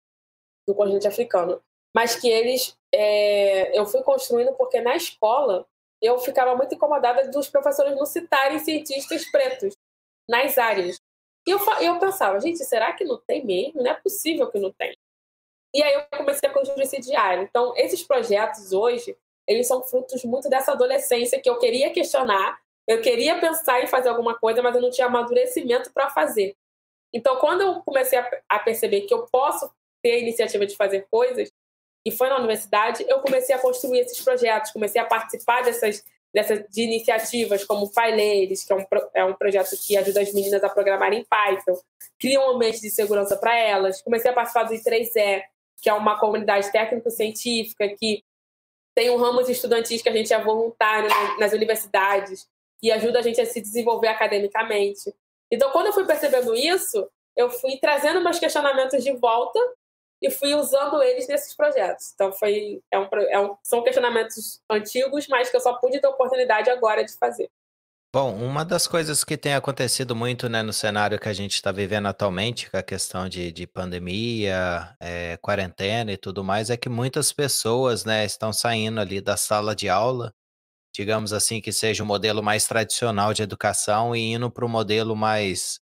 do 0.66 0.74
continente 0.74 1.08
africano. 1.08 1.62
Mas 1.94 2.16
que 2.16 2.28
eles, 2.28 2.76
é, 2.92 3.78
eu 3.78 3.84
fui 3.86 4.02
construindo 4.02 4.52
porque 4.54 4.80
na 4.80 4.96
escola 4.96 5.66
eu 6.00 6.18
ficava 6.18 6.56
muito 6.56 6.74
incomodada 6.74 7.30
dos 7.30 7.48
professores 7.48 7.94
não 7.94 8.06
citarem 8.06 8.58
cientistas 8.58 9.30
pretos 9.30 9.76
nas 10.28 10.58
áreas. 10.58 10.96
E 11.46 11.50
eu, 11.50 11.58
eu 11.80 11.98
pensava, 11.98 12.40
gente, 12.40 12.64
será 12.64 12.92
que 12.92 13.04
não 13.04 13.18
tem 13.18 13.44
mesmo? 13.44 13.82
Não 13.82 13.90
é 13.90 13.94
possível 13.94 14.50
que 14.50 14.58
não 14.58 14.72
tem. 14.72 14.96
E 15.74 15.82
aí 15.82 15.94
eu 15.94 16.18
comecei 16.18 16.48
a 16.48 16.52
construir 16.52 16.82
esse 16.82 17.00
diário. 17.00 17.44
Então, 17.44 17.72
esses 17.76 18.02
projetos 18.02 18.72
hoje, 18.72 19.16
eles 19.46 19.66
são 19.66 19.82
frutos 19.82 20.24
muito 20.24 20.48
dessa 20.48 20.72
adolescência 20.72 21.40
que 21.40 21.48
eu 21.48 21.58
queria 21.58 21.90
questionar, 21.90 22.58
eu 22.86 23.00
queria 23.00 23.38
pensar 23.38 23.82
em 23.82 23.86
fazer 23.86 24.08
alguma 24.08 24.38
coisa, 24.38 24.62
mas 24.62 24.74
eu 24.74 24.82
não 24.82 24.90
tinha 24.90 25.06
amadurecimento 25.06 25.92
para 25.92 26.10
fazer. 26.10 26.56
Então, 27.12 27.36
quando 27.36 27.60
eu 27.60 27.82
comecei 27.82 28.18
a, 28.48 28.58
perceber 28.58 29.02
que 29.02 29.14
eu 29.14 29.26
posso 29.30 29.70
ter 30.02 30.12
a 30.12 30.18
iniciativa 30.18 30.66
de 30.66 30.74
fazer 30.74 31.06
coisas, 31.10 31.52
e 32.04 32.10
foi 32.10 32.28
na 32.28 32.36
universidade, 32.36 33.04
eu 33.08 33.20
comecei 33.20 33.54
a 33.54 33.58
construir 33.58 34.00
esses 34.00 34.20
projetos, 34.20 34.72
comecei 34.72 35.00
a 35.00 35.04
participar 35.04 35.62
dessas, 35.62 36.04
dessas 36.34 36.64
de 36.68 36.82
iniciativas 36.82 37.64
como 37.64 37.86
o 37.86 37.90
que 37.90 38.00
é 38.00 38.74
um, 38.74 38.86
é 39.14 39.24
um 39.24 39.34
projeto 39.34 39.76
que 39.76 39.96
ajuda 39.96 40.20
as 40.20 40.32
meninas 40.32 40.64
a 40.64 40.68
programar 40.68 41.12
em 41.12 41.24
Python, 41.24 41.78
cria 42.18 42.40
um 42.40 42.56
ambiente 42.56 42.80
de 42.80 42.90
segurança 42.90 43.36
para 43.36 43.56
elas. 43.56 44.02
Comecei 44.02 44.30
a 44.30 44.34
participar 44.34 44.64
do 44.64 44.74
I3E, 44.74 45.42
que 45.80 45.88
é 45.88 45.92
uma 45.92 46.18
comunidade 46.18 46.72
técnico-científica 46.72 47.88
que 47.96 48.24
tem 48.94 49.10
um 49.10 49.16
ramo 49.16 49.40
estudantis 49.42 50.02
que 50.02 50.08
a 50.08 50.12
gente 50.12 50.32
é 50.32 50.42
voluntário 50.42 51.08
nas 51.38 51.52
universidades 51.52 52.48
e 52.82 52.90
ajuda 52.90 53.20
a 53.20 53.22
gente 53.22 53.40
a 53.40 53.46
se 53.46 53.60
desenvolver 53.60 54.08
academicamente. 54.08 55.14
Então, 55.50 55.70
quando 55.70 55.86
eu 55.86 55.92
fui 55.92 56.04
percebendo 56.04 56.54
isso, 56.54 57.08
eu 57.36 57.50
fui 57.50 57.78
trazendo 57.78 58.20
meus 58.20 58.38
questionamentos 58.38 59.02
de 59.02 59.12
volta 59.12 59.58
e 60.20 60.30
fui 60.30 60.54
usando 60.54 61.02
eles 61.02 61.26
nesses 61.26 61.54
projetos. 61.54 62.12
Então, 62.14 62.32
foi, 62.32 62.82
é 62.90 62.98
um, 62.98 63.08
é 63.30 63.40
um, 63.40 63.56
são 63.62 63.82
questionamentos 63.82 64.60
antigos, 64.70 65.26
mas 65.28 65.50
que 65.50 65.56
eu 65.56 65.60
só 65.60 65.74
pude 65.74 66.00
ter 66.00 66.06
oportunidade 66.06 66.70
agora 66.70 67.04
de 67.04 67.12
fazer. 67.16 67.50
Bom, 68.14 68.34
uma 68.34 68.62
das 68.62 68.86
coisas 68.86 69.24
que 69.24 69.38
tem 69.38 69.54
acontecido 69.54 70.14
muito, 70.14 70.46
né, 70.46 70.62
no 70.62 70.72
cenário 70.72 71.18
que 71.18 71.30
a 71.30 71.32
gente 71.32 71.54
está 71.54 71.72
vivendo 71.72 72.06
atualmente, 72.08 72.70
com 72.70 72.76
a 72.76 72.82
questão 72.82 73.26
de, 73.26 73.50
de 73.50 73.66
pandemia, 73.66 74.94
é, 75.00 75.38
quarentena 75.38 76.12
e 76.12 76.18
tudo 76.18 76.44
mais, 76.44 76.68
é 76.68 76.76
que 76.76 76.90
muitas 76.90 77.32
pessoas, 77.32 78.04
né, 78.04 78.26
estão 78.26 78.52
saindo 78.52 79.00
ali 79.00 79.18
da 79.18 79.34
sala 79.38 79.74
de 79.74 79.88
aula, 79.88 80.30
digamos 80.94 81.32
assim, 81.32 81.58
que 81.60 81.72
seja 81.72 82.02
o 82.04 82.06
modelo 82.06 82.42
mais 82.42 82.66
tradicional 82.66 83.32
de 83.32 83.42
educação 83.42 84.14
e 84.14 84.34
indo 84.34 84.50
para 84.50 84.66
o 84.66 84.68
modelo 84.68 85.16
mais 85.16 85.80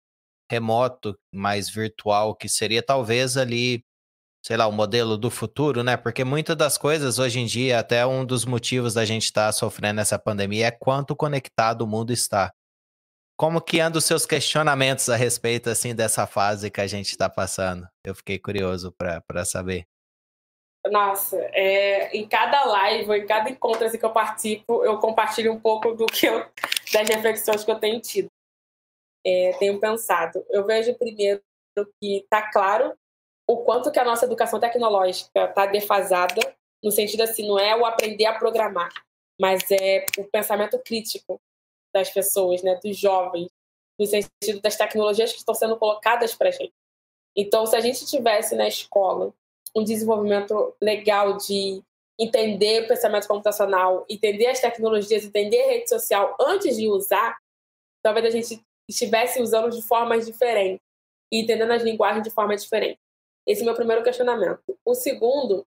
remoto, 0.48 1.18
mais 1.34 1.68
virtual, 1.68 2.36
que 2.36 2.48
seria 2.48 2.82
talvez 2.82 3.36
ali 3.36 3.84
sei 4.42 4.56
lá, 4.56 4.66
o 4.66 4.72
modelo 4.72 5.16
do 5.16 5.30
futuro, 5.30 5.82
né? 5.82 5.96
Porque 5.96 6.24
muitas 6.24 6.56
das 6.56 6.78
coisas 6.78 7.18
hoje 7.18 7.40
em 7.40 7.46
dia, 7.46 7.78
até 7.78 8.06
um 8.06 8.24
dos 8.24 8.44
motivos 8.44 8.94
da 8.94 9.04
gente 9.04 9.24
estar 9.24 9.46
tá 9.46 9.52
sofrendo 9.52 10.00
essa 10.00 10.18
pandemia 10.18 10.66
é 10.66 10.70
quanto 10.70 11.14
conectado 11.14 11.82
o 11.82 11.86
mundo 11.86 12.12
está. 12.12 12.52
Como 13.36 13.60
que 13.60 13.80
andam 13.80 13.98
os 13.98 14.04
seus 14.04 14.26
questionamentos 14.26 15.08
a 15.08 15.16
respeito 15.16 15.70
assim 15.70 15.94
dessa 15.94 16.26
fase 16.26 16.70
que 16.70 16.80
a 16.80 16.86
gente 16.86 17.10
está 17.10 17.28
passando? 17.28 17.88
Eu 18.04 18.14
fiquei 18.14 18.38
curioso 18.38 18.92
para 18.92 19.44
saber. 19.44 19.86
Nossa, 20.86 21.36
é, 21.52 22.16
em 22.16 22.26
cada 22.26 22.64
live, 22.64 23.12
em 23.12 23.26
cada 23.26 23.50
encontro 23.50 23.84
assim, 23.84 23.98
que 23.98 24.04
eu 24.04 24.12
participo, 24.12 24.82
eu 24.84 24.98
compartilho 24.98 25.52
um 25.52 25.60
pouco 25.60 25.92
do 25.92 26.06
que 26.06 26.26
eu, 26.26 26.46
das 26.92 27.08
reflexões 27.08 27.64
que 27.64 27.70
eu 27.70 27.78
tenho 27.78 28.00
tido, 28.00 28.28
é, 29.26 29.52
tenho 29.58 29.78
pensado. 29.78 30.42
Eu 30.48 30.64
vejo 30.64 30.94
primeiro 30.94 31.42
que 32.00 32.18
está 32.18 32.50
claro 32.50 32.94
o 33.50 33.64
quanto 33.64 33.90
que 33.90 33.98
a 33.98 34.04
nossa 34.04 34.26
educação 34.26 34.60
tecnológica 34.60 35.46
está 35.46 35.66
defasada, 35.66 36.40
no 36.80 36.92
sentido 36.92 37.22
assim, 37.22 37.48
não 37.48 37.58
é 37.58 37.74
o 37.74 37.84
aprender 37.84 38.26
a 38.26 38.38
programar, 38.38 38.92
mas 39.40 39.68
é 39.72 40.06
o 40.18 40.24
pensamento 40.24 40.78
crítico 40.78 41.40
das 41.92 42.08
pessoas, 42.10 42.62
né, 42.62 42.78
dos 42.80 42.96
jovens, 42.96 43.48
no 43.98 44.06
sentido 44.06 44.60
das 44.62 44.76
tecnologias 44.76 45.32
que 45.32 45.38
estão 45.38 45.52
sendo 45.52 45.76
colocadas 45.76 46.32
para 46.32 46.50
a 46.50 46.52
gente. 46.52 46.72
Então, 47.36 47.66
se 47.66 47.74
a 47.74 47.80
gente 47.80 48.06
tivesse 48.06 48.54
na 48.54 48.68
escola 48.68 49.34
um 49.74 49.82
desenvolvimento 49.82 50.72
legal 50.80 51.36
de 51.36 51.82
entender 52.16 52.84
o 52.84 52.88
pensamento 52.88 53.26
computacional, 53.26 54.06
entender 54.08 54.46
as 54.46 54.60
tecnologias, 54.60 55.24
entender 55.24 55.60
a 55.60 55.66
rede 55.70 55.88
social 55.88 56.36
antes 56.40 56.76
de 56.76 56.86
usar, 56.86 57.36
talvez 58.00 58.26
a 58.26 58.30
gente 58.30 58.64
estivesse 58.88 59.42
usando 59.42 59.70
de 59.70 59.82
formas 59.82 60.24
diferentes 60.24 60.86
e 61.32 61.40
entendendo 61.40 61.72
as 61.72 61.82
linguagens 61.82 62.22
de 62.22 62.30
forma 62.30 62.56
diferente. 62.56 63.00
Esse 63.50 63.60
é 63.60 63.64
o 63.64 63.66
meu 63.66 63.74
primeiro 63.74 64.02
questionamento. 64.02 64.78
O 64.84 64.94
segundo, 64.94 65.66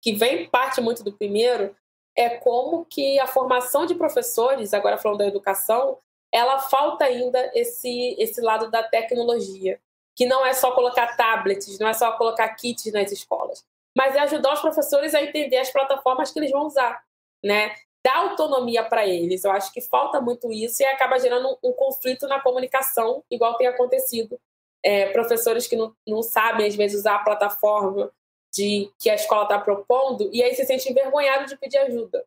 que 0.00 0.12
vem 0.12 0.48
parte 0.48 0.80
muito 0.80 1.02
do 1.02 1.12
primeiro, 1.12 1.74
é 2.16 2.28
como 2.28 2.84
que 2.84 3.18
a 3.18 3.26
formação 3.26 3.86
de 3.86 3.94
professores, 3.94 4.72
agora 4.72 4.98
falando 4.98 5.18
da 5.18 5.26
educação, 5.26 5.98
ela 6.30 6.60
falta 6.60 7.04
ainda 7.04 7.50
esse, 7.54 8.14
esse 8.18 8.40
lado 8.40 8.70
da 8.70 8.82
tecnologia, 8.82 9.80
que 10.14 10.26
não 10.26 10.44
é 10.44 10.52
só 10.52 10.72
colocar 10.72 11.16
tablets, 11.16 11.78
não 11.78 11.88
é 11.88 11.92
só 11.92 12.12
colocar 12.16 12.48
kits 12.54 12.92
nas 12.92 13.10
escolas, 13.10 13.64
mas 13.96 14.14
é 14.14 14.20
ajudar 14.20 14.52
os 14.52 14.60
professores 14.60 15.14
a 15.14 15.22
entender 15.22 15.58
as 15.58 15.70
plataformas 15.70 16.30
que 16.30 16.38
eles 16.38 16.50
vão 16.50 16.66
usar, 16.66 17.02
né? 17.42 17.74
dar 18.04 18.16
autonomia 18.16 18.84
para 18.84 19.06
eles. 19.06 19.44
Eu 19.44 19.52
acho 19.52 19.72
que 19.72 19.80
falta 19.80 20.20
muito 20.20 20.52
isso 20.52 20.82
e 20.82 20.86
acaba 20.86 21.18
gerando 21.18 21.48
um, 21.62 21.70
um 21.70 21.72
conflito 21.72 22.26
na 22.26 22.40
comunicação, 22.40 23.22
igual 23.30 23.56
tem 23.56 23.66
acontecido. 23.66 24.38
É, 24.84 25.06
professores 25.12 25.66
que 25.66 25.76
não, 25.76 25.94
não 26.06 26.22
sabem, 26.22 26.66
às 26.66 26.74
vezes, 26.74 27.00
usar 27.00 27.16
a 27.16 27.24
plataforma 27.24 28.12
de 28.52 28.90
que 28.98 29.08
a 29.08 29.14
escola 29.14 29.44
está 29.44 29.58
propondo 29.58 30.28
e 30.32 30.42
aí 30.42 30.54
se 30.54 30.64
sente 30.64 30.90
envergonhado 30.90 31.46
de 31.46 31.56
pedir 31.56 31.78
ajuda. 31.78 32.24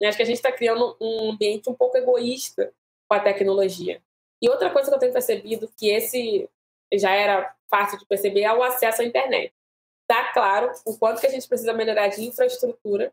Eu 0.00 0.08
acho 0.08 0.16
que 0.16 0.22
a 0.22 0.26
gente 0.26 0.36
está 0.36 0.50
criando 0.52 0.96
um 1.00 1.30
ambiente 1.30 1.70
um 1.70 1.74
pouco 1.74 1.96
egoísta 1.96 2.72
com 3.08 3.14
a 3.14 3.20
tecnologia. 3.20 4.02
E 4.42 4.50
outra 4.50 4.68
coisa 4.70 4.90
que 4.90 4.94
eu 4.96 4.98
tenho 4.98 5.12
percebido, 5.12 5.72
que 5.76 5.88
esse 5.88 6.50
já 6.92 7.12
era 7.12 7.54
fácil 7.70 7.98
de 7.98 8.04
perceber, 8.04 8.42
é 8.42 8.52
o 8.52 8.62
acesso 8.62 9.00
à 9.00 9.04
internet. 9.04 9.54
Está 10.02 10.32
claro 10.32 10.72
o 10.84 10.98
quanto 10.98 11.20
que 11.20 11.26
a 11.26 11.30
gente 11.30 11.48
precisa 11.48 11.72
melhorar 11.72 12.08
de 12.08 12.24
infraestrutura 12.24 13.12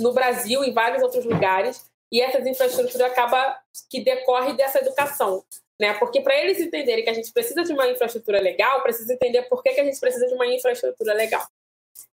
no 0.00 0.12
Brasil, 0.12 0.64
em 0.64 0.72
vários 0.72 1.02
outros 1.02 1.24
lugares, 1.24 1.84
e 2.10 2.20
essa 2.20 2.38
infraestrutura 2.48 3.06
acaba 3.06 3.60
que 3.90 4.00
decorre 4.00 4.54
dessa 4.54 4.78
educação, 4.78 5.44
né? 5.80 5.94
Porque 5.94 6.20
para 6.20 6.36
eles 6.36 6.60
entenderem 6.60 7.04
que 7.04 7.10
a 7.10 7.14
gente 7.14 7.32
precisa 7.32 7.62
de 7.62 7.72
uma 7.72 7.88
infraestrutura 7.88 8.40
legal, 8.40 8.82
precisa 8.82 9.12
entender 9.12 9.42
por 9.42 9.62
que, 9.62 9.72
que 9.72 9.80
a 9.80 9.84
gente 9.84 9.98
precisa 9.98 10.26
de 10.26 10.34
uma 10.34 10.46
infraestrutura 10.46 11.14
legal. 11.14 11.46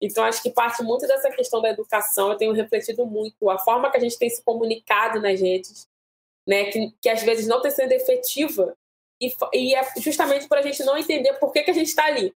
Então, 0.02 0.24
acho 0.24 0.42
que 0.42 0.50
parte 0.50 0.84
muito 0.84 1.08
dessa 1.08 1.30
questão 1.32 1.62
da 1.62 1.70
educação, 1.70 2.32
eu 2.32 2.38
tenho 2.38 2.54
refletido 2.54 3.06
muito, 3.06 3.50
a 3.50 3.58
forma 3.60 3.90
que 3.90 3.98
a 3.98 4.00
gente 4.00 4.18
tem 4.18 4.30
se 4.30 4.44
comunicado 4.44 5.22
nas 5.22 5.40
redes, 5.40 5.88
né, 6.48 6.66
que, 6.66 6.94
que 7.02 7.10
às 7.10 7.22
vezes 7.24 7.48
não 7.48 7.62
tem 7.62 7.72
sido 7.72 7.92
efetiva, 7.92 8.76
e, 9.22 9.34
e 9.54 9.76
é 9.76 9.82
justamente 9.98 10.48
para 10.48 10.60
a 10.60 10.64
gente 10.64 10.84
não 10.84 10.98
entender 10.98 11.34
por 11.34 11.52
que, 11.52 11.64
que 11.64 11.72
a 11.72 11.74
gente 11.74 11.88
está 11.88 12.06
ali. 12.06 12.34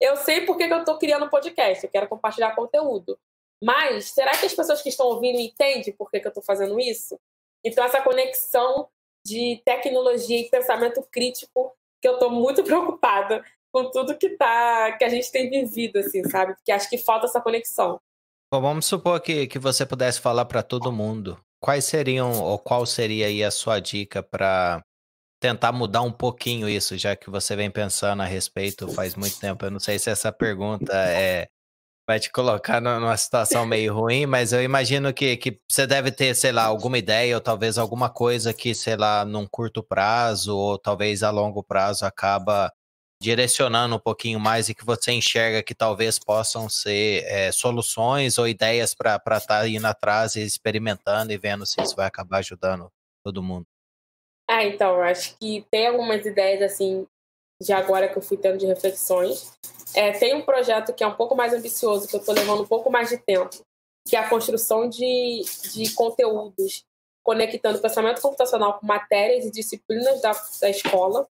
Eu 0.00 0.16
sei 0.16 0.42
por 0.42 0.56
que, 0.56 0.66
que 0.66 0.72
eu 0.72 0.80
estou 0.80 0.98
criando 0.98 1.26
um 1.26 1.30
podcast, 1.30 1.84
eu 1.84 1.90
quero 1.90 2.08
compartilhar 2.08 2.54
conteúdo. 2.54 3.18
Mas 3.62 4.10
será 4.10 4.36
que 4.36 4.46
as 4.46 4.54
pessoas 4.54 4.80
que 4.80 4.88
estão 4.88 5.06
ouvindo 5.06 5.40
entendem 5.40 5.92
por 5.92 6.10
que, 6.10 6.20
que 6.20 6.26
eu 6.26 6.30
estou 6.30 6.42
fazendo 6.42 6.78
isso? 6.78 7.18
Então, 7.64 7.84
essa 7.84 8.00
conexão 8.00 8.88
de 9.28 9.60
tecnologia 9.64 10.40
e 10.40 10.48
pensamento 10.48 11.06
crítico, 11.10 11.72
que 12.00 12.08
eu 12.08 12.14
estou 12.14 12.30
muito 12.30 12.62
preocupada 12.64 13.44
com 13.70 13.90
tudo 13.90 14.16
que 14.16 14.30
tá 14.30 14.92
que 14.92 15.04
a 15.04 15.08
gente 15.08 15.30
tem 15.30 15.50
vivido, 15.50 15.98
assim, 15.98 16.24
sabe? 16.24 16.54
Porque 16.54 16.72
acho 16.72 16.88
que 16.88 16.96
falta 16.96 17.26
essa 17.26 17.40
conexão. 17.40 18.00
Bom, 18.52 18.62
vamos 18.62 18.86
supor 18.86 19.20
que, 19.20 19.46
que 19.46 19.58
você 19.58 19.84
pudesse 19.84 20.20
falar 20.20 20.46
para 20.46 20.62
todo 20.62 20.90
mundo. 20.90 21.38
Quais 21.60 21.84
seriam, 21.84 22.40
ou 22.42 22.58
qual 22.58 22.86
seria 22.86 23.26
aí 23.26 23.44
a 23.44 23.50
sua 23.50 23.78
dica 23.78 24.22
para 24.22 24.82
tentar 25.40 25.70
mudar 25.70 26.02
um 26.02 26.10
pouquinho 26.10 26.68
isso, 26.68 26.96
já 26.96 27.14
que 27.14 27.30
você 27.30 27.54
vem 27.54 27.70
pensando 27.70 28.22
a 28.22 28.26
respeito 28.26 28.88
faz 28.88 29.14
muito 29.14 29.38
tempo? 29.38 29.64
Eu 29.64 29.70
não 29.70 29.80
sei 29.80 29.98
se 29.98 30.08
essa 30.08 30.32
pergunta 30.32 30.92
é 30.94 31.48
vai 32.08 32.18
te 32.18 32.32
colocar 32.32 32.80
numa 32.80 33.14
situação 33.18 33.66
meio 33.66 33.92
ruim, 33.92 34.24
mas 34.24 34.54
eu 34.54 34.62
imagino 34.62 35.12
que, 35.12 35.36
que 35.36 35.60
você 35.70 35.86
deve 35.86 36.10
ter, 36.10 36.34
sei 36.34 36.52
lá, 36.52 36.64
alguma 36.64 36.96
ideia 36.96 37.34
ou 37.34 37.40
talvez 37.40 37.76
alguma 37.76 38.08
coisa 38.08 38.54
que, 38.54 38.74
sei 38.74 38.96
lá, 38.96 39.26
num 39.26 39.46
curto 39.46 39.82
prazo 39.82 40.56
ou 40.56 40.78
talvez 40.78 41.22
a 41.22 41.30
longo 41.30 41.62
prazo 41.62 42.06
acaba 42.06 42.72
direcionando 43.20 43.96
um 43.96 43.98
pouquinho 43.98 44.40
mais 44.40 44.70
e 44.70 44.74
que 44.74 44.86
você 44.86 45.12
enxerga 45.12 45.62
que 45.62 45.74
talvez 45.74 46.18
possam 46.18 46.66
ser 46.66 47.24
é, 47.26 47.52
soluções 47.52 48.38
ou 48.38 48.48
ideias 48.48 48.94
para 48.94 49.16
estar 49.16 49.40
tá 49.46 49.68
indo 49.68 49.86
atrás 49.86 50.34
e 50.34 50.40
experimentando 50.40 51.30
e 51.30 51.36
vendo 51.36 51.66
se 51.66 51.78
isso 51.82 51.94
vai 51.94 52.06
acabar 52.06 52.38
ajudando 52.38 52.90
todo 53.22 53.42
mundo? 53.42 53.66
Ah, 54.48 54.64
então, 54.64 55.02
acho 55.02 55.36
que 55.38 55.66
tem 55.70 55.88
algumas 55.88 56.24
ideias 56.24 56.62
assim 56.62 57.06
de 57.60 57.72
agora 57.72 58.08
que 58.08 58.16
eu 58.16 58.22
fui 58.22 58.36
tendo 58.36 58.58
de 58.58 58.66
reflexões. 58.66 59.52
É, 59.94 60.12
tem 60.12 60.34
um 60.34 60.42
projeto 60.42 60.92
que 60.92 61.02
é 61.02 61.06
um 61.06 61.14
pouco 61.14 61.34
mais 61.34 61.52
ambicioso, 61.52 62.06
que 62.06 62.14
eu 62.14 62.20
estou 62.20 62.34
levando 62.34 62.62
um 62.62 62.66
pouco 62.66 62.90
mais 62.90 63.08
de 63.08 63.18
tempo, 63.18 63.64
que 64.06 64.16
é 64.16 64.18
a 64.18 64.28
construção 64.28 64.88
de, 64.88 65.42
de 65.72 65.92
conteúdos 65.94 66.84
conectando 67.22 67.80
pensamento 67.80 68.22
computacional 68.22 68.78
com 68.78 68.86
matérias 68.86 69.44
e 69.44 69.50
disciplinas 69.50 70.20
da, 70.22 70.32
da 70.60 70.70
escola. 70.70 71.28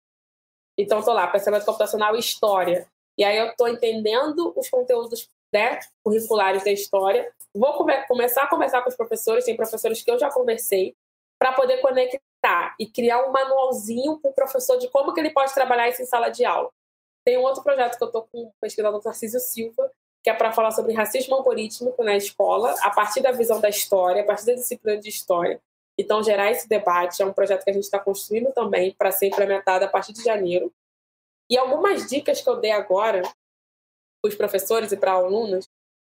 Então, 0.77 0.99
estou 0.99 1.13
lá, 1.13 1.25
pensamento 1.27 1.65
computacional 1.65 2.15
e 2.15 2.19
história. 2.19 2.87
E 3.17 3.23
aí 3.23 3.37
eu 3.37 3.47
estou 3.47 3.67
entendendo 3.67 4.53
os 4.55 4.69
conteúdos 4.69 5.27
né, 5.51 5.79
curriculares 6.03 6.63
da 6.63 6.71
história. 6.71 7.31
Vou 7.55 7.73
come 7.73 7.93
começar 8.05 8.43
a 8.43 8.47
conversar 8.47 8.83
com 8.83 8.89
os 8.89 8.95
professores, 8.95 9.45
tem 9.45 9.55
professores 9.55 10.03
que 10.03 10.11
eu 10.11 10.19
já 10.19 10.29
conversei, 10.29 10.95
para 11.39 11.53
poder 11.53 11.81
conectar 11.81 12.19
e 12.79 12.86
criar 12.88 13.25
um 13.25 13.31
manualzinho 13.31 14.19
para 14.19 14.31
o 14.31 14.33
professor 14.33 14.77
de 14.77 14.89
como 14.89 15.13
que 15.13 15.19
ele 15.19 15.29
pode 15.31 15.53
trabalhar 15.53 15.89
isso 15.89 16.01
em 16.01 16.05
sala 16.05 16.29
de 16.29 16.45
aula. 16.45 16.69
Tem 17.25 17.38
um 17.38 17.41
outro 17.41 17.63
projeto 17.63 17.97
que 17.97 18.03
eu 18.03 18.07
estou 18.07 18.27
com 18.31 18.43
o 18.43 18.53
pesquisador 18.62 19.01
Tarcísio 19.01 19.39
Silva, 19.39 19.91
que 20.23 20.29
é 20.29 20.33
para 20.33 20.51
falar 20.51 20.71
sobre 20.71 20.93
racismo 20.93 21.36
algorítmico 21.36 22.03
na 22.03 22.15
escola, 22.15 22.75
a 22.81 22.89
partir 22.89 23.21
da 23.21 23.31
visão 23.31 23.60
da 23.60 23.69
história, 23.69 24.21
a 24.21 24.25
partir 24.25 24.45
da 24.45 24.53
disciplina 24.53 24.99
de 24.99 25.10
história. 25.10 25.62
Então, 25.97 26.23
gerar 26.23 26.51
esse 26.51 26.67
debate 26.67 27.21
é 27.21 27.25
um 27.25 27.33
projeto 27.33 27.63
que 27.63 27.69
a 27.69 27.73
gente 27.73 27.83
está 27.83 27.99
construindo 27.99 28.51
também 28.53 28.91
para 28.91 29.12
ser 29.12 29.27
implementado 29.27 29.86
a 29.86 29.88
partir 29.88 30.13
de 30.13 30.23
janeiro. 30.23 30.71
E 31.49 31.57
algumas 31.57 32.07
dicas 32.07 32.41
que 32.41 32.49
eu 32.49 32.57
dei 32.57 32.71
agora 32.71 33.21
para 33.21 34.29
os 34.29 34.36
professores 34.36 34.91
e 34.91 34.97
para 34.97 35.13
alunos 35.13 35.67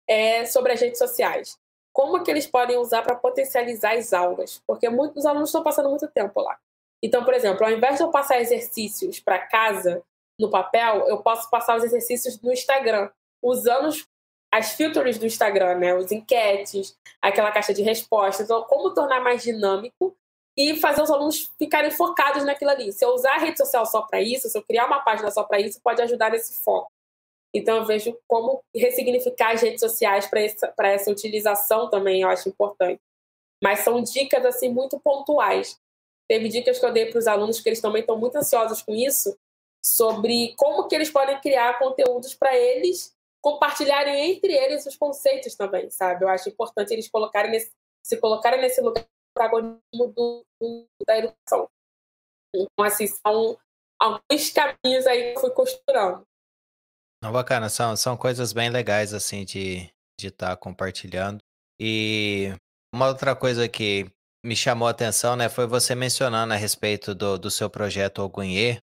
é 0.09 0.45
sobre 0.45 0.73
as 0.73 0.81
redes 0.81 0.99
sociais 0.99 1.59
como 1.97 2.23
que 2.23 2.31
eles 2.31 2.47
podem 2.47 2.77
usar 2.77 3.01
para 3.01 3.17
potencializar 3.17 3.97
as 3.97 4.13
aulas, 4.13 4.63
porque 4.67 4.87
muitos 4.91 5.25
alunos 5.25 5.49
estão 5.49 5.63
passando 5.63 5.89
muito 5.89 6.07
tempo 6.09 6.43
lá. 6.43 6.59
Então, 7.03 7.25
por 7.25 7.33
exemplo, 7.33 7.65
ao 7.65 7.73
invés 7.73 7.97
de 7.97 8.03
eu 8.03 8.11
passar 8.11 8.39
exercícios 8.39 9.19
para 9.19 9.39
casa 9.39 10.03
no 10.39 10.51
papel, 10.51 11.09
eu 11.09 11.23
posso 11.23 11.49
passar 11.49 11.75
os 11.75 11.83
exercícios 11.83 12.39
no 12.43 12.53
Instagram, 12.53 13.09
usando 13.43 13.89
as 14.53 14.73
filters 14.73 15.17
do 15.17 15.25
Instagram, 15.25 15.79
né? 15.79 15.95
Os 15.95 16.13
enquetes, 16.13 16.95
aquela 17.23 17.51
caixa 17.51 17.73
de 17.73 17.81
respostas. 17.81 18.45
Então, 18.45 18.63
como 18.65 18.93
tornar 18.93 19.21
mais 19.21 19.43
dinâmico 19.43 20.15
e 20.55 20.77
fazer 20.77 21.01
os 21.01 21.11
alunos 21.11 21.51
ficarem 21.59 21.91
focados 21.91 22.45
naquilo 22.45 22.73
ali. 22.73 22.93
Se 22.93 23.07
eu 23.07 23.15
usar 23.15 23.37
a 23.37 23.39
rede 23.39 23.57
social 23.57 23.87
só 23.87 24.03
para 24.03 24.21
isso, 24.21 24.51
se 24.51 24.59
eu 24.59 24.63
criar 24.63 24.85
uma 24.85 25.01
página 25.01 25.31
só 25.31 25.45
para 25.45 25.61
isso, 25.61 25.81
pode 25.83 26.03
ajudar 26.03 26.31
nesse 26.31 26.63
foco. 26.63 26.93
Então, 27.57 27.79
eu 27.79 27.85
vejo 27.87 28.19
como 28.29 28.63
ressignificar 28.75 29.53
as 29.53 29.63
redes 29.63 29.81
sociais 29.81 30.27
para 30.27 30.41
essa, 30.41 30.75
essa 30.79 31.11
utilização 31.11 31.89
também, 31.89 32.23
eu 32.23 32.29
acho 32.29 32.49
importante. 32.49 33.01
Mas 33.63 33.81
são 33.81 34.03
dicas, 34.03 34.45
assim, 34.45 34.69
muito 34.69 35.01
pontuais. 35.01 35.81
Teve 36.29 36.49
dicas 36.49 36.79
que 36.79 36.85
eu 36.85 36.93
dei 36.93 37.07
para 37.07 37.19
os 37.19 37.27
alunos 37.27 37.61
que 37.61 37.69
eles 37.69 37.81
também 37.81 38.01
estão 38.01 38.19
muito 38.19 38.37
ansiosos 38.37 38.83
com 38.83 38.95
isso, 38.95 39.39
sobre 39.85 40.55
como 40.57 40.87
que 40.89 40.95
eles 40.95 41.11
podem 41.11 41.41
criar 41.41 41.79
conteúdos 41.79 42.35
para 42.35 42.57
eles 42.57 43.15
compartilharem 43.41 44.33
entre 44.33 44.53
eles 44.53 44.85
os 44.87 44.97
conceitos 44.97 45.55
também, 45.55 45.89
sabe? 45.89 46.25
Eu 46.25 46.29
acho 46.29 46.49
importante 46.49 46.93
eles 46.93 47.09
colocarem 47.09 47.51
nesse, 47.51 47.71
se 48.05 48.17
colocarem 48.17 48.61
nesse 48.61 48.81
lugar 48.81 49.07
protagonismo 49.33 50.09
do, 50.09 50.45
do, 50.61 50.87
da 51.07 51.19
educação. 51.19 51.69
Então, 52.55 52.85
assim, 52.85 53.07
são 53.07 53.57
alguns 54.01 54.51
caminhos 54.51 55.07
aí 55.07 55.31
que 55.33 55.37
eu 55.37 55.41
fui 55.43 55.51
costurando. 55.51 56.27
Não, 57.27 57.33
bacana, 57.33 57.69
são, 57.69 57.97
são 57.97 58.17
coisas 58.17 58.53
bem 58.53 58.71
legais, 58.71 59.13
assim, 59.13 59.45
de 59.45 59.91
estar 60.17 60.51
tá 60.51 60.57
compartilhando. 60.57 61.39
E 61.77 62.55
uma 62.95 63.09
outra 63.09 63.35
coisa 63.35 63.69
que 63.69 64.09
me 64.45 64.55
chamou 64.55 64.87
a 64.87 64.93
atenção, 64.93 65.35
né, 65.35 65.49
foi 65.49 65.67
você 65.67 65.93
mencionando 65.97 66.55
a 66.55 66.57
respeito 66.57 67.17
do, 67.17 67.37
do 67.37 67.51
seu 67.51 67.69
projeto 67.69 68.21
Ogunhê 68.21 68.79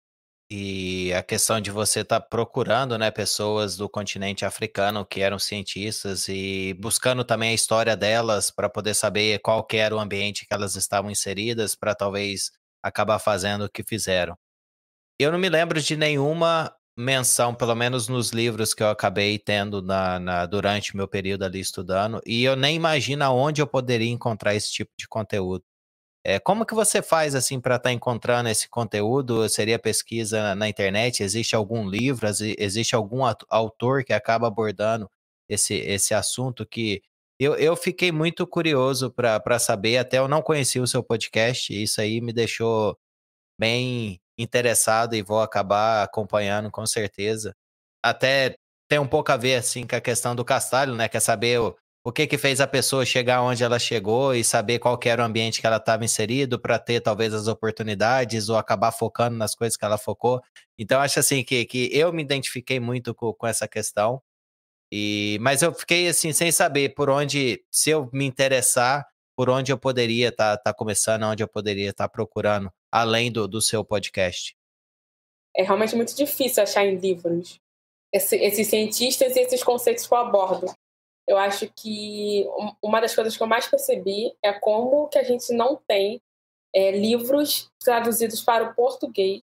e 0.52 1.14
a 1.14 1.24
questão 1.24 1.62
de 1.62 1.72
você 1.72 2.02
estar 2.02 2.20
tá 2.20 2.28
procurando, 2.28 2.98
né, 2.98 3.10
pessoas 3.12 3.78
do 3.78 3.88
continente 3.88 4.44
africano 4.44 5.06
que 5.06 5.22
eram 5.22 5.40
cientistas 5.40 6.28
e 6.28 6.74
buscando 6.82 7.24
também 7.24 7.52
a 7.52 7.56
história 7.56 7.96
delas 7.96 8.52
para 8.52 8.70
poder 8.70 8.94
saber 8.94 9.40
qual 9.40 9.66
era 9.72 9.96
o 9.96 10.02
ambiente 10.02 10.46
que 10.46 10.54
elas 10.54 10.76
estavam 10.76 11.10
inseridas 11.10 11.76
para 11.76 11.96
talvez 11.96 12.52
acabar 12.84 13.20
fazendo 13.20 13.64
o 13.64 13.72
que 13.72 13.84
fizeram. 13.84 14.36
Eu 15.18 15.32
não 15.32 15.40
me 15.40 15.48
lembro 15.48 15.82
de 15.82 15.96
nenhuma 15.96 16.76
menção, 16.98 17.56
pelo 17.56 17.76
menos 17.76 18.08
nos 18.08 18.32
livros 18.32 18.74
que 18.74 18.84
eu 18.84 18.90
acabei 18.90 19.40
tendo 19.40 19.82
na, 19.82 20.20
na, 20.20 20.46
durante 20.46 20.96
meu 20.96 21.08
período 21.08 21.44
ali 21.44 21.60
estudando, 21.60 22.22
e 22.26 22.44
eu 22.44 22.56
nem 22.56 22.76
imagino 22.76 23.24
aonde 23.24 23.62
eu 23.62 23.68
poderia 23.68 24.12
encontrar 24.12 24.56
esse 24.56 24.72
tipo 24.72 24.92
de 24.98 25.08
conteúdo. 25.08 25.64
É, 26.26 26.40
como 26.40 26.66
que 26.66 26.74
você 26.74 27.02
faz 27.02 27.36
assim 27.36 27.60
para 27.60 27.76
estar 27.76 27.90
tá 27.90 27.94
encontrando 27.94 28.50
esse 28.50 28.70
conteúdo? 28.70 29.48
Seria 29.50 29.78
pesquisa 29.78 30.56
na 30.56 30.70
internet? 30.70 31.22
Existe 31.22 31.56
algum 31.56 31.88
livro? 31.90 32.28
Existe 32.58 32.96
algum 32.96 33.24
autor 33.50 34.04
que 34.06 34.14
acaba 34.14 34.48
abordando 34.48 35.10
esse, 35.50 35.76
esse 35.76 36.14
assunto 36.14 36.66
que 36.66 37.02
eu, 37.40 37.56
eu 37.56 37.76
fiquei 37.76 38.12
muito 38.12 38.48
curioso 38.48 39.12
para 39.12 39.60
saber, 39.60 39.98
até 39.98 40.18
eu 40.20 40.28
não 40.28 40.42
conhecia 40.42 40.82
o 40.82 40.88
seu 40.88 41.04
podcast, 41.04 41.74
e 41.74 41.84
isso 41.84 42.00
aí 42.00 42.22
me 42.22 42.32
deixou 42.32 42.98
bem 43.60 44.22
interessado 44.38 45.16
e 45.16 45.22
vou 45.22 45.42
acabar 45.42 46.04
acompanhando 46.04 46.72
com 46.72 46.86
certeza. 46.86 47.56
Até 48.04 48.56
tem 48.88 49.00
um 49.00 49.08
pouco 49.08 49.32
a 49.32 49.38
ver 49.38 49.56
assim 49.56 49.86
com 49.88 49.96
a 49.96 50.02
questão 50.02 50.36
do 50.36 50.46
Castalho, 50.46 50.96
né? 50.96 51.08
Quer 51.08 51.20
saber 51.20 51.60
o, 51.60 51.76
o 52.04 52.12
que 52.12 52.28
que 52.28 52.38
fez 52.38 52.60
a 52.60 52.68
pessoa 52.68 53.06
chegar 53.06 53.42
onde 53.42 53.64
ela 53.64 53.80
chegou 53.80 54.36
e 54.36 54.44
saber 54.44 54.80
qual 54.80 55.00
era 55.06 55.22
o 55.24 55.26
ambiente 55.26 55.62
que 55.62 55.68
ela 55.68 55.78
estava 55.78 56.04
inserido 56.04 56.60
para 56.60 56.78
ter 56.78 57.00
talvez 57.02 57.34
as 57.34 57.48
oportunidades 57.48 58.50
ou 58.50 58.58
acabar 58.58 58.92
focando 58.92 59.38
nas 59.38 59.56
coisas 59.56 59.78
que 59.78 59.86
ela 59.86 59.98
focou. 59.98 60.42
Então 60.78 61.00
acho 61.02 61.20
assim 61.20 61.44
que, 61.44 61.66
que 61.66 61.90
eu 61.94 62.12
me 62.12 62.22
identifiquei 62.22 62.80
muito 62.80 63.16
com, 63.16 63.34
com 63.34 63.48
essa 63.48 63.68
questão. 63.68 64.22
E 64.92 65.38
mas 65.42 65.62
eu 65.62 65.74
fiquei 65.74 66.08
assim 66.08 66.34
sem 66.34 66.52
saber 66.52 66.94
por 66.94 67.10
onde 67.10 67.64
se 67.72 67.90
eu 67.90 68.10
me 68.14 68.26
interessar 68.26 69.08
por 69.44 69.50
onde 69.50 69.74
eu 69.74 69.78
poderia 69.78 70.30
estar 70.30 70.56
tá, 70.56 70.72
tá 70.72 70.74
começando, 70.74 71.24
onde 71.24 71.44
eu 71.44 71.50
poderia 71.50 71.90
estar 71.90 72.08
tá 72.08 72.10
procurando, 72.10 72.72
além 72.90 73.30
do, 73.30 73.46
do 73.46 73.62
seu 73.62 73.84
podcast? 73.84 74.56
É 75.54 75.64
realmente 75.64 75.98
muito 75.98 76.16
difícil 76.16 76.64
achar 76.64 76.86
em 76.86 76.96
livros 76.96 77.60
esse, 78.14 78.38
esses 78.38 78.66
cientistas 78.68 79.36
e 79.36 79.42
esses 79.42 79.62
conceitos 79.62 80.08
que 80.08 80.14
eu 80.14 80.18
abordo. 80.18 80.74
Eu 81.28 81.38
acho 81.38 81.70
que 81.76 82.48
uma 82.82 83.02
das 83.02 83.14
coisas 83.14 83.36
que 83.36 83.44
eu 83.44 83.48
mais 83.48 83.68
percebi 83.68 84.34
é 84.42 84.54
como 84.54 85.10
que 85.10 85.20
a 85.20 85.24
gente 85.24 85.54
não 85.54 85.76
tem 85.76 86.22
é, 86.74 86.92
livros 86.92 87.70
traduzidos 87.84 88.42
para 88.42 88.64
o 88.64 88.74
português 88.74 89.42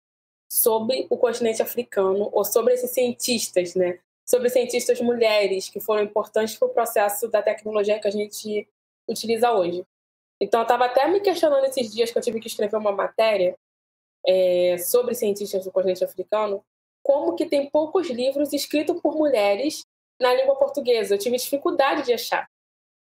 sobre 0.50 1.06
o 1.10 1.18
continente 1.18 1.60
africano 1.60 2.30
ou 2.32 2.46
sobre 2.46 2.72
esses 2.72 2.92
cientistas, 2.92 3.74
né? 3.74 3.98
Sobre 4.26 4.48
cientistas 4.48 5.02
mulheres 5.02 5.68
que 5.68 5.80
foram 5.80 6.02
importantes 6.02 6.56
para 6.56 6.68
o 6.68 6.72
processo 6.72 7.28
da 7.28 7.42
tecnologia 7.42 8.00
que 8.00 8.08
a 8.08 8.10
gente 8.10 8.66
utiliza 9.08 9.52
hoje. 9.52 9.84
Então, 10.40 10.60
eu 10.60 10.64
estava 10.64 10.86
até 10.86 11.06
me 11.08 11.20
questionando 11.20 11.64
esses 11.64 11.92
dias 11.92 12.10
que 12.10 12.18
eu 12.18 12.22
tive 12.22 12.40
que 12.40 12.48
escrever 12.48 12.76
uma 12.76 12.92
matéria 12.92 13.56
é, 14.26 14.76
sobre 14.78 15.14
cientistas 15.14 15.64
do 15.64 15.72
continente 15.72 16.04
africano, 16.04 16.64
como 17.02 17.34
que 17.34 17.46
tem 17.46 17.68
poucos 17.70 18.08
livros 18.08 18.52
escritos 18.52 19.00
por 19.00 19.16
mulheres 19.16 19.84
na 20.20 20.32
língua 20.34 20.56
portuguesa. 20.56 21.14
Eu 21.14 21.18
tive 21.18 21.36
dificuldade 21.36 22.04
de 22.04 22.12
achar. 22.12 22.48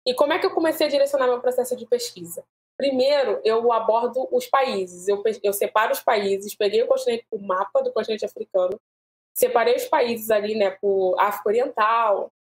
E 0.05 0.13
como 0.13 0.33
é 0.33 0.39
que 0.39 0.45
eu 0.45 0.51
comecei 0.51 0.87
a 0.87 0.89
direcionar 0.89 1.27
meu 1.27 1.39
processo 1.39 1.75
de 1.75 1.85
pesquisa? 1.85 2.43
Primeiro, 2.75 3.39
eu 3.43 3.71
abordo 3.71 4.27
os 4.31 4.47
países. 4.47 5.07
Eu, 5.07 5.21
eu 5.43 5.53
separo 5.53 5.91
os 5.91 5.99
países, 5.99 6.55
peguei 6.55 6.81
o, 6.81 6.87
continente, 6.87 7.25
o 7.29 7.37
mapa 7.37 7.81
do 7.83 7.93
continente 7.93 8.25
africano, 8.25 8.79
separei 9.33 9.75
os 9.75 9.85
países 9.85 10.31
ali, 10.31 10.55
né, 10.55 10.71
por 10.71 11.15
África 11.19 11.49
Oriental, 11.49 12.31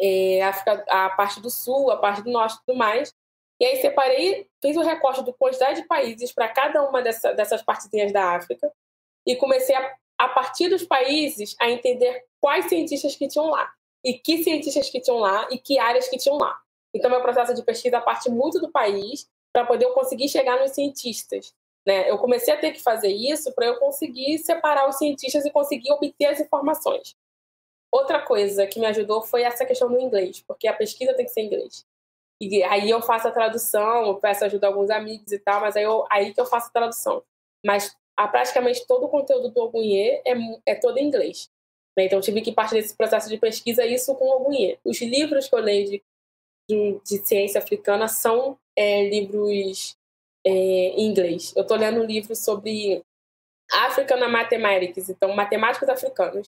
é, 0.00 0.42
África, 0.42 0.84
a 0.88 1.10
parte 1.10 1.40
do 1.40 1.50
Sul, 1.50 1.90
a 1.90 1.96
parte 1.96 2.22
do 2.22 2.30
Norte 2.30 2.54
e 2.54 2.66
tudo 2.66 2.76
mais. 2.76 3.12
E 3.60 3.64
aí 3.64 3.76
separei, 3.80 4.48
fiz 4.62 4.76
o 4.76 4.82
recorte 4.82 5.24
da 5.24 5.32
quantidade 5.32 5.82
de 5.82 5.88
países 5.88 6.32
para 6.32 6.48
cada 6.48 6.82
uma 6.88 7.02
dessa, 7.02 7.32
dessas 7.32 7.62
partezinhas 7.62 8.12
da 8.12 8.36
África 8.36 8.72
e 9.26 9.34
comecei 9.34 9.74
a, 9.74 9.94
a 10.18 10.28
partir 10.28 10.68
dos 10.68 10.84
países 10.84 11.56
a 11.60 11.68
entender 11.68 12.24
quais 12.40 12.66
cientistas 12.66 13.16
que 13.16 13.26
tinham 13.26 13.50
lá 13.50 13.72
e 14.04 14.14
que 14.14 14.44
cientistas 14.44 14.88
que 14.88 15.00
tinham 15.00 15.18
lá 15.18 15.48
e 15.50 15.58
que 15.58 15.78
áreas 15.78 16.08
que 16.08 16.16
tinham 16.16 16.38
lá. 16.38 16.56
Então, 16.94 17.10
meu 17.10 17.20
processo 17.20 17.52
de 17.52 17.62
pesquisa 17.62 18.00
parte 18.00 18.30
muito 18.30 18.60
do 18.60 18.70
país 18.70 19.28
para 19.52 19.66
poder 19.66 19.86
eu 19.86 19.92
conseguir 19.92 20.28
chegar 20.28 20.58
nos 20.60 20.70
cientistas. 20.70 21.52
Né? 21.86 22.08
Eu 22.08 22.18
comecei 22.18 22.54
a 22.54 22.56
ter 22.56 22.72
que 22.72 22.80
fazer 22.80 23.08
isso 23.08 23.52
para 23.54 23.66
eu 23.66 23.78
conseguir 23.78 24.38
separar 24.38 24.88
os 24.88 24.96
cientistas 24.96 25.44
e 25.44 25.50
conseguir 25.50 25.90
obter 25.92 26.26
as 26.26 26.40
informações. 26.40 27.16
Outra 27.90 28.20
coisa 28.20 28.66
que 28.66 28.78
me 28.78 28.86
ajudou 28.86 29.22
foi 29.22 29.42
essa 29.42 29.64
questão 29.64 29.88
do 29.88 29.98
inglês, 29.98 30.42
porque 30.46 30.68
a 30.68 30.74
pesquisa 30.74 31.14
tem 31.14 31.24
que 31.24 31.32
ser 31.32 31.42
em 31.42 31.46
inglês. 31.46 31.86
E 32.40 32.62
aí 32.64 32.88
eu 32.88 33.02
faço 33.02 33.26
a 33.26 33.32
tradução, 33.32 34.06
eu 34.06 34.16
peço 34.16 34.44
ajuda 34.44 34.66
a 34.66 34.70
alguns 34.70 34.90
amigos 34.90 35.32
e 35.32 35.38
tal, 35.38 35.60
mas 35.60 35.76
aí, 35.76 35.82
eu, 35.82 36.04
aí 36.10 36.32
que 36.32 36.40
eu 36.40 36.46
faço 36.46 36.68
a 36.68 36.72
tradução. 36.72 37.22
Mas 37.64 37.96
a, 38.16 38.28
praticamente 38.28 38.86
todo 38.86 39.06
o 39.06 39.08
conteúdo 39.08 39.50
do 39.50 39.60
Ogunhê 39.60 40.22
é, 40.24 40.34
é 40.66 40.74
todo 40.74 40.98
em 40.98 41.06
inglês. 41.06 41.50
Né? 41.96 42.04
Então 42.04 42.20
tive 42.20 42.42
que 42.42 42.52
partir 42.52 42.74
desse 42.74 42.96
processo 42.96 43.28
de 43.28 43.38
pesquisa 43.38 43.84
isso 43.84 44.14
com 44.14 44.26
o 44.26 44.36
Ogunhê. 44.36 44.78
Os 44.84 45.00
livros 45.00 45.48
que 45.48 45.54
eu 45.54 45.60
leio 45.60 45.90
de, 45.90 46.02
de, 46.68 47.00
de 47.04 47.26
ciência 47.26 47.60
africana 47.60 48.06
são 48.06 48.56
é, 48.76 49.08
livros 49.08 49.96
é, 50.46 50.50
em 50.50 51.06
inglês. 51.08 51.52
Eu 51.56 51.62
estou 51.62 51.76
lendo 51.76 52.00
um 52.00 52.04
livro 52.04 52.36
sobre 52.36 53.02
African 53.72 54.28
Mathematics, 54.28 55.10
então 55.10 55.34
matemáticas 55.34 55.88
africanas, 55.88 56.47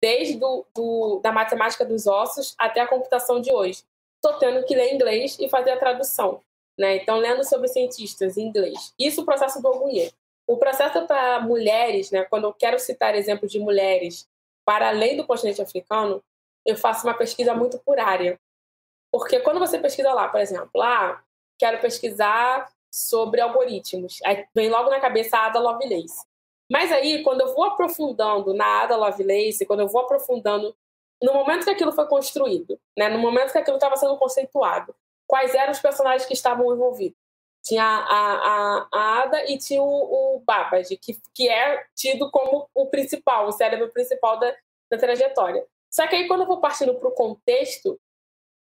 desde 0.00 0.36
do, 0.36 0.66
do, 0.74 1.20
da 1.22 1.32
matemática 1.32 1.84
dos 1.84 2.06
ossos 2.06 2.54
até 2.58 2.80
a 2.80 2.86
computação 2.86 3.40
de 3.40 3.52
hoje. 3.52 3.84
Estou 4.16 4.38
tendo 4.38 4.64
que 4.64 4.74
ler 4.74 4.94
inglês 4.94 5.36
e 5.38 5.48
fazer 5.48 5.70
a 5.70 5.78
tradução. 5.78 6.40
Né? 6.78 6.96
Então, 6.96 7.18
lendo 7.18 7.44
sobre 7.44 7.68
cientistas 7.68 8.36
em 8.36 8.46
inglês. 8.46 8.94
Isso 8.98 9.22
o 9.22 9.24
processo 9.24 9.60
do 9.60 9.68
Ogunhê. 9.68 10.12
O 10.46 10.56
processo 10.56 11.06
para 11.06 11.40
mulheres, 11.40 12.10
né, 12.10 12.24
quando 12.24 12.44
eu 12.44 12.54
quero 12.54 12.78
citar 12.78 13.14
exemplos 13.14 13.52
de 13.52 13.58
mulheres 13.58 14.26
para 14.64 14.88
além 14.88 15.16
do 15.16 15.26
continente 15.26 15.60
africano, 15.60 16.22
eu 16.64 16.76
faço 16.76 17.06
uma 17.06 17.14
pesquisa 17.14 17.54
muito 17.54 17.78
por 17.78 17.98
área. 17.98 18.40
Porque 19.10 19.40
quando 19.40 19.58
você 19.58 19.78
pesquisa 19.78 20.12
lá, 20.12 20.28
por 20.28 20.40
exemplo, 20.40 20.80
ah, 20.80 21.22
quero 21.58 21.80
pesquisar 21.80 22.70
sobre 22.90 23.40
algoritmos. 23.40 24.18
Aí 24.24 24.46
vem 24.54 24.70
logo 24.70 24.90
na 24.90 25.00
cabeça 25.00 25.36
a 25.36 25.46
Ada 25.46 25.58
Lovelace. 25.58 26.24
Mas 26.70 26.92
aí, 26.92 27.22
quando 27.22 27.40
eu 27.40 27.54
vou 27.54 27.64
aprofundando 27.64 28.52
na 28.52 28.82
Ada 28.82 28.96
Lovelace, 28.96 29.64
quando 29.66 29.80
eu 29.80 29.88
vou 29.88 30.02
aprofundando 30.02 30.76
no 31.22 31.32
momento 31.32 31.64
que 31.64 31.70
aquilo 31.70 31.92
foi 31.92 32.06
construído, 32.06 32.78
né, 32.96 33.08
no 33.08 33.18
momento 33.18 33.52
que 33.52 33.58
aquilo 33.58 33.76
estava 33.76 33.96
sendo 33.96 34.16
conceituado, 34.18 34.94
quais 35.26 35.54
eram 35.54 35.72
os 35.72 35.80
personagens 35.80 36.26
que 36.26 36.34
estavam 36.34 36.72
envolvidos? 36.72 37.18
Tinha 37.62 37.84
a, 37.84 38.32
a, 38.84 38.88
a 38.92 39.22
Ada 39.22 39.50
e 39.50 39.58
tinha 39.58 39.82
o, 39.82 40.36
o 40.36 40.42
que, 41.00 41.20
que 41.34 41.48
é 41.48 41.84
tido 41.94 42.30
como 42.30 42.68
o 42.74 42.86
principal, 42.86 43.46
o 43.46 43.52
cérebro 43.52 43.90
principal 43.90 44.38
da, 44.38 44.54
da 44.90 44.96
trajetória. 44.96 45.66
Só 45.90 46.06
que 46.06 46.14
aí, 46.14 46.28
quando 46.28 46.42
eu 46.42 46.46
vou 46.46 46.60
partindo 46.60 46.94
para 46.94 47.08
o 47.08 47.12
contexto, 47.12 47.98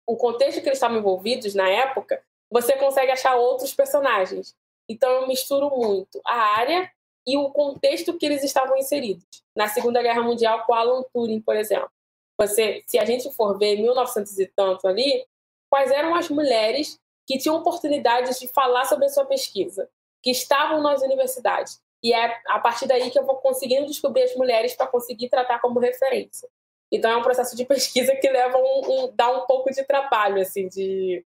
o 0.07 0.17
contexto 0.17 0.61
que 0.61 0.69
eles 0.69 0.77
estavam 0.77 0.99
envolvidos 0.99 1.55
na 1.55 1.69
época, 1.69 2.23
você 2.51 2.77
consegue 2.77 3.11
achar 3.11 3.35
outros 3.35 3.75
personagens. 3.75 4.55
Então 4.89 5.11
eu 5.11 5.27
misturo 5.27 5.71
muito 5.71 6.21
a 6.25 6.37
área 6.59 6.91
e 7.27 7.37
o 7.37 7.51
contexto 7.51 8.17
que 8.19 8.27
eles 8.27 8.43
estavam 8.43 8.77
inseridos. 8.77 9.25
Na 9.57 9.69
Segunda 9.69 10.03
Guerra 10.03 10.23
Mundial, 10.23 10.65
com 10.67 10.75
Alan 10.75 11.03
Turing, 11.13 11.41
por 11.41 11.57
exemplo. 11.57 11.91
Você, 12.39 12.83
se 12.87 12.99
a 12.99 13.05
gente 13.05 13.31
for 13.33 13.59
ver 13.59 13.77
1900 13.77 14.39
e 14.39 14.47
tanto 14.47 14.87
ali, 14.87 15.25
quais 15.71 15.91
eram 15.91 16.15
as 16.15 16.29
mulheres 16.29 16.99
que 17.27 17.39
tinham 17.39 17.57
oportunidades 17.57 18.39
de 18.39 18.49
falar 18.49 18.85
sobre 18.85 19.07
a 19.07 19.09
sua 19.09 19.25
pesquisa, 19.25 19.89
que 20.23 20.31
estavam 20.31 20.83
nas 20.83 21.03
universidades. 21.03 21.81
E 22.03 22.13
é 22.13 22.39
a 22.49 22.59
partir 22.59 22.87
daí 22.87 23.11
que 23.11 23.19
eu 23.19 23.25
vou 23.25 23.37
conseguindo 23.37 23.87
descobrir 23.87 24.25
as 24.25 24.37
mulheres 24.37 24.75
para 24.75 24.87
conseguir 24.87 25.29
tratar 25.29 25.59
como 25.61 25.81
referência. 25.81 26.49
Então 26.93 27.11
é 27.11 27.17
um 27.17 27.23
processo 27.23 27.57
de 27.57 27.65
pesquisa 27.65 28.15
que 28.17 28.29
leva 28.29 28.59
um, 28.59 29.05
um 29.05 29.13
dá 29.15 29.31
um 29.31 29.47
pouco 29.47 29.71
de 29.71 29.83
trabalho 29.85 30.41
assim 30.41 30.69
de 30.69 31.25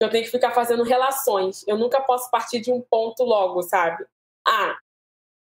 eu 0.00 0.10
tenho 0.10 0.24
que 0.24 0.30
ficar 0.30 0.50
fazendo 0.50 0.82
relações. 0.82 1.64
Eu 1.66 1.78
nunca 1.78 2.00
posso 2.00 2.30
partir 2.30 2.60
de 2.60 2.70
um 2.70 2.82
ponto 2.82 3.22
logo, 3.24 3.62
sabe? 3.62 4.04
Ah, 4.46 4.76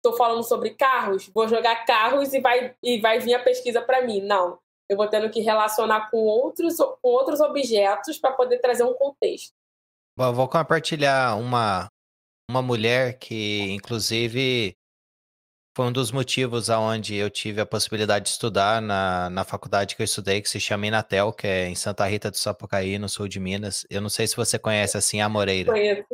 estou 0.03 0.17
falando 0.17 0.43
sobre 0.43 0.71
carros, 0.71 1.29
vou 1.33 1.47
jogar 1.47 1.85
carros 1.85 2.33
e 2.33 2.41
vai, 2.41 2.75
e 2.83 2.99
vai 2.99 3.19
vir 3.19 3.35
a 3.35 3.43
pesquisa 3.43 3.81
para 3.81 4.01
mim. 4.01 4.21
Não. 4.21 4.59
Eu 4.89 4.97
vou 4.97 5.07
tendo 5.07 5.29
que 5.29 5.39
relacionar 5.39 6.09
com 6.09 6.17
outros, 6.17 6.75
com 6.77 7.09
outros 7.09 7.39
objetos 7.39 8.17
para 8.17 8.33
poder 8.33 8.59
trazer 8.59 8.83
um 8.83 8.93
contexto. 8.93 9.53
Bom, 10.17 10.33
vou 10.33 10.49
compartilhar 10.49 11.37
uma, 11.37 11.87
uma 12.49 12.61
mulher 12.61 13.17
que, 13.17 13.71
inclusive, 13.71 14.75
foi 15.77 15.85
um 15.85 15.91
dos 15.91 16.11
motivos 16.11 16.69
aonde 16.69 17.15
eu 17.15 17.29
tive 17.29 17.61
a 17.61 17.65
possibilidade 17.65 18.25
de 18.25 18.31
estudar 18.31 18.81
na, 18.81 19.29
na 19.29 19.45
faculdade 19.45 19.95
que 19.95 20.01
eu 20.01 20.05
estudei, 20.05 20.41
que 20.41 20.49
se 20.49 20.59
chama 20.59 20.87
Inatel, 20.87 21.31
que 21.31 21.47
é 21.47 21.67
em 21.67 21.75
Santa 21.75 22.05
Rita 22.05 22.29
do 22.29 22.37
Sapucaí, 22.37 22.99
no 22.99 23.07
sul 23.07 23.29
de 23.29 23.39
Minas. 23.39 23.85
Eu 23.89 24.01
não 24.01 24.09
sei 24.09 24.27
se 24.27 24.35
você 24.35 24.59
conhece 24.59 24.97
assim 24.97 25.21
a 25.21 25.29
Moreira. 25.29 25.71
Conheço, 25.71 26.05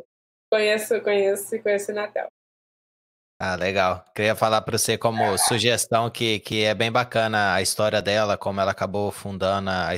conheço, 0.52 1.02
conheço, 1.02 1.64
conheço 1.64 1.92
Inatel. 1.92 2.28
Ah, 3.40 3.56
legal. 3.56 4.04
Queria 4.16 4.36
falar 4.36 4.62
para 4.64 4.78
você 4.80 4.98
como 4.98 5.38
sugestão 5.38 6.10
que, 6.10 6.40
que 6.40 6.64
é 6.64 6.74
bem 6.74 6.92
bacana 6.92 7.54
a 7.54 7.62
história 7.62 8.02
dela, 8.02 8.36
como 8.36 8.60
ela 8.60 8.72
acabou 8.72 9.12
fundando 9.12 9.70
a, 9.70 9.90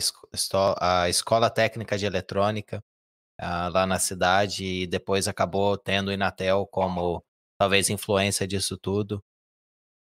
a 0.82 1.10
Escola 1.10 1.50
Técnica 1.50 1.98
de 1.98 2.06
Eletrônica 2.06 2.84
uh, 3.42 3.70
lá 3.72 3.86
na 3.88 4.00
cidade 4.00 4.66
e 4.66 4.88
depois 4.88 5.28
acabou 5.28 5.78
tendo 5.78 6.10
o 6.10 6.12
Inatel 6.12 6.68
como 6.68 7.24
talvez 7.58 7.90
influência 7.90 8.48
disso 8.48 8.78
tudo. 8.78 9.24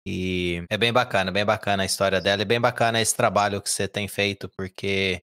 E 0.05 0.63
é 0.69 0.77
bem 0.77 0.93
bacana, 0.93 1.31
bem 1.31 1.45
bacana 1.45 1.83
a 1.83 1.85
história 1.85 2.21
dela, 2.21 2.41
e 2.41 2.45
bem 2.45 2.61
bacana 2.61 3.01
esse 3.01 3.15
trabalho 3.15 3.61
que 3.61 3.69
você 3.69 3.87
tem 3.87 4.07
feito, 4.07 4.49
porque 4.57 5.21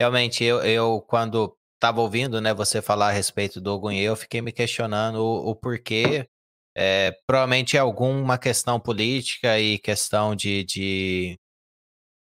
realmente 0.00 0.44
eu, 0.44 0.62
eu 0.62 1.00
quando 1.02 1.56
estava 1.74 2.00
ouvindo 2.02 2.40
né, 2.40 2.54
você 2.54 2.82
falar 2.82 3.08
a 3.08 3.12
respeito 3.12 3.60
do 3.60 3.72
Ogunhê, 3.74 4.02
eu 4.02 4.16
fiquei 4.16 4.42
me 4.42 4.52
questionando 4.52 5.16
o, 5.16 5.50
o 5.50 5.56
porquê. 5.56 6.28
É, 6.78 7.12
provavelmente 7.26 7.76
é 7.76 7.80
alguma 7.80 8.36
questão 8.36 8.78
política 8.78 9.58
e 9.58 9.78
questão 9.78 10.36
de, 10.36 10.62
de 10.64 11.38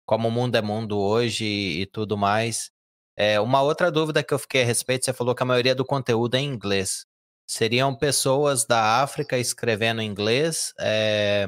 como 0.05 0.29
o 0.29 0.31
mundo 0.31 0.55
é 0.55 0.61
mundo 0.61 0.97
hoje 0.97 1.45
e, 1.45 1.81
e 1.81 1.85
tudo 1.85 2.17
mais. 2.17 2.71
É, 3.17 3.39
uma 3.39 3.61
outra 3.61 3.91
dúvida 3.91 4.23
que 4.23 4.33
eu 4.33 4.39
fiquei 4.39 4.63
a 4.63 4.65
respeito, 4.65 5.05
você 5.05 5.13
falou 5.13 5.35
que 5.35 5.43
a 5.43 5.45
maioria 5.45 5.75
do 5.75 5.85
conteúdo 5.85 6.35
é 6.35 6.39
em 6.39 6.45
inglês. 6.45 7.05
Seriam 7.47 7.95
pessoas 7.95 8.65
da 8.65 9.01
África 9.03 9.37
escrevendo 9.37 10.01
em 10.01 10.07
inglês? 10.09 10.73
É, 10.79 11.47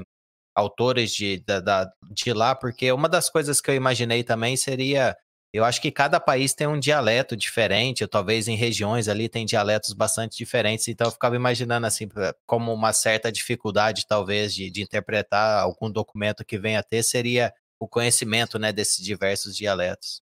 autores 0.55 1.13
de, 1.13 1.39
da, 1.45 1.59
da, 1.59 1.91
de 2.11 2.33
lá, 2.33 2.55
porque 2.55 2.91
uma 2.91 3.07
das 3.09 3.29
coisas 3.29 3.61
que 3.61 3.71
eu 3.71 3.75
imaginei 3.75 4.23
também 4.23 4.57
seria. 4.57 5.15
Eu 5.53 5.63
acho 5.63 5.81
que 5.81 5.91
cada 5.91 6.19
país 6.19 6.53
tem 6.53 6.67
um 6.67 6.79
dialeto 6.79 7.35
diferente, 7.35 8.03
ou 8.03 8.07
talvez 8.07 8.47
em 8.47 8.55
regiões 8.55 9.07
ali 9.07 9.29
tem 9.29 9.45
dialetos 9.45 9.93
bastante 9.93 10.37
diferentes, 10.37 10.87
então 10.87 11.07
eu 11.07 11.11
ficava 11.11 11.35
imaginando 11.35 11.87
assim, 11.87 12.07
como 12.45 12.73
uma 12.73 12.91
certa 12.91 13.31
dificuldade, 13.31 14.05
talvez, 14.07 14.53
de, 14.53 14.69
de 14.69 14.81
interpretar 14.81 15.63
algum 15.63 15.89
documento 15.89 16.45
que 16.45 16.57
venha 16.57 16.79
a 16.79 16.83
ter, 16.83 17.01
seria 17.01 17.53
o 17.79 17.87
conhecimento 17.87 18.59
né, 18.59 18.73
desses 18.73 19.03
diversos 19.03 19.55
dialetos. 19.55 20.21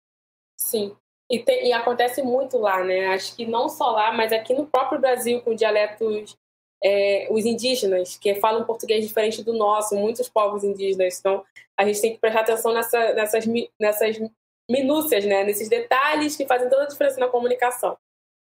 Sim. 0.58 0.96
E, 1.30 1.40
tem, 1.40 1.68
e, 1.68 1.74
acontece 1.74 2.22
muito 2.22 2.58
lá, 2.58 2.84
né? 2.84 3.08
Acho 3.08 3.36
que 3.36 3.46
não 3.46 3.68
só 3.68 3.90
lá, 3.92 4.12
mas 4.12 4.32
aqui 4.32 4.54
no 4.54 4.68
próprio 4.68 5.00
Brasil, 5.02 5.42
com 5.42 5.56
dialetos, 5.56 6.38
é, 6.84 7.28
os 7.32 7.46
indígenas, 7.46 8.16
que 8.16 8.36
falam 8.36 8.64
português 8.64 9.06
diferente 9.06 9.44
do 9.44 9.54
nosso, 9.54 9.96
muitos 9.96 10.30
povos 10.30 10.64
indígenas. 10.64 11.20
Então, 11.20 11.44
a 11.76 11.84
gente 11.84 12.00
tem 12.00 12.14
que 12.14 12.20
prestar 12.20 12.42
atenção 12.42 12.74
nessa, 12.74 13.14
nessas, 13.14 13.46
nessas 13.80 14.18
minúcias, 14.70 15.26
né? 15.26 15.44
Nesses 15.44 15.70
detalhes 15.70 16.36
que 16.36 16.46
fazem 16.46 16.70
toda 16.70 16.84
a 16.84 16.88
diferença 16.88 17.20
na 17.20 17.28
comunicação. 17.28 17.98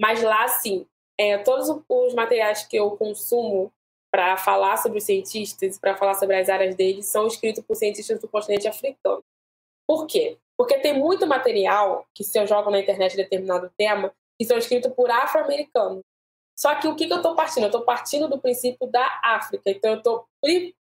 Mas 0.01 0.23
lá, 0.23 0.47
sim, 0.49 0.87
é, 1.19 1.39
todos 1.39 1.69
os 1.89 2.15
materiais 2.15 2.67
que 2.67 2.77
eu 2.77 2.91
consumo 2.97 3.73
para 4.11 4.37
falar 4.37 4.77
sobre 4.77 4.99
os 4.99 5.05
cientistas, 5.05 5.79
para 5.79 5.97
falar 5.97 6.15
sobre 6.15 6.37
as 6.37 6.49
áreas 6.49 6.75
deles, 6.75 7.07
são 7.07 7.27
escritos 7.27 7.65
por 7.65 7.77
cientistas 7.77 8.21
do 8.21 8.29
continente 8.29 8.69
africano. 8.69 9.23
Por 9.87 10.07
quê? 10.07 10.39
Porque 10.57 10.79
tem 10.79 10.99
muito 10.99 11.27
material 11.27 12.07
que, 12.15 12.25
se 12.25 12.39
eu 12.39 12.47
jogo 12.47 12.71
na 12.71 12.81
internet 12.81 13.17
determinado 13.17 13.71
tema, 13.77 14.13
que 14.39 14.45
são 14.45 14.57
escritos 14.57 14.93
por 14.93 15.11
afro-americanos. 15.11 16.03
Só 16.59 16.75
que 16.77 16.89
o 16.89 16.97
que, 16.97 17.07
que 17.07 17.13
eu 17.13 17.19
estou 17.19 17.35
partindo? 17.35 17.65
Eu 17.65 17.69
estou 17.69 17.83
partindo 17.83 18.29
do 18.29 18.41
princípio 18.41 18.87
da 18.87 19.21
África. 19.23 19.71
Então, 19.71 19.93
eu 19.93 19.99
estou 19.99 20.27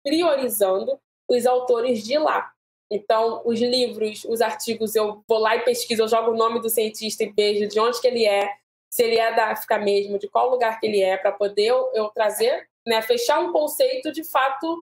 priorizando 0.02 1.00
os 1.28 1.46
autores 1.46 2.04
de 2.04 2.18
lá. 2.18 2.51
Então, 2.93 3.40
os 3.47 3.59
livros, 3.59 4.22
os 4.28 4.43
artigos, 4.43 4.95
eu 4.95 5.24
vou 5.26 5.38
lá 5.38 5.57
e 5.57 5.64
pesquiso, 5.64 6.03
eu 6.03 6.09
jogo 6.09 6.32
o 6.32 6.36
nome 6.36 6.61
do 6.61 6.68
cientista 6.68 7.24
e 7.24 7.32
vejo 7.32 7.66
de 7.66 7.80
onde 7.80 7.99
que 7.99 8.07
ele 8.07 8.26
é, 8.26 8.55
se 8.90 9.03
ele 9.03 9.18
é 9.18 9.34
da 9.34 9.47
África 9.47 9.78
mesmo, 9.78 10.18
de 10.18 10.28
qual 10.28 10.51
lugar 10.51 10.78
que 10.78 10.86
ele 10.86 11.01
é, 11.01 11.16
para 11.16 11.32
poder 11.32 11.68
eu, 11.95 12.11
trazer, 12.11 12.68
né, 12.86 13.01
fechar 13.01 13.40
um 13.40 13.51
conceito 13.51 14.12
de 14.12 14.22
fato, 14.22 14.84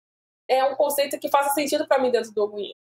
é 0.48 0.62
um 0.62 0.76
conceito 0.76 1.18
que 1.18 1.28
faça 1.28 1.52
sentido 1.52 1.84
para 1.88 2.00
mim 2.00 2.12
dentro 2.12 2.32
do 2.32 2.42
Orgulho. 2.42 2.72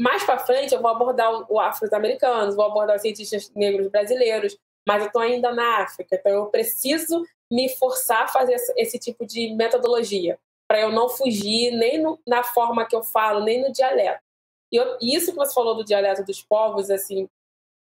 Mais 0.00 0.24
para 0.24 0.38
frente, 0.38 0.74
eu 0.74 0.80
vou 0.80 0.90
abordar 0.90 1.52
o 1.52 1.60
afro-americanos, 1.60 2.56
vou 2.56 2.64
abordar 2.64 2.96
os 2.96 3.02
cientistas 3.02 3.52
negros 3.54 3.88
brasileiros, 3.88 4.56
mas 4.88 5.02
eu 5.02 5.08
estou 5.08 5.20
ainda 5.20 5.52
na 5.52 5.82
África, 5.82 6.16
então 6.16 6.32
eu 6.32 6.46
preciso 6.46 7.22
me 7.52 7.68
forçar 7.68 8.22
a 8.22 8.28
fazer 8.28 8.56
esse 8.78 8.98
tipo 8.98 9.26
de 9.26 9.54
metodologia, 9.54 10.38
para 10.66 10.80
eu 10.80 10.90
não 10.90 11.10
fugir 11.10 11.72
nem 11.72 12.00
no, 12.00 12.18
na 12.26 12.42
forma 12.42 12.86
que 12.86 12.96
eu 12.96 13.02
falo, 13.02 13.44
nem 13.44 13.60
no 13.60 13.70
dialeto. 13.70 14.31
E 14.72 14.76
eu, 14.76 14.96
isso 15.00 15.32
que 15.32 15.36
você 15.36 15.52
falou 15.52 15.74
do 15.74 15.84
dialeto 15.84 16.24
dos 16.24 16.42
povos, 16.42 16.90
assim, 16.90 17.28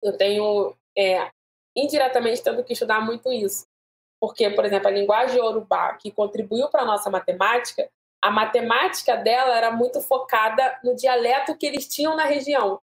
eu 0.02 0.16
tenho 0.16 0.74
é, 0.96 1.30
indiretamente 1.76 2.42
tendo 2.42 2.64
que 2.64 2.72
estudar 2.72 3.00
muito 3.00 3.30
isso. 3.30 3.66
Porque, 4.20 4.48
por 4.50 4.64
exemplo, 4.64 4.88
a 4.88 4.92
linguagem 4.92 5.38
Yorubá, 5.38 5.94
que 5.94 6.10
contribuiu 6.10 6.68
para 6.68 6.82
a 6.82 6.86
nossa 6.86 7.10
matemática, 7.10 7.90
a 8.22 8.30
matemática 8.30 9.16
dela 9.16 9.56
era 9.56 9.70
muito 9.70 10.00
focada 10.00 10.78
no 10.82 10.94
dialeto 10.94 11.56
que 11.56 11.66
eles 11.66 11.88
tinham 11.88 12.14
na 12.16 12.24
região. 12.24 12.80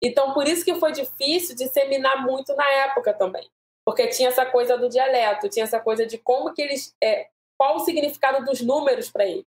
Então, 0.00 0.32
por 0.32 0.46
isso 0.46 0.64
que 0.64 0.76
foi 0.76 0.92
difícil 0.92 1.56
disseminar 1.56 2.24
muito 2.24 2.54
na 2.54 2.68
época 2.70 3.12
também. 3.12 3.46
Porque 3.84 4.06
tinha 4.06 4.28
essa 4.28 4.46
coisa 4.46 4.78
do 4.78 4.88
dialeto, 4.88 5.48
tinha 5.48 5.64
essa 5.64 5.80
coisa 5.80 6.06
de 6.06 6.16
como 6.18 6.54
que 6.54 6.62
eles. 6.62 6.94
É, 7.02 7.28
qual 7.58 7.76
o 7.76 7.80
significado 7.80 8.44
dos 8.44 8.60
números 8.60 9.10
para 9.10 9.26
eles. 9.26 9.44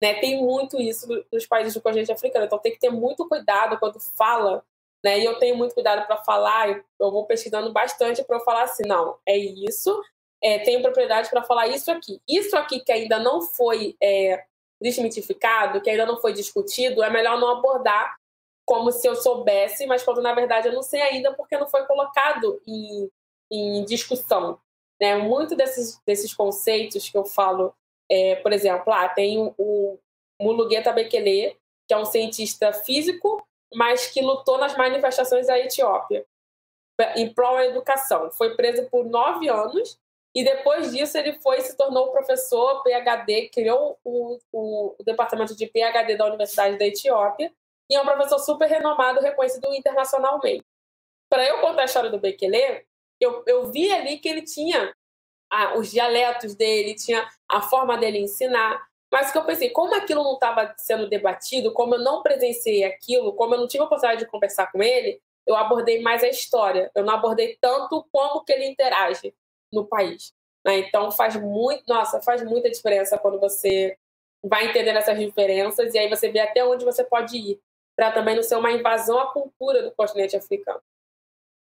Né? 0.00 0.14
Tem 0.14 0.42
muito 0.42 0.80
isso 0.80 1.06
nos 1.32 1.46
países 1.46 1.74
do 1.74 1.80
continente 1.80 2.12
africano. 2.12 2.46
Então, 2.46 2.58
tem 2.58 2.72
que 2.72 2.80
ter 2.80 2.90
muito 2.90 3.28
cuidado 3.28 3.78
quando 3.78 4.00
fala 4.00 4.64
né? 5.02 5.18
E 5.18 5.24
eu 5.24 5.38
tenho 5.38 5.56
muito 5.56 5.74
cuidado 5.74 6.06
para 6.06 6.18
falar, 6.18 6.68
eu 6.98 7.10
vou 7.10 7.26
pesquisando 7.26 7.72
bastante 7.72 8.22
para 8.22 8.36
eu 8.36 8.40
falar 8.40 8.64
assim, 8.64 8.86
não, 8.86 9.16
é 9.26 9.36
isso, 9.36 10.02
é, 10.42 10.58
tenho 10.58 10.82
propriedade 10.82 11.30
para 11.30 11.42
falar 11.42 11.68
isso 11.68 11.90
aqui. 11.90 12.20
Isso 12.28 12.56
aqui 12.56 12.80
que 12.80 12.92
ainda 12.92 13.18
não 13.18 13.42
foi 13.42 13.96
é, 14.02 14.44
desmitificado, 14.80 15.80
que 15.80 15.90
ainda 15.90 16.06
não 16.06 16.20
foi 16.20 16.32
discutido, 16.32 17.02
é 17.02 17.10
melhor 17.10 17.38
não 17.38 17.50
abordar 17.50 18.16
como 18.64 18.92
se 18.92 19.06
eu 19.06 19.16
soubesse, 19.16 19.86
mas 19.86 20.02
quando 20.02 20.22
na 20.22 20.32
verdade 20.32 20.68
eu 20.68 20.72
não 20.72 20.82
sei 20.82 21.02
ainda 21.02 21.32
porque 21.34 21.58
não 21.58 21.66
foi 21.66 21.84
colocado 21.86 22.60
em, 22.66 23.10
em 23.50 23.84
discussão. 23.84 24.60
Né? 25.00 25.16
Muito 25.16 25.56
desses, 25.56 26.00
desses 26.06 26.32
conceitos 26.32 27.08
que 27.08 27.18
eu 27.18 27.24
falo, 27.24 27.74
é, 28.10 28.36
por 28.36 28.52
exemplo, 28.52 28.92
ah, 28.92 29.08
tem 29.08 29.38
o, 29.38 29.54
o 29.56 29.98
Mulugueta 30.40 30.92
Bekele, 30.92 31.56
que 31.86 31.94
é 31.94 31.96
um 31.96 32.04
cientista 32.04 32.72
físico 32.72 33.46
mas 33.74 34.06
que 34.08 34.20
lutou 34.20 34.58
nas 34.58 34.76
manifestações 34.76 35.46
da 35.46 35.58
Etiópia 35.58 36.26
em 37.16 37.32
prol 37.32 37.56
da 37.56 37.66
educação. 37.66 38.30
Foi 38.30 38.54
preso 38.54 38.88
por 38.90 39.06
nove 39.06 39.48
anos 39.48 39.98
e 40.34 40.44
depois 40.44 40.92
disso 40.92 41.16
ele 41.16 41.40
foi 41.40 41.60
se 41.60 41.76
tornou 41.76 42.12
professor 42.12 42.82
PhD, 42.82 43.48
criou 43.48 43.98
o, 44.04 44.38
o, 44.52 44.96
o 44.98 45.04
departamento 45.04 45.56
de 45.56 45.66
PhD 45.66 46.16
da 46.16 46.26
Universidade 46.26 46.78
da 46.78 46.86
Etiópia 46.86 47.52
e 47.88 47.96
é 47.96 48.00
um 48.00 48.04
professor 48.04 48.38
super 48.38 48.68
renomado, 48.68 49.20
reconhecido 49.20 49.72
internacionalmente. 49.74 50.64
Para 51.28 51.46
eu 51.46 51.60
contar 51.60 51.82
a 51.82 51.84
história 51.86 52.10
do 52.10 52.20
Bekele, 52.20 52.84
eu, 53.20 53.42
eu 53.46 53.70
vi 53.70 53.90
ali 53.90 54.18
que 54.18 54.28
ele 54.28 54.42
tinha 54.42 54.94
ah, 55.50 55.76
os 55.76 55.90
dialetos 55.90 56.54
dele, 56.54 56.94
tinha 56.94 57.28
a 57.48 57.60
forma 57.60 57.98
dele 57.98 58.18
ensinar, 58.18 58.80
mas 59.10 59.32
que 59.32 59.38
eu 59.38 59.44
pensei, 59.44 59.70
como 59.70 59.94
aquilo 59.94 60.22
não 60.22 60.34
estava 60.34 60.72
sendo 60.78 61.08
debatido, 61.08 61.72
como 61.72 61.96
eu 61.96 61.98
não 61.98 62.22
presenciei 62.22 62.84
aquilo, 62.84 63.32
como 63.32 63.54
eu 63.54 63.60
não 63.60 63.66
tive 63.66 63.82
a 63.82 63.86
oportunidade 63.86 64.24
de 64.24 64.30
conversar 64.30 64.70
com 64.70 64.80
ele, 64.82 65.20
eu 65.46 65.56
abordei 65.56 66.00
mais 66.00 66.22
a 66.22 66.28
história. 66.28 66.90
Eu 66.94 67.04
não 67.04 67.14
abordei 67.14 67.58
tanto 67.60 68.06
como 68.12 68.44
que 68.44 68.52
ele 68.52 68.66
interage 68.66 69.34
no 69.72 69.84
país. 69.84 70.32
Né? 70.64 70.78
Então 70.78 71.10
faz 71.10 71.34
muito, 71.36 71.82
nossa, 71.88 72.20
faz 72.22 72.44
muita 72.44 72.70
diferença 72.70 73.18
quando 73.18 73.40
você 73.40 73.96
vai 74.44 74.68
entendendo 74.68 74.96
essas 74.96 75.18
diferenças 75.18 75.92
e 75.92 75.98
aí 75.98 76.08
você 76.08 76.30
vê 76.30 76.38
até 76.38 76.64
onde 76.64 76.84
você 76.84 77.04
pode 77.04 77.36
ir, 77.36 77.60
para 77.96 78.12
também 78.12 78.36
não 78.36 78.42
ser 78.42 78.56
uma 78.56 78.72
invasão 78.72 79.18
à 79.18 79.32
cultura 79.32 79.82
do 79.82 79.90
continente 79.92 80.36
africano. 80.36 80.80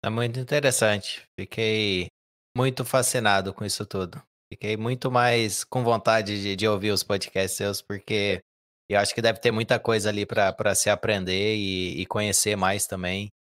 É 0.04 0.10
muito 0.10 0.38
interessante. 0.38 1.26
Fiquei 1.38 2.08
muito 2.56 2.86
fascinado 2.86 3.52
com 3.52 3.66
isso 3.66 3.84
tudo. 3.84 4.22
Fiquei 4.50 4.78
muito 4.78 5.10
mais 5.10 5.62
com 5.62 5.84
vontade 5.84 6.40
de, 6.40 6.56
de 6.56 6.66
ouvir 6.66 6.90
os 6.90 7.02
podcasts 7.02 7.56
seus, 7.56 7.82
porque 7.82 8.40
eu 8.88 8.98
acho 8.98 9.14
que 9.14 9.20
deve 9.20 9.40
ter 9.40 9.50
muita 9.52 9.78
coisa 9.78 10.08
ali 10.08 10.24
para 10.24 10.74
se 10.74 10.88
aprender 10.88 11.56
e, 11.56 12.00
e, 12.00 12.06
conhecer 12.06 12.56
mais 12.56 12.86
também. 12.86 13.30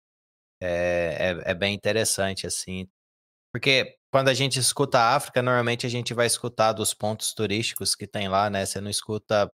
É, 0.60 1.38
é, 1.46 1.50
é, 1.52 1.54
bem 1.54 1.74
interessante, 1.74 2.46
assim. 2.46 2.88
Porque 3.52 3.96
quando 4.12 4.28
a 4.28 4.34
gente 4.34 4.58
escuta 4.58 4.98
a 4.98 5.16
África, 5.16 5.42
normalmente 5.42 5.86
a 5.86 5.90
gente 5.90 6.12
vai 6.14 6.26
escutar 6.26 6.72
dos 6.72 6.92
pontos 6.92 7.32
turísticos 7.32 7.94
que 7.94 8.06
tem 8.06 8.28
lá, 8.28 8.50
né? 8.50 8.66
Você 8.66 8.80
não 8.80 8.90
escuta, 8.90 9.50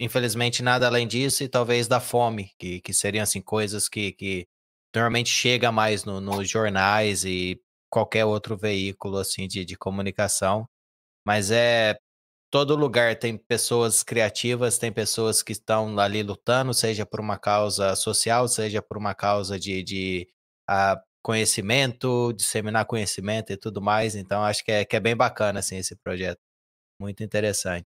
infelizmente, 0.00 0.62
nada 0.62 0.86
além 0.86 1.06
disso 1.06 1.44
e 1.44 1.48
talvez 1.48 1.88
da 1.88 2.00
fome, 2.00 2.52
que, 2.58 2.80
que 2.80 2.94
seriam, 2.94 3.24
assim, 3.24 3.42
coisas 3.42 3.88
que, 3.88 4.12
que 4.12 4.46
normalmente 4.94 5.30
chega 5.30 5.72
mais 5.72 6.04
no, 6.04 6.20
nos 6.20 6.48
jornais 6.48 7.24
e 7.24 7.60
qualquer 7.90 8.24
outro 8.24 8.56
veículo, 8.56 9.18
assim, 9.18 9.46
de, 9.48 9.64
de 9.64 9.76
comunicação. 9.76 10.68
Mas 11.26 11.50
é 11.50 11.98
todo 12.50 12.76
lugar 12.76 13.18
tem 13.18 13.36
pessoas 13.36 14.02
criativas, 14.02 14.78
tem 14.78 14.92
pessoas 14.92 15.42
que 15.42 15.52
estão 15.52 15.98
ali 15.98 16.22
lutando, 16.22 16.72
seja 16.72 17.04
por 17.04 17.20
uma 17.20 17.38
causa 17.38 17.94
social, 17.96 18.48
seja 18.48 18.80
por 18.80 18.96
uma 18.96 19.14
causa 19.14 19.58
de, 19.58 19.82
de 19.82 20.28
uh, 20.70 20.98
conhecimento, 21.22 22.32
disseminar 22.32 22.86
conhecimento 22.86 23.52
e 23.52 23.56
tudo 23.56 23.82
mais. 23.82 24.14
Então, 24.14 24.44
acho 24.44 24.64
que 24.64 24.72
é, 24.72 24.84
que 24.84 24.96
é 24.96 25.00
bem 25.00 25.16
bacana 25.16 25.58
assim, 25.60 25.76
esse 25.76 25.96
projeto. 25.96 26.40
Muito 27.00 27.22
interessante. 27.22 27.84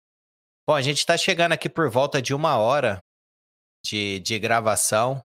Bom, 0.68 0.76
a 0.76 0.82
gente 0.82 1.00
está 1.00 1.18
chegando 1.18 1.54
aqui 1.54 1.70
por 1.70 1.90
volta 1.90 2.22
de 2.22 2.34
uma 2.34 2.58
hora 2.58 3.02
de, 3.84 4.20
de 4.20 4.38
gravação. 4.38 5.14
A 5.14 5.22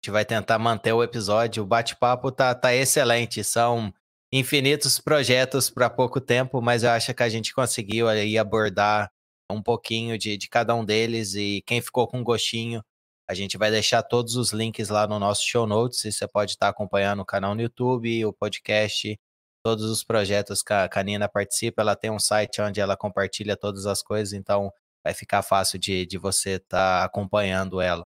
gente 0.00 0.10
vai 0.10 0.24
tentar 0.24 0.58
manter 0.58 0.92
o 0.92 1.02
episódio. 1.02 1.62
O 1.62 1.66
bate-papo 1.66 2.32
tá, 2.32 2.54
tá 2.54 2.74
excelente. 2.74 3.44
São 3.44 3.92
infinitos 4.32 4.98
projetos 4.98 5.70
para 5.70 5.88
pouco 5.88 6.20
tempo, 6.20 6.60
mas 6.60 6.82
eu 6.82 6.90
acho 6.90 7.14
que 7.14 7.22
a 7.22 7.28
gente 7.28 7.54
conseguiu 7.54 8.08
aí 8.08 8.36
abordar 8.36 9.10
um 9.50 9.62
pouquinho 9.62 10.18
de, 10.18 10.36
de 10.36 10.48
cada 10.48 10.74
um 10.74 10.84
deles 10.84 11.34
e 11.34 11.62
quem 11.66 11.80
ficou 11.80 12.06
com 12.06 12.22
gostinho, 12.22 12.82
a 13.28 13.34
gente 13.34 13.58
vai 13.58 13.70
deixar 13.70 14.02
todos 14.02 14.36
os 14.36 14.52
links 14.52 14.88
lá 14.88 15.06
no 15.06 15.18
nosso 15.18 15.46
show 15.46 15.66
notes 15.66 16.04
e 16.04 16.12
você 16.12 16.26
pode 16.26 16.52
estar 16.52 16.68
acompanhando 16.68 17.20
o 17.20 17.26
canal 17.26 17.54
no 17.54 17.62
YouTube, 17.62 18.24
o 18.24 18.32
podcast, 18.32 19.18
todos 19.62 19.84
os 19.84 20.04
projetos 20.04 20.62
que 20.62 20.72
a, 20.72 21.02
Nina 21.02 21.28
participa. 21.28 21.82
Ela 21.82 21.96
tem 21.96 22.10
um 22.10 22.18
site 22.18 22.60
onde 22.60 22.80
ela 22.80 22.96
compartilha 22.96 23.56
todas 23.56 23.86
as 23.86 24.02
coisas, 24.02 24.32
então 24.32 24.72
vai 25.04 25.14
ficar 25.14 25.42
fácil 25.42 25.78
de, 25.78 26.06
de 26.06 26.18
você 26.18 26.52
estar 26.52 27.04
acompanhando 27.04 27.80
ela. 27.80 28.04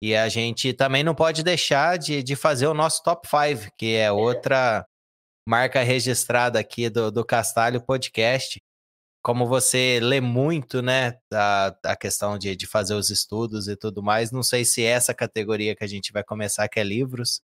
E 0.00 0.16
a 0.16 0.28
gente 0.28 0.72
também 0.72 1.04
não 1.04 1.14
pode 1.14 1.44
deixar 1.44 1.96
de, 1.96 2.22
de 2.22 2.34
fazer 2.34 2.66
o 2.66 2.74
nosso 2.74 3.02
top 3.04 3.28
5, 3.28 3.70
que 3.78 3.94
é 3.94 4.10
outra 4.10 4.84
marca 5.46 5.82
registrada 5.82 6.58
aqui 6.58 6.88
do, 6.88 7.10
do 7.10 7.24
Castalho 7.24 7.80
Podcast. 7.84 8.60
Como 9.22 9.46
você 9.46 10.00
lê 10.02 10.20
muito, 10.20 10.82
né, 10.82 11.18
a, 11.32 11.76
a 11.84 11.96
questão 11.96 12.36
de, 12.36 12.56
de 12.56 12.66
fazer 12.66 12.94
os 12.94 13.10
estudos 13.10 13.68
e 13.68 13.76
tudo 13.76 14.02
mais, 14.02 14.32
não 14.32 14.42
sei 14.42 14.64
se 14.64 14.84
essa 14.84 15.14
categoria 15.14 15.76
que 15.76 15.84
a 15.84 15.86
gente 15.86 16.12
vai 16.12 16.24
começar, 16.24 16.68
que 16.68 16.80
é 16.80 16.84
livros, 16.84 17.40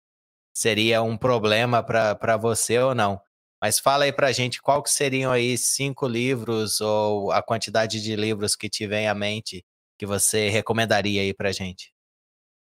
seria 0.56 1.04
um 1.04 1.18
problema 1.18 1.84
para 1.84 2.38
você 2.38 2.80
ou 2.80 2.96
não. 2.96 3.22
Mas 3.62 3.80
fala 3.80 4.06
aí 4.06 4.12
pra 4.12 4.32
gente 4.32 4.62
qual 4.62 4.82
que 4.84 4.90
seriam 4.90 5.32
aí 5.32 5.58
cinco 5.58 6.08
livros 6.08 6.82
ou 6.82 7.32
a 7.32 7.42
quantidade 7.44 8.02
de 8.02 8.16
livros 8.16 8.56
que 8.56 8.70
te 8.70 8.88
vem 8.88 9.08
à 9.08 9.16
mente 9.16 9.64
que 9.98 10.06
você 10.06 10.50
recomendaria 10.50 11.22
aí 11.22 11.34
pra 11.34 11.52
gente. 11.52 11.92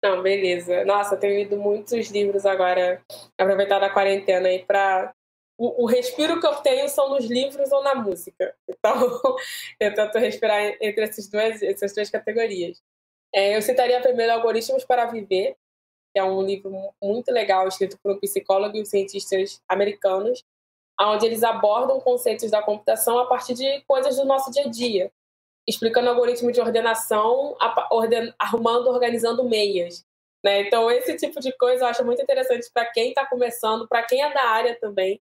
Não, 0.03 0.21
beleza. 0.21 0.83
Nossa, 0.83 1.15
eu 1.15 1.19
tenho 1.19 1.37
lido 1.37 1.57
muitos 1.57 2.09
livros 2.09 2.45
agora, 2.45 3.01
aproveitar 3.37 3.83
a 3.83 3.89
quarentena 3.89 4.49
aí 4.49 4.65
para 4.65 5.13
o, 5.61 5.83
o, 5.83 5.85
respiro 5.85 6.39
que 6.39 6.47
eu 6.47 6.55
tenho 6.55 6.89
são 6.89 7.09
nos 7.09 7.25
livros 7.25 7.71
ou 7.71 7.83
na 7.83 7.93
música. 7.93 8.55
Então, 8.67 9.21
eu 9.79 9.93
tento 9.93 10.17
respirar 10.17 10.75
entre 10.81 11.03
esses 11.03 11.29
dois, 11.29 11.61
essas 11.61 11.93
duas 11.93 12.09
categorias. 12.09 12.81
É, 13.31 13.55
eu 13.55 13.61
citaria 13.61 14.01
primeiro 14.01 14.33
Algoritmos 14.33 14.83
para 14.83 15.05
Viver, 15.05 15.55
que 16.11 16.19
é 16.19 16.23
um 16.23 16.41
livro 16.41 16.71
muito 16.99 17.31
legal, 17.31 17.67
escrito 17.67 17.95
por 18.01 18.13
um 18.13 18.19
psicólogo 18.19 18.75
e 18.75 18.85
cientistas 18.87 19.61
americanos, 19.69 20.43
onde 20.99 21.27
eles 21.27 21.43
abordam 21.43 21.99
conceitos 21.99 22.49
da 22.49 22.63
computação 22.63 23.19
a 23.19 23.27
partir 23.27 23.53
de 23.53 23.81
coisas 23.81 24.15
do 24.15 24.25
nosso 24.25 24.49
dia 24.49 24.65
a 24.65 24.67
dia, 24.67 25.11
explicando 25.67 26.09
algoritmo 26.09 26.51
de 26.51 26.59
ordenação, 26.59 27.55
orden, 27.91 28.33
arrumando, 28.39 28.87
organizando 28.87 29.47
meias. 29.47 30.03
Né? 30.43 30.61
Então, 30.61 30.89
esse 30.89 31.15
tipo 31.17 31.39
de 31.39 31.55
coisa 31.55 31.83
eu 31.83 31.87
acho 31.87 32.03
muito 32.03 32.21
interessante 32.21 32.67
para 32.73 32.91
quem 32.91 33.09
está 33.09 33.27
começando, 33.27 33.87
para 33.87 34.01
quem 34.01 34.23
é 34.23 34.33
da 34.33 34.43
área 34.43 34.75
também, 34.79 35.21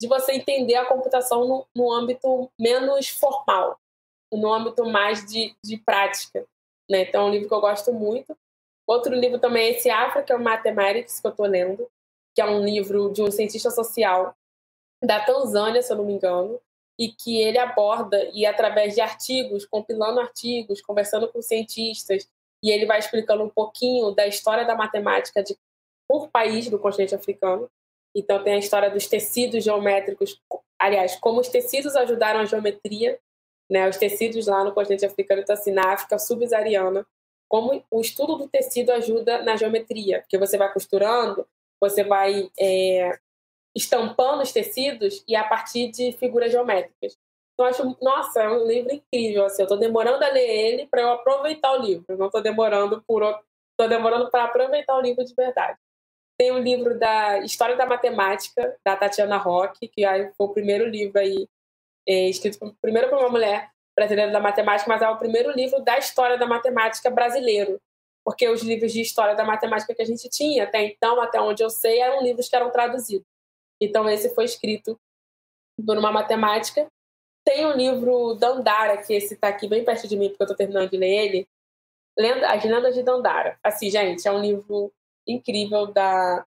de 0.00 0.08
você 0.08 0.32
entender 0.32 0.76
a 0.76 0.86
computação 0.86 1.46
no, 1.46 1.66
no 1.74 1.92
âmbito 1.92 2.50
menos 2.58 3.08
formal, 3.08 3.78
no 4.32 4.52
âmbito 4.52 4.84
mais 4.86 5.26
de, 5.26 5.54
de 5.62 5.76
prática. 5.78 6.46
Né? 6.90 7.02
Então, 7.02 7.22
é 7.22 7.24
um 7.28 7.30
livro 7.30 7.48
que 7.48 7.54
eu 7.54 7.60
gosto 7.60 7.92
muito. 7.92 8.36
Outro 8.86 9.14
livro 9.14 9.38
também 9.38 9.66
é 9.66 9.70
esse 9.70 9.90
Africa 9.90 10.38
Mathematics, 10.38 11.20
que 11.20 11.26
eu 11.26 11.30
estou 11.30 11.46
lendo, 11.46 11.86
que 12.34 12.40
é 12.40 12.46
um 12.46 12.64
livro 12.64 13.12
de 13.12 13.22
um 13.22 13.30
cientista 13.30 13.70
social 13.70 14.34
da 15.02 15.20
Tanzânia, 15.20 15.82
se 15.82 15.92
eu 15.92 15.96
não 15.96 16.04
me 16.04 16.14
engano, 16.14 16.60
e 16.98 17.12
que 17.12 17.40
ele 17.40 17.58
aborda, 17.58 18.30
e 18.34 18.44
através 18.44 18.94
de 18.94 19.00
artigos, 19.00 19.64
compilando 19.64 20.20
artigos, 20.20 20.80
conversando 20.80 21.28
com 21.28 21.40
cientistas, 21.40 22.28
e 22.62 22.70
ele 22.70 22.86
vai 22.86 22.98
explicando 22.98 23.42
um 23.42 23.48
pouquinho 23.48 24.10
da 24.10 24.26
história 24.26 24.66
da 24.66 24.74
matemática 24.74 25.42
de, 25.42 25.56
por 26.08 26.28
país 26.28 26.68
do 26.68 26.78
continente 26.78 27.14
africano, 27.14 27.70
então, 28.14 28.42
tem 28.42 28.54
a 28.54 28.58
história 28.58 28.90
dos 28.90 29.06
tecidos 29.06 29.62
geométricos, 29.62 30.40
aliás, 30.78 31.16
como 31.16 31.40
os 31.40 31.48
tecidos 31.48 31.94
ajudaram 31.94 32.40
a 32.40 32.44
geometria, 32.44 33.18
né? 33.70 33.88
Os 33.88 33.96
tecidos 33.96 34.46
lá 34.46 34.64
no 34.64 34.72
continente 34.72 35.06
africano, 35.06 35.42
então, 35.42 35.54
assim, 35.54 35.70
na 35.70 35.92
África 35.92 36.18
subsaariana, 36.18 37.06
como 37.48 37.84
o 37.90 38.00
estudo 38.00 38.36
do 38.36 38.48
tecido 38.48 38.90
ajuda 38.90 39.42
na 39.42 39.56
geometria, 39.56 40.20
porque 40.20 40.38
você 40.38 40.56
vai 40.56 40.72
costurando, 40.72 41.46
você 41.80 42.04
vai 42.04 42.50
é, 42.58 43.18
estampando 43.74 44.42
os 44.42 44.52
tecidos 44.52 45.24
e 45.26 45.34
a 45.36 45.44
partir 45.44 45.90
de 45.90 46.12
figuras 46.12 46.50
geométricas. 46.50 47.16
Então, 47.54 47.66
acho, 47.66 47.96
nossa, 48.00 48.42
é 48.42 48.48
um 48.48 48.66
livro 48.66 48.92
incrível. 48.92 49.44
Assim, 49.44 49.62
eu 49.62 49.64
estou 49.64 49.78
demorando 49.78 50.24
a 50.24 50.28
ler 50.28 50.48
ele 50.48 50.86
para 50.86 51.02
eu 51.02 51.10
aproveitar 51.10 51.72
o 51.72 51.82
livro. 51.82 52.16
não 52.16 52.26
estou 52.26 52.40
demorando 52.40 53.02
por, 53.06 53.22
estou 53.22 53.88
demorando 53.88 54.30
para 54.30 54.44
aproveitar 54.44 54.96
o 54.96 55.00
livro 55.00 55.24
de 55.24 55.34
verdade. 55.34 55.78
Tem 56.40 56.50
o 56.50 56.54
um 56.54 56.58
livro 56.58 56.98
da 56.98 57.40
História 57.40 57.76
da 57.76 57.84
Matemática, 57.84 58.74
da 58.82 58.96
Tatiana 58.96 59.36
Roque, 59.36 59.86
que 59.86 60.06
foi 60.38 60.46
o 60.46 60.54
primeiro 60.54 60.88
livro 60.88 61.18
aí, 61.18 61.46
é, 62.08 62.30
escrito 62.30 62.74
primeiro 62.80 63.10
por 63.10 63.18
uma 63.18 63.28
mulher 63.28 63.70
brasileira 63.94 64.32
da 64.32 64.40
matemática, 64.40 64.88
mas 64.88 65.02
é 65.02 65.08
o 65.10 65.18
primeiro 65.18 65.50
livro 65.50 65.84
da 65.84 65.98
história 65.98 66.38
da 66.38 66.46
matemática 66.46 67.10
brasileiro. 67.10 67.78
Porque 68.24 68.48
os 68.48 68.62
livros 68.62 68.90
de 68.90 69.02
história 69.02 69.34
da 69.34 69.44
matemática 69.44 69.94
que 69.94 70.00
a 70.00 70.04
gente 70.06 70.30
tinha 70.30 70.64
até 70.64 70.82
então, 70.82 71.20
até 71.20 71.38
onde 71.38 71.62
eu 71.62 71.68
sei, 71.68 72.00
eram 72.00 72.22
livros 72.22 72.48
que 72.48 72.56
eram 72.56 72.70
traduzidos. 72.70 73.26
Então, 73.78 74.08
esse 74.08 74.34
foi 74.34 74.46
escrito 74.46 74.98
por 75.84 75.98
uma 75.98 76.10
matemática. 76.10 76.86
Tem 77.44 77.66
o 77.66 77.74
um 77.74 77.76
livro 77.76 78.32
Dandara, 78.36 78.96
que 78.96 79.12
esse 79.12 79.34
está 79.34 79.48
aqui 79.48 79.68
bem 79.68 79.84
perto 79.84 80.08
de 80.08 80.16
mim, 80.16 80.30
porque 80.30 80.42
eu 80.42 80.46
estou 80.46 80.56
terminando 80.56 80.88
de 80.88 80.96
ler 80.96 81.26
ele. 81.26 81.48
As 82.46 82.64
Lendas 82.64 82.94
de 82.94 83.02
Dandara. 83.02 83.58
Assim, 83.62 83.90
gente, 83.90 84.26
é 84.26 84.32
um 84.32 84.40
livro 84.40 84.90
incrível 85.26 85.86
da. 85.86 86.44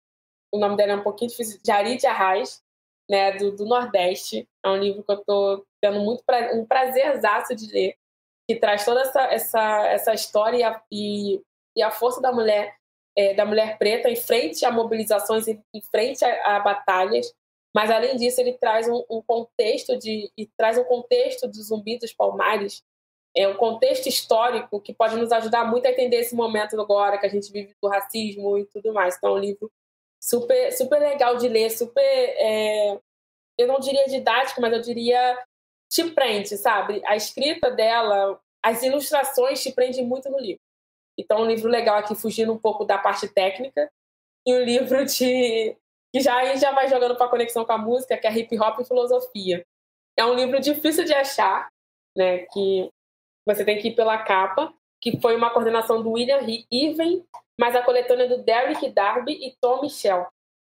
O 0.52 0.58
nome 0.58 0.76
dela 0.76 0.92
é 0.92 0.96
um 0.96 1.02
pouquinho 1.02 1.30
difícil, 1.30 1.60
Jari 1.64 1.96
de 1.96 2.06
Arraes, 2.06 2.62
né, 3.08 3.32
do, 3.32 3.54
do 3.54 3.66
Nordeste. 3.66 4.48
É 4.64 4.68
um 4.68 4.76
livro 4.76 5.02
que 5.02 5.12
eu 5.12 5.18
estou 5.18 5.66
tendo 5.80 6.00
muito 6.00 6.22
pra, 6.24 6.54
um 6.54 6.64
prazerzaço 6.64 7.54
de 7.54 7.70
ler, 7.72 7.96
que 8.48 8.56
traz 8.56 8.84
toda 8.84 9.00
essa, 9.00 9.22
essa, 9.24 9.86
essa 9.88 10.14
história 10.14 10.56
e 10.56 10.62
a, 10.62 10.82
e, 10.90 11.42
e 11.76 11.82
a 11.82 11.90
força 11.90 12.20
da 12.20 12.32
mulher, 12.32 12.76
é, 13.16 13.34
da 13.34 13.44
mulher 13.44 13.76
preta 13.78 14.08
em 14.08 14.16
frente 14.16 14.64
a 14.64 14.70
mobilizações, 14.70 15.48
em, 15.48 15.62
em 15.74 15.80
frente 15.80 16.24
a, 16.24 16.56
a, 16.56 16.60
batalhas. 16.60 17.32
Mas 17.74 17.90
além 17.90 18.16
disso, 18.16 18.40
ele 18.40 18.54
traz 18.54 18.88
um, 18.88 19.04
um 19.10 19.20
contexto 19.20 19.98
de 19.98 20.30
e 20.36 20.46
traz 20.56 20.78
um 20.78 20.84
contexto 20.84 21.46
do 21.46 21.62
Zumbi 21.62 21.98
dos 21.98 22.12
Palmares 22.12 22.82
é 23.36 23.46
um 23.46 23.54
contexto 23.54 24.08
histórico 24.08 24.80
que 24.80 24.94
pode 24.94 25.14
nos 25.16 25.30
ajudar 25.30 25.64
muito 25.64 25.86
a 25.86 25.90
entender 25.90 26.16
esse 26.16 26.34
momento 26.34 26.80
agora 26.80 27.18
que 27.18 27.26
a 27.26 27.28
gente 27.28 27.52
vive 27.52 27.74
do 27.82 27.88
racismo 27.88 28.56
e 28.56 28.64
tudo 28.64 28.94
mais. 28.94 29.16
Então, 29.16 29.30
é 29.30 29.32
um 29.34 29.38
livro 29.38 29.70
super, 30.18 30.72
super 30.72 30.98
legal 30.98 31.36
de 31.36 31.46
ler, 31.46 31.70
super. 31.70 32.00
É, 32.00 32.98
eu 33.58 33.66
não 33.66 33.78
diria 33.78 34.06
didático, 34.06 34.60
mas 34.60 34.72
eu 34.72 34.80
diria 34.80 35.38
te 35.88 36.10
prende, 36.10 36.56
sabe? 36.56 37.02
A 37.06 37.14
escrita 37.14 37.70
dela, 37.70 38.40
as 38.64 38.82
ilustrações 38.82 39.62
te 39.62 39.70
prendem 39.70 40.04
muito 40.04 40.30
no 40.30 40.38
livro. 40.38 40.60
Então, 41.18 41.42
um 41.42 41.46
livro 41.46 41.68
legal 41.68 41.98
aqui, 41.98 42.14
fugindo 42.14 42.52
um 42.52 42.58
pouco 42.58 42.84
da 42.84 42.98
parte 42.98 43.28
técnica, 43.28 43.90
e 44.46 44.54
um 44.54 44.62
livro 44.62 45.04
de 45.04 45.76
que 46.12 46.20
já 46.20 46.54
já 46.56 46.72
vai 46.72 46.88
jogando 46.88 47.16
para 47.16 47.28
conexão 47.28 47.64
com 47.64 47.72
a 47.72 47.78
música, 47.78 48.16
que 48.16 48.26
é 48.26 48.32
Hip 48.32 48.58
Hop 48.58 48.80
e 48.80 48.84
Filosofia. 48.84 49.64
É 50.16 50.24
um 50.24 50.34
livro 50.34 50.58
difícil 50.58 51.04
de 51.04 51.12
achar, 51.12 51.68
né? 52.16 52.46
Que 52.46 52.90
você 53.46 53.64
tem 53.64 53.78
que 53.78 53.88
ir 53.88 53.94
pela 53.94 54.18
capa, 54.18 54.72
que 55.00 55.20
foi 55.20 55.36
uma 55.36 55.50
coordenação 55.50 56.02
do 56.02 56.12
William 56.12 56.40
Irving, 56.70 57.24
mas 57.58 57.76
a 57.76 57.82
coletânea 57.82 58.24
é 58.24 58.28
do 58.28 58.42
Derek 58.42 58.88
Darby 58.90 59.32
e 59.32 59.56
Tom 59.60 59.82
Michel. 59.82 60.26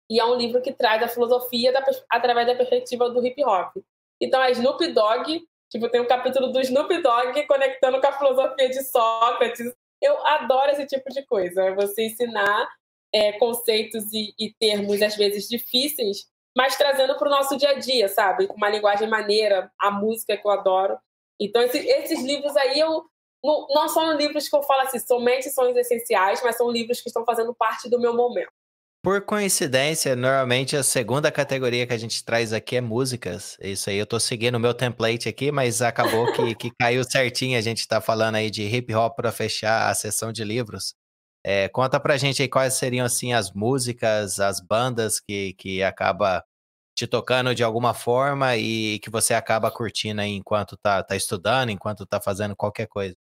E 0.09 0.19
é 0.19 0.25
um 0.25 0.35
livro 0.35 0.61
que 0.61 0.73
traz 0.73 1.03
a 1.03 1.07
filosofia 1.07 1.71
da, 1.71 1.85
através 2.09 2.47
da 2.47 2.55
perspectiva 2.55 3.09
do 3.09 3.23
hip 3.23 3.43
hop. 3.43 3.75
Então, 4.19 4.41
a 4.41 4.49
Snoop 4.49 4.85
Dogg, 4.87 5.43
tipo, 5.69 5.89
tem 5.89 6.01
um 6.01 6.07
capítulo 6.07 6.51
do 6.51 6.59
Snoop 6.61 7.01
Dogg 7.01 7.45
conectando 7.45 8.01
com 8.01 8.07
a 8.07 8.17
filosofia 8.17 8.69
de 8.69 8.83
Sócrates. 8.83 9.71
Eu 10.01 10.25
adoro 10.25 10.71
esse 10.71 10.87
tipo 10.87 11.09
de 11.09 11.23
coisa. 11.25 11.75
Você 11.75 12.07
ensinar 12.07 12.67
é, 13.13 13.33
conceitos 13.33 14.11
e, 14.13 14.33
e 14.39 14.53
termos, 14.59 15.01
às 15.01 15.15
vezes, 15.15 15.47
difíceis, 15.47 16.27
mas 16.57 16.75
trazendo 16.75 17.15
para 17.17 17.27
o 17.27 17.31
nosso 17.31 17.55
dia 17.55 17.69
a 17.69 17.79
dia, 17.79 18.07
sabe? 18.07 18.47
Com 18.47 18.55
uma 18.55 18.69
linguagem 18.69 19.07
maneira, 19.07 19.71
a 19.79 19.91
música 19.91 20.35
que 20.35 20.45
eu 20.45 20.51
adoro. 20.51 20.97
Então, 21.39 21.61
esse, 21.61 21.77
esses 21.77 22.23
livros 22.23 22.55
aí, 22.57 22.79
eu, 22.79 23.03
não, 23.43 23.67
não 23.69 23.89
são 23.89 24.15
livros 24.17 24.49
que 24.49 24.55
eu 24.55 24.63
falo 24.63 24.81
assim, 24.81 24.99
somente 24.99 25.49
são 25.49 25.69
essenciais, 25.77 26.41
mas 26.43 26.57
são 26.57 26.69
livros 26.69 27.01
que 27.01 27.09
estão 27.09 27.25
fazendo 27.25 27.53
parte 27.53 27.89
do 27.89 27.99
meu 27.99 28.13
momento. 28.13 28.51
Por 29.01 29.21
coincidência, 29.21 30.13
normalmente 30.13 30.75
a 30.75 30.83
segunda 30.83 31.31
categoria 31.31 31.87
que 31.87 31.93
a 31.93 31.97
gente 31.97 32.21
traz 32.21 32.51
aqui 32.51 32.75
é 32.75 32.81
músicas. 32.81 33.57
Isso 33.61 33.89
aí, 33.89 33.97
eu 33.97 34.05
tô 34.05 34.19
seguindo 34.19 34.55
o 34.55 34.59
meu 34.59 34.73
template 34.73 35.29
aqui, 35.29 35.53
mas 35.53 35.81
acabou 35.81 36.33
que, 36.33 36.53
que 36.55 36.71
caiu 36.77 37.01
certinho. 37.05 37.57
A 37.57 37.61
gente 37.61 37.87
tá 37.87 38.01
falando 38.01 38.35
aí 38.35 38.51
de 38.51 38.63
hip 38.63 38.93
hop 38.93 39.15
para 39.15 39.31
fechar 39.31 39.89
a 39.89 39.93
sessão 39.93 40.33
de 40.33 40.43
livros. 40.43 40.95
É, 41.45 41.69
conta 41.69 41.97
pra 41.97 42.17
gente 42.17 42.41
aí 42.41 42.49
quais 42.49 42.73
seriam 42.73 43.05
assim 43.05 43.31
as 43.31 43.53
músicas, 43.53 44.41
as 44.41 44.59
bandas 44.59 45.21
que, 45.21 45.53
que 45.53 45.81
acaba 45.81 46.43
te 46.99 47.07
tocando 47.07 47.55
de 47.55 47.63
alguma 47.63 47.93
forma 47.93 48.57
e 48.57 48.99
que 48.99 49.09
você 49.09 49.33
acaba 49.33 49.71
curtindo 49.71 50.19
aí 50.19 50.31
enquanto 50.31 50.75
tá, 50.75 51.01
tá 51.01 51.15
estudando, 51.15 51.69
enquanto 51.69 52.05
tá 52.05 52.19
fazendo 52.19 52.55
qualquer 52.57 52.87
coisa? 52.87 53.15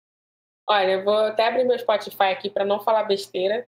Olha, 0.68 0.94
eu 0.94 1.04
vou 1.04 1.16
até 1.16 1.48
abrir 1.48 1.64
meu 1.64 1.78
Spotify 1.78 2.24
aqui 2.24 2.50
para 2.50 2.66
não 2.66 2.80
falar 2.80 3.04
besteira, 3.04 3.68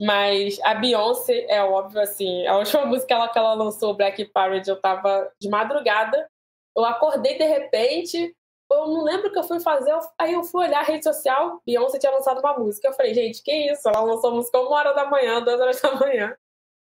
mas 0.00 0.60
a 0.62 0.74
Beyoncé 0.74 1.46
é 1.48 1.62
óbvio, 1.62 2.00
assim, 2.00 2.46
a 2.46 2.56
última 2.56 2.86
música 2.86 3.14
ela, 3.14 3.28
que 3.28 3.38
ela 3.38 3.54
lançou, 3.54 3.96
Black 3.96 4.24
Parade, 4.26 4.70
eu 4.70 4.80
tava 4.80 5.30
de 5.40 5.48
madrugada, 5.48 6.28
eu 6.76 6.84
acordei 6.84 7.36
de 7.36 7.44
repente, 7.44 8.34
eu 8.70 8.86
não 8.86 9.02
lembro 9.02 9.28
o 9.28 9.32
que 9.32 9.38
eu 9.38 9.44
fui 9.44 9.58
fazer, 9.58 9.92
aí 10.16 10.34
eu 10.34 10.44
fui 10.44 10.66
olhar 10.66 10.80
a 10.80 10.84
rede 10.84 11.02
social, 11.02 11.60
Beyoncé 11.66 11.98
tinha 11.98 12.12
lançado 12.12 12.38
uma 12.38 12.56
música, 12.56 12.86
eu 12.86 12.92
falei, 12.92 13.12
gente, 13.12 13.42
que 13.42 13.52
isso? 13.72 13.88
Ela 13.88 14.02
lançou 14.02 14.32
música 14.32 14.60
uma 14.60 14.76
hora 14.76 14.94
da 14.94 15.04
manhã, 15.04 15.42
duas 15.42 15.60
horas 15.60 15.80
da 15.80 15.96
manhã. 15.96 16.36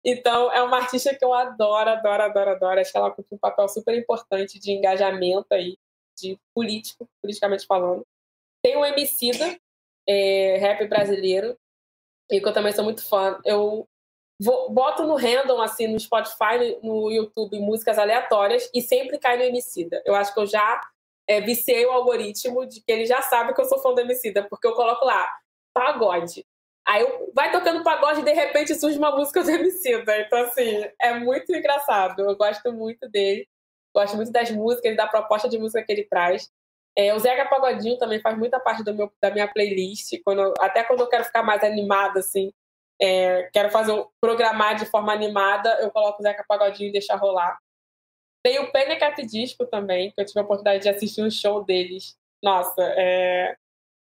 Então, 0.04 0.52
é 0.52 0.62
uma 0.62 0.78
artista 0.78 1.14
que 1.14 1.24
eu 1.24 1.32
adoro, 1.32 1.90
adoro, 1.90 2.22
adoro, 2.24 2.50
adoro. 2.50 2.80
Acho 2.80 2.90
que 2.90 2.98
ela 2.98 3.10
cumpre 3.10 3.34
um 3.34 3.38
papel 3.38 3.68
super 3.68 3.96
importante 3.96 4.58
de 4.58 4.72
engajamento 4.72 5.46
aí, 5.52 5.76
de 6.18 6.38
político, 6.54 7.08
politicamente 7.20 7.66
falando. 7.66 8.04
Tem 8.62 8.76
o 8.76 8.84
Emicida, 8.84 9.56
é, 10.08 10.56
rap 10.58 10.86
brasileiro, 10.88 11.56
e 12.30 12.40
que 12.40 12.48
eu 12.48 12.52
também 12.52 12.72
sou 12.72 12.84
muito 12.84 13.06
fã. 13.08 13.40
Eu 13.44 13.88
vou, 14.40 14.70
boto 14.72 15.04
no 15.04 15.16
random, 15.16 15.60
assim, 15.60 15.86
no 15.86 15.98
Spotify, 15.98 16.78
no 16.82 17.10
YouTube, 17.10 17.58
músicas 17.60 17.98
aleatórias, 17.98 18.68
e 18.74 18.82
sempre 18.82 19.18
cai 19.18 19.36
no 19.36 19.44
Emicida. 19.44 20.02
Eu 20.04 20.14
acho 20.14 20.34
que 20.34 20.40
eu 20.40 20.46
já 20.46 20.80
é, 21.28 21.40
viciei 21.40 21.86
o 21.86 21.92
algoritmo 21.92 22.66
de 22.66 22.80
que 22.80 22.90
ele 22.90 23.06
já 23.06 23.22
sabe 23.22 23.54
que 23.54 23.60
eu 23.60 23.66
sou 23.66 23.78
fã 23.78 23.94
do 23.94 24.00
Emicida, 24.00 24.46
porque 24.48 24.66
eu 24.66 24.74
coloco 24.74 25.04
lá, 25.04 25.28
pagode. 25.72 26.44
Aí 26.86 27.06
vai 27.34 27.50
tocando 27.52 27.84
pagode 27.84 28.20
e 28.20 28.24
de 28.24 28.32
repente 28.32 28.74
surge 28.74 28.98
uma 28.98 29.14
música 29.14 29.42
do 29.42 29.50
Emicida. 29.50 30.20
Então, 30.20 30.38
assim, 30.44 30.84
é 31.00 31.14
muito 31.14 31.54
engraçado. 31.54 32.20
Eu 32.20 32.36
gosto 32.36 32.72
muito 32.72 33.08
dele. 33.08 33.46
Gosto 33.94 34.16
muito 34.16 34.32
das 34.32 34.50
músicas, 34.50 34.96
da 34.96 35.06
proposta 35.06 35.48
de 35.48 35.58
música 35.58 35.82
que 35.84 35.92
ele 35.92 36.04
traz. 36.04 36.50
É, 36.96 37.14
o 37.14 37.18
Zeca 37.18 37.48
Pagodinho 37.48 37.98
também 37.98 38.20
faz 38.20 38.36
muita 38.36 38.58
parte 38.58 38.82
do 38.82 38.94
meu, 38.94 39.12
da 39.20 39.30
minha 39.30 39.48
playlist. 39.48 40.12
Quando, 40.24 40.52
até 40.58 40.82
quando 40.82 41.00
eu 41.00 41.08
quero 41.08 41.24
ficar 41.24 41.42
mais 41.42 41.62
animada, 41.62 42.20
assim, 42.20 42.52
é, 43.00 43.48
quero 43.52 43.70
fazer 43.70 44.04
programar 44.20 44.74
de 44.74 44.86
forma 44.86 45.12
animada, 45.12 45.78
eu 45.80 45.90
coloco 45.90 46.20
o 46.20 46.22
Zeca 46.22 46.44
Pagodinho 46.46 46.88
e 46.88 46.92
deixar 46.92 47.16
rolar. 47.16 47.58
Tem 48.44 48.58
o 48.58 48.72
Panic! 48.72 49.26
Disco 49.26 49.66
também, 49.66 50.10
que 50.10 50.20
eu 50.20 50.26
tive 50.26 50.40
a 50.40 50.42
oportunidade 50.42 50.82
de 50.82 50.88
assistir 50.88 51.22
um 51.22 51.30
show 51.30 51.64
deles. 51.64 52.16
Nossa, 52.42 52.82
é 52.96 53.56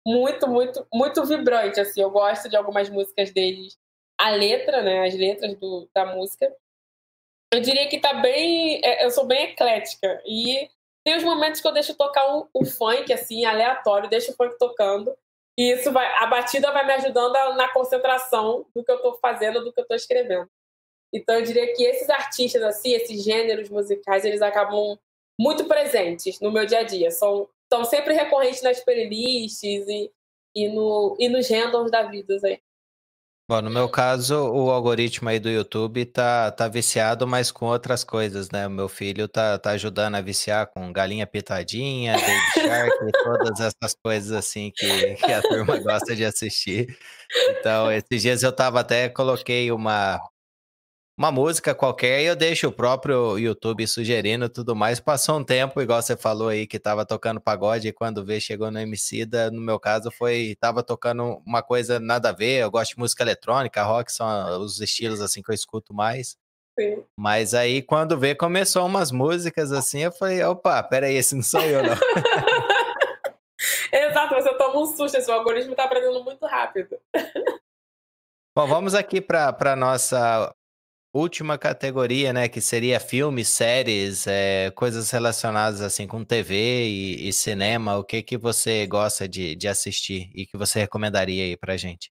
muito, 0.06 0.48
muito, 0.48 0.88
muito 0.94 1.26
vibrante, 1.26 1.80
assim. 1.80 2.02
Eu 2.02 2.12
gosto 2.12 2.48
de 2.48 2.56
algumas 2.56 2.90
músicas 2.90 3.32
deles. 3.32 3.78
A 4.18 4.30
letra, 4.30 4.82
né, 4.82 5.06
as 5.08 5.16
letras 5.16 5.56
do, 5.56 5.90
da 5.94 6.06
música. 6.06 6.56
Eu 7.52 7.60
diria 7.60 7.88
que 7.90 8.00
tá 8.00 8.14
bem... 8.14 8.80
É, 8.84 9.06
eu 9.06 9.12
sou 9.12 9.26
bem 9.26 9.46
eclética. 9.46 10.22
E 10.26 10.70
tem 11.04 11.18
os 11.18 11.24
momentos 11.24 11.62
que 11.62 11.68
eu 11.68 11.74
deixo 11.74 11.96
tocar 11.96 12.36
o, 12.36 12.50
o 12.54 12.66
funk, 12.66 13.12
assim, 13.12 13.46
aleatório. 13.46 14.10
Deixo 14.10 14.32
o 14.32 14.36
funk 14.36 14.58
tocando. 14.58 15.16
E 15.58 15.72
isso 15.72 15.92
vai... 15.92 16.06
A 16.18 16.28
batida 16.28 16.72
vai 16.72 16.86
me 16.86 16.94
ajudando 16.94 17.34
na 17.56 17.72
concentração 17.74 18.66
do 18.76 18.84
que 18.84 18.92
eu 18.92 19.02
tô 19.02 19.16
fazendo, 19.16 19.64
do 19.64 19.74
que 19.74 19.80
eu 19.80 19.88
tô 19.88 19.96
escrevendo. 19.96 20.50
Então, 21.14 21.36
eu 21.36 21.42
diria 21.42 21.74
que 21.74 21.84
esses 21.84 22.10
artistas, 22.10 22.62
assim, 22.62 22.92
esses 22.92 23.24
gêneros 23.24 23.70
musicais, 23.70 24.26
eles 24.26 24.42
acabam 24.42 25.00
muito 25.40 25.66
presentes 25.66 26.40
no 26.40 26.52
meu 26.52 26.66
dia 26.66 26.80
a 26.80 26.84
dia. 26.84 27.10
São, 27.10 27.48
são 27.76 27.84
sempre 27.84 28.14
recorrentes 28.14 28.62
nas 28.62 28.80
playlists 28.84 29.86
e, 29.88 30.12
e, 30.56 30.70
no, 30.70 31.18
e 31.20 31.28
nos 31.28 31.50
randoms 31.50 31.92
da 31.92 32.04
vida. 32.04 32.38
Aí. 32.46 32.60
Bom, 33.48 33.62
no 33.62 33.70
meu 33.70 33.90
caso, 33.90 34.36
o 34.36 34.72
algoritmo 34.72 35.30
aí 35.30 35.40
do 35.40 35.50
YouTube 35.50 36.06
tá, 36.06 36.50
tá 36.52 36.68
viciado, 36.68 37.28
mas 37.28 37.52
com 37.52 37.66
outras 37.66 38.04
coisas, 38.04 38.50
né? 38.50 38.66
O 38.66 38.72
meu 38.72 38.88
filho 38.90 39.28
tá, 39.28 39.60
tá 39.60 39.72
ajudando 39.72 40.16
a 40.16 40.22
viciar 40.22 40.68
com 40.68 40.92
galinha 40.92 41.28
pitadinha, 41.28 42.14
Baby 42.14 42.68
Shark 42.68 42.98
todas 43.24 43.60
essas 43.60 43.96
coisas 44.02 44.32
assim 44.32 44.72
que, 44.74 45.16
que 45.16 45.32
a 45.32 45.42
turma 45.42 45.78
gosta 45.78 46.16
de 46.16 46.26
assistir. 46.26 46.98
Então, 47.50 47.92
esses 47.92 48.22
dias 48.22 48.42
eu 48.42 48.52
tava 48.52 48.80
até, 48.80 49.10
coloquei 49.10 49.72
uma, 49.72 50.20
uma 51.18 51.32
música 51.32 51.74
qualquer 51.74 52.22
e 52.22 52.26
eu 52.26 52.36
deixo 52.36 52.68
o 52.68 52.72
próprio 52.72 53.40
YouTube 53.40 53.88
sugerindo 53.88 54.50
tudo 54.50 54.76
mais. 54.76 55.00
Passou 55.00 55.40
um 55.40 55.44
tempo, 55.44 55.82
igual 55.82 56.02
você 56.02 56.18
falou 56.18 56.50
aí, 56.50 56.68
que 56.68 56.78
tava 56.78 57.06
tocando 57.06 57.40
pagode 57.40 57.88
e 57.88 57.94
quando 57.94 58.26
vê 58.26 58.40
chegou 58.40 58.70
no 58.70 58.80
MC, 58.80 59.26
da, 59.26 59.50
no 59.50 59.62
meu 59.62 59.80
caso 59.80 60.12
foi, 60.12 60.58
tava 60.60 60.84
tocando 60.84 61.42
uma 61.46 61.64
coisa 61.64 62.00
nada 62.00 62.30
a 62.30 62.34
ver. 62.34 62.62
Eu 62.62 62.70
gosto 62.70 62.92
de 62.92 63.00
música 63.00 63.24
eletrônica, 63.24 63.82
rock 63.84 64.12
são 64.12 64.60
os 64.60 64.82
estilos 64.82 65.22
assim 65.22 65.42
que 65.42 65.50
eu 65.50 65.56
escuto 65.56 65.94
mais. 65.94 66.38
Sim. 66.78 67.04
Mas 67.16 67.54
aí 67.54 67.82
quando 67.82 68.20
vê 68.20 68.36
começou 68.36 68.86
umas 68.86 69.10
músicas 69.10 69.72
assim, 69.72 70.04
eu 70.04 70.12
falei, 70.12 70.44
opa, 70.44 70.84
peraí, 70.84 71.16
esse 71.16 71.34
não 71.34 71.44
sou 71.44 71.62
eu 71.62 71.82
não. 71.82 71.96
Exato, 73.92 74.36
você 74.36 74.54
toma 74.56 74.82
um 74.82 74.86
susto, 74.86 75.18
esse 75.18 75.32
algoritmo 75.32 75.76
tá 75.76 75.86
aprendendo 75.86 76.22
muito 76.26 76.46
rápido. 76.46 76.98
Bom, 78.54 78.68
vamos 78.68 78.94
aqui 78.94 79.22
para 79.22 79.76
nossa 79.78 80.54
última 81.18 81.58
categoria, 81.58 82.34
né, 82.34 82.50
que 82.50 82.60
seria 82.60 83.00
filmes, 83.00 83.48
séries, 83.48 84.28
é, 84.28 84.70
coisas 84.72 85.10
relacionadas 85.10 85.80
assim 85.80 86.06
com 86.06 86.26
TV 86.26 86.56
e, 86.56 87.30
e, 87.30 87.34
cinema. 87.34 87.98
O 87.98 88.04
que 88.04 88.22
que 88.22 88.38
você 88.38 88.86
gosta 88.86 89.28
de, 89.28 89.56
de 89.56 89.68
assistir 89.68 90.30
e 90.36 90.46
que 90.46 90.58
você 90.58 90.80
recomendaria 90.80 91.46
aí 91.46 91.56
pra 91.56 91.78
gente? 91.78 92.12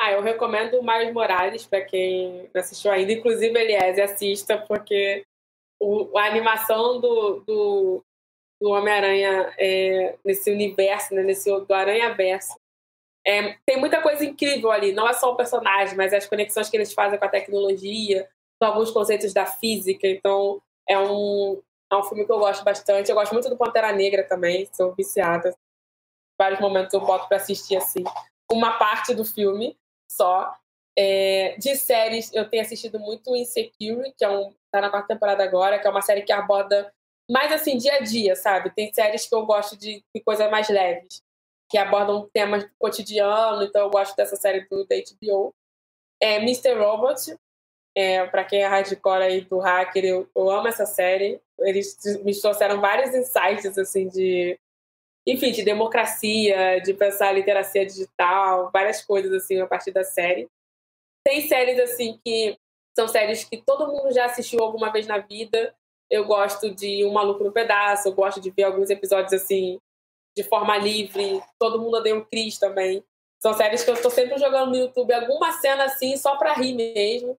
Ah, 0.00 0.10
eu 0.10 0.22
recomendo 0.22 0.74
o 0.74 0.82
Miles 0.82 1.14
Morales 1.14 1.64
para 1.64 1.82
quem 1.82 2.50
não 2.52 2.60
assistiu 2.60 2.90
ainda, 2.90 3.12
inclusive 3.12 3.56
Elias, 3.56 3.96
assista 4.00 4.58
porque 4.58 5.24
o, 5.80 6.18
a 6.18 6.26
animação 6.26 7.00
do, 7.00 7.44
do, 7.46 8.04
do 8.60 8.70
Homem-Aranha 8.70 9.54
é, 9.56 10.16
nesse 10.24 10.50
universo, 10.50 11.14
né, 11.14 11.22
nesse 11.22 11.48
do 11.48 11.72
Aranha-Verso, 11.72 12.56
é, 13.24 13.56
tem 13.64 13.78
muita 13.78 14.02
coisa 14.02 14.24
incrível 14.24 14.72
ali, 14.72 14.92
não 14.92 15.08
é 15.08 15.12
só 15.12 15.30
o 15.30 15.36
personagem, 15.36 15.96
mas 15.96 16.12
as 16.12 16.26
conexões 16.26 16.68
que 16.68 16.76
eles 16.76 16.92
fazem 16.92 17.16
com 17.16 17.24
a 17.24 17.28
tecnologia, 17.28 18.28
alguns 18.62 18.90
conceitos 18.90 19.32
da 19.32 19.46
física. 19.46 20.06
Então, 20.06 20.60
é 20.88 20.98
um, 20.98 21.60
é 21.90 21.96
um 21.96 22.04
filme 22.04 22.24
que 22.24 22.32
eu 22.32 22.38
gosto 22.38 22.64
bastante. 22.64 23.10
Eu 23.10 23.16
gosto 23.16 23.32
muito 23.32 23.48
do 23.48 23.56
Pantera 23.56 23.92
Negra 23.92 24.22
também, 24.24 24.68
sou 24.72 24.94
viciada. 24.94 25.54
Vários 26.38 26.60
momentos 26.60 26.92
eu 26.94 27.00
boto 27.00 27.28
para 27.28 27.36
assistir 27.36 27.76
assim. 27.76 28.04
Uma 28.50 28.78
parte 28.78 29.14
do 29.14 29.24
filme 29.24 29.76
só. 30.10 30.54
É, 30.98 31.56
de 31.58 31.74
séries, 31.74 32.30
eu 32.34 32.48
tenho 32.50 32.62
assistido 32.62 33.00
muito 33.00 33.34
Insecure, 33.34 34.12
que 34.16 34.24
é 34.24 34.28
um, 34.28 34.54
tá 34.70 34.78
na 34.80 34.90
quarta 34.90 35.08
temporada 35.08 35.42
agora, 35.42 35.78
que 35.78 35.86
é 35.86 35.90
uma 35.90 36.02
série 36.02 36.20
que 36.20 36.32
aborda 36.32 36.92
mais 37.30 37.50
assim, 37.50 37.78
dia 37.78 37.94
a 37.94 38.00
dia, 38.00 38.36
sabe? 38.36 38.70
Tem 38.74 38.92
séries 38.92 39.26
que 39.26 39.34
eu 39.34 39.46
gosto 39.46 39.74
de, 39.74 40.04
de 40.14 40.22
coisas 40.22 40.50
mais 40.50 40.68
leves 40.68 41.22
que 41.72 41.78
abordam 41.78 42.28
temas 42.34 42.64
do 42.64 42.70
cotidiano, 42.78 43.62
então 43.62 43.80
eu 43.80 43.90
gosto 43.90 44.14
dessa 44.14 44.36
série 44.36 44.68
do 44.68 44.86
HBO. 44.86 45.54
É 46.20 46.36
Mr. 46.36 46.74
Robot, 46.74 47.34
é, 47.94 48.26
para 48.26 48.44
quem 48.44 48.62
é 48.62 48.66
hardcore 48.66 49.22
aí 49.22 49.40
do 49.42 49.58
hacker, 49.58 50.04
eu, 50.04 50.28
eu, 50.34 50.50
amo 50.50 50.68
essa 50.68 50.86
série. 50.86 51.40
Eles 51.60 51.96
me 52.24 52.38
trouxeram 52.38 52.80
vários 52.80 53.14
insights, 53.14 53.78
assim, 53.78 54.08
de... 54.08 54.58
Enfim, 55.26 55.52
de 55.52 55.62
democracia, 55.62 56.80
de 56.80 56.94
pensar 56.94 57.28
a 57.28 57.32
literacia 57.32 57.86
digital, 57.86 58.70
várias 58.72 59.04
coisas, 59.04 59.32
assim, 59.32 59.60
a 59.60 59.66
partir 59.66 59.92
da 59.92 60.02
série. 60.02 60.48
Tem 61.24 61.46
séries, 61.46 61.78
assim, 61.78 62.18
que 62.24 62.58
são 62.96 63.06
séries 63.06 63.44
que 63.44 63.58
todo 63.58 63.86
mundo 63.86 64.12
já 64.12 64.24
assistiu 64.24 64.60
alguma 64.60 64.90
vez 64.90 65.06
na 65.06 65.18
vida. 65.18 65.74
Eu 66.10 66.24
gosto 66.24 66.74
de 66.74 67.04
Um 67.04 67.12
Maluco 67.12 67.44
no 67.44 67.52
Pedaço, 67.52 68.08
eu 68.08 68.12
gosto 68.12 68.40
de 68.40 68.50
ver 68.50 68.64
alguns 68.64 68.90
episódios, 68.90 69.32
assim, 69.32 69.78
de 70.36 70.42
forma 70.42 70.76
livre. 70.76 71.40
Todo 71.58 71.80
mundo 71.80 71.98
odeia 71.98 72.16
o 72.16 72.26
Chris 72.26 72.58
também. 72.58 73.04
São 73.40 73.54
séries 73.54 73.84
que 73.84 73.90
eu 73.90 73.94
estou 73.94 74.10
sempre 74.10 74.38
jogando 74.38 74.70
no 74.70 74.76
YouTube, 74.76 75.12
alguma 75.12 75.52
cena 75.52 75.84
assim, 75.84 76.16
só 76.16 76.36
para 76.36 76.54
rir 76.54 76.74
mesmo. 76.74 77.38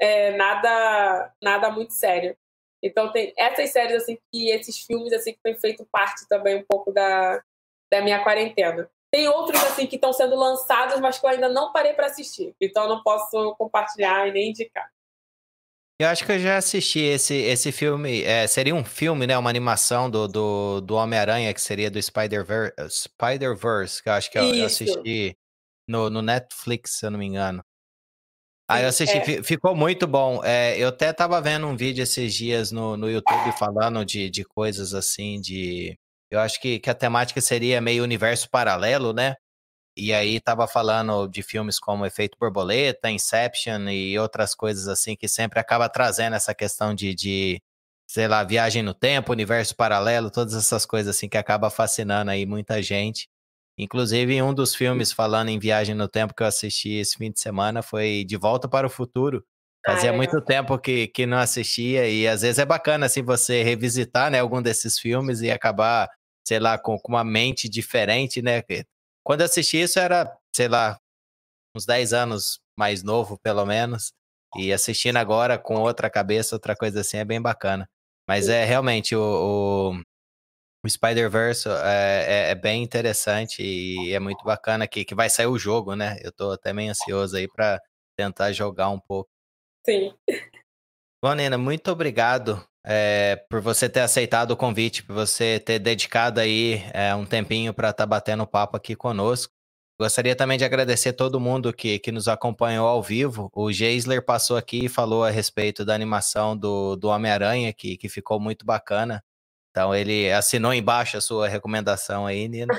É, 0.00 0.34
nada, 0.36 1.32
nada 1.42 1.70
muito 1.70 1.92
sério. 1.92 2.36
Então 2.82 3.12
tem 3.12 3.32
essas 3.36 3.70
séries 3.70 4.02
assim 4.02 4.18
que 4.32 4.50
esses 4.50 4.78
filmes 4.78 5.12
assim 5.12 5.34
que 5.34 5.40
têm 5.42 5.58
feito 5.58 5.86
parte 5.92 6.26
também 6.26 6.56
um 6.56 6.64
pouco 6.64 6.90
da, 6.90 7.42
da 7.92 8.00
minha 8.00 8.22
quarentena. 8.22 8.90
Tem 9.12 9.28
outros 9.28 9.62
assim 9.64 9.86
que 9.86 9.96
estão 9.96 10.12
sendo 10.12 10.36
lançados, 10.36 10.98
mas 11.00 11.18
que 11.18 11.26
eu 11.26 11.30
ainda 11.30 11.48
não 11.48 11.72
parei 11.72 11.92
para 11.92 12.06
assistir. 12.06 12.54
Então 12.60 12.84
eu 12.84 12.88
não 12.88 13.02
posso 13.02 13.54
compartilhar 13.56 14.26
e 14.28 14.32
nem 14.32 14.50
indicar. 14.50 14.88
Eu 16.00 16.08
acho 16.08 16.24
que 16.24 16.32
eu 16.32 16.38
já 16.38 16.56
assisti 16.56 17.00
esse, 17.00 17.34
esse 17.34 17.70
filme. 17.70 18.22
É, 18.22 18.46
seria 18.46 18.74
um 18.74 18.84
filme, 18.84 19.26
né? 19.26 19.36
Uma 19.36 19.50
animação 19.50 20.08
do, 20.08 20.26
do, 20.26 20.80
do 20.80 20.94
Homem-Aranha, 20.94 21.52
que 21.52 21.60
seria 21.60 21.90
do 21.90 22.00
Spider-Verse, 22.00 22.72
Spider 22.88 23.54
que 24.02 24.08
eu 24.08 24.12
acho 24.14 24.30
que 24.30 24.38
eu, 24.38 24.54
eu 24.54 24.64
assisti 24.64 25.36
no, 25.86 26.08
no 26.08 26.22
Netflix, 26.22 26.92
se 26.92 27.04
eu 27.04 27.10
não 27.10 27.18
me 27.18 27.26
engano. 27.26 27.62
Aí 28.70 28.84
eu 28.84 28.88
assisti, 28.88 29.16
é. 29.16 29.42
ficou 29.42 29.74
muito 29.74 30.06
bom. 30.06 30.40
É, 30.44 30.78
eu 30.78 30.88
até 30.88 31.12
tava 31.12 31.40
vendo 31.40 31.66
um 31.66 31.76
vídeo 31.76 32.02
esses 32.02 32.32
dias 32.32 32.70
no, 32.70 32.96
no 32.96 33.10
YouTube 33.10 33.52
falando 33.58 34.04
de, 34.04 34.30
de 34.30 34.44
coisas 34.44 34.94
assim, 34.94 35.40
de. 35.40 35.98
Eu 36.30 36.38
acho 36.38 36.60
que, 36.60 36.78
que 36.78 36.88
a 36.88 36.94
temática 36.94 37.40
seria 37.40 37.80
meio 37.80 38.04
universo 38.04 38.48
paralelo, 38.48 39.12
né? 39.12 39.34
E 39.96 40.12
aí 40.12 40.40
tava 40.40 40.68
falando 40.68 41.26
de 41.28 41.42
filmes 41.42 41.78
como 41.80 42.06
Efeito 42.06 42.38
Borboleta, 42.40 43.10
Inception 43.10 43.88
e 43.88 44.18
outras 44.18 44.54
coisas 44.54 44.88
assim 44.88 45.16
que 45.16 45.28
sempre 45.28 45.58
acaba 45.60 45.88
trazendo 45.88 46.36
essa 46.36 46.54
questão 46.54 46.94
de, 46.94 47.14
de 47.14 47.60
sei 48.08 48.28
lá, 48.28 48.42
viagem 48.44 48.82
no 48.82 48.94
tempo, 48.94 49.32
universo 49.32 49.76
paralelo, 49.76 50.30
todas 50.30 50.54
essas 50.54 50.84
coisas 50.86 51.16
assim 51.16 51.28
que 51.28 51.38
acaba 51.38 51.70
fascinando 51.70 52.30
aí 52.30 52.46
muita 52.46 52.82
gente. 52.82 53.28
Inclusive, 53.82 54.42
um 54.42 54.52
dos 54.52 54.74
filmes 54.74 55.10
falando 55.10 55.48
em 55.48 55.58
viagem 55.58 55.94
no 55.94 56.06
tempo 56.06 56.34
que 56.34 56.42
eu 56.42 56.46
assisti 56.46 56.90
esse 56.90 57.16
fim 57.16 57.30
de 57.30 57.40
semana 57.40 57.82
foi 57.82 58.24
De 58.26 58.36
Volta 58.36 58.68
para 58.68 58.86
o 58.86 58.90
Futuro. 58.90 59.42
Fazia 59.86 60.10
ah, 60.10 60.14
é. 60.14 60.16
muito 60.16 60.38
tempo 60.42 60.78
que, 60.78 61.08
que 61.08 61.24
não 61.24 61.38
assistia 61.38 62.06
e 62.06 62.28
às 62.28 62.42
vezes 62.42 62.58
é 62.58 62.66
bacana 62.66 63.06
assim 63.06 63.22
você 63.22 63.62
revisitar, 63.62 64.30
né, 64.30 64.38
algum 64.38 64.60
desses 64.60 64.98
filmes 64.98 65.40
e 65.40 65.50
acabar, 65.50 66.10
sei 66.46 66.58
lá, 66.58 66.76
com, 66.76 66.98
com 66.98 67.12
uma 67.12 67.24
mente 67.24 67.70
diferente, 67.70 68.42
né? 68.42 68.62
Quando 69.24 69.40
eu 69.40 69.46
assisti 69.46 69.80
isso 69.80 69.98
era, 69.98 70.30
sei 70.54 70.68
lá, 70.68 70.98
uns 71.74 71.86
10 71.86 72.12
anos 72.12 72.60
mais 72.76 73.02
novo, 73.02 73.38
pelo 73.38 73.64
menos. 73.64 74.12
E 74.56 74.72
assistindo 74.74 75.16
agora 75.16 75.58
com 75.58 75.76
outra 75.76 76.10
cabeça, 76.10 76.54
outra 76.54 76.76
coisa 76.76 77.00
assim, 77.00 77.16
é 77.16 77.24
bem 77.24 77.40
bacana. 77.40 77.88
Mas 78.28 78.48
é 78.50 78.64
realmente 78.64 79.16
o, 79.16 79.22
o, 79.94 80.02
o 80.84 80.88
Spider-Verse 80.88 81.68
é, 81.68 82.26
é, 82.26 82.50
é, 82.50 82.54
bem 82.54 82.82
interessante 82.82 83.62
e 83.62 84.12
é 84.12 84.18
muito 84.18 84.44
bacana 84.44 84.86
que, 84.86 85.04
que 85.04 85.14
vai 85.14 85.28
sair 85.28 85.46
o 85.46 85.58
jogo, 85.58 85.94
né? 85.94 86.18
Eu 86.22 86.32
tô 86.32 86.52
até 86.52 86.72
meio 86.72 86.90
ansioso 86.90 87.36
aí 87.36 87.46
para 87.46 87.80
tentar 88.16 88.52
jogar 88.52 88.88
um 88.88 88.98
pouco. 88.98 89.30
Sim. 89.84 90.14
Bom, 91.22 91.34
Nina, 91.34 91.58
muito 91.58 91.90
obrigado 91.90 92.66
é, 92.84 93.36
por 93.50 93.60
você 93.60 93.88
ter 93.88 94.00
aceitado 94.00 94.52
o 94.52 94.56
convite, 94.56 95.02
por 95.02 95.14
você 95.14 95.60
ter 95.60 95.78
dedicado 95.78 96.40
aí 96.40 96.82
é, 96.94 97.14
um 97.14 97.26
tempinho 97.26 97.74
para 97.74 97.90
estar 97.90 98.04
tá 98.04 98.06
batendo 98.06 98.46
papo 98.46 98.76
aqui 98.76 98.96
conosco. 98.96 99.52
Gostaria 100.00 100.34
também 100.34 100.56
de 100.56 100.64
agradecer 100.64 101.12
todo 101.12 101.38
mundo 101.38 101.74
que, 101.74 101.98
que 101.98 102.10
nos 102.10 102.26
acompanhou 102.26 102.88
ao 102.88 103.02
vivo. 103.02 103.50
O 103.54 103.70
Geisler 103.70 104.24
passou 104.24 104.56
aqui 104.56 104.86
e 104.86 104.88
falou 104.88 105.24
a 105.24 105.30
respeito 105.30 105.84
da 105.84 105.94
animação 105.94 106.56
do, 106.56 106.96
do 106.96 107.08
Homem-Aranha, 107.08 107.70
que, 107.70 107.98
que 107.98 108.08
ficou 108.08 108.40
muito 108.40 108.64
bacana. 108.64 109.22
Então 109.70 109.94
ele 109.94 110.30
assinou 110.32 110.74
embaixo 110.74 111.16
a 111.16 111.20
sua 111.20 111.48
recomendação 111.48 112.26
aí, 112.26 112.48
Nina. 112.48 112.74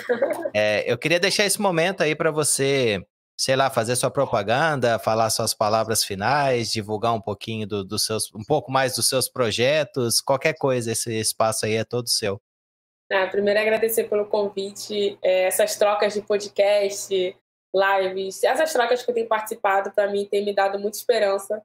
É, 0.53 0.83
eu 0.91 0.97
queria 0.97 1.19
deixar 1.19 1.45
esse 1.45 1.61
momento 1.61 2.03
aí 2.03 2.13
para 2.13 2.29
você 2.29 3.01
sei 3.41 3.55
lá, 3.55 3.71
fazer 3.71 3.95
sua 3.95 4.11
propaganda, 4.11 4.99
falar 4.99 5.27
suas 5.31 5.51
palavras 5.51 6.03
finais, 6.03 6.71
divulgar 6.71 7.11
um 7.11 7.19
pouquinho 7.19 7.65
dos 7.65 7.87
do 7.87 7.97
seus, 7.97 8.31
um 8.35 8.43
pouco 8.43 8.71
mais 8.71 8.95
dos 8.95 9.09
seus 9.09 9.27
projetos, 9.27 10.21
qualquer 10.21 10.53
coisa, 10.53 10.91
esse 10.91 11.11
espaço 11.19 11.65
aí 11.65 11.73
é 11.73 11.83
todo 11.83 12.07
seu. 12.07 12.39
Ah, 13.11 13.25
primeiro 13.25 13.59
agradecer 13.59 14.03
pelo 14.03 14.27
convite, 14.27 15.17
é, 15.23 15.45
essas 15.45 15.75
trocas 15.75 16.13
de 16.13 16.21
podcast, 16.21 17.35
lives, 17.73 18.43
essas 18.43 18.71
trocas 18.71 19.01
que 19.01 19.09
eu 19.09 19.15
tenho 19.15 19.27
participado, 19.27 19.89
para 19.91 20.07
mim, 20.07 20.27
tem 20.29 20.45
me 20.45 20.53
dado 20.53 20.77
muita 20.77 20.99
esperança 20.99 21.63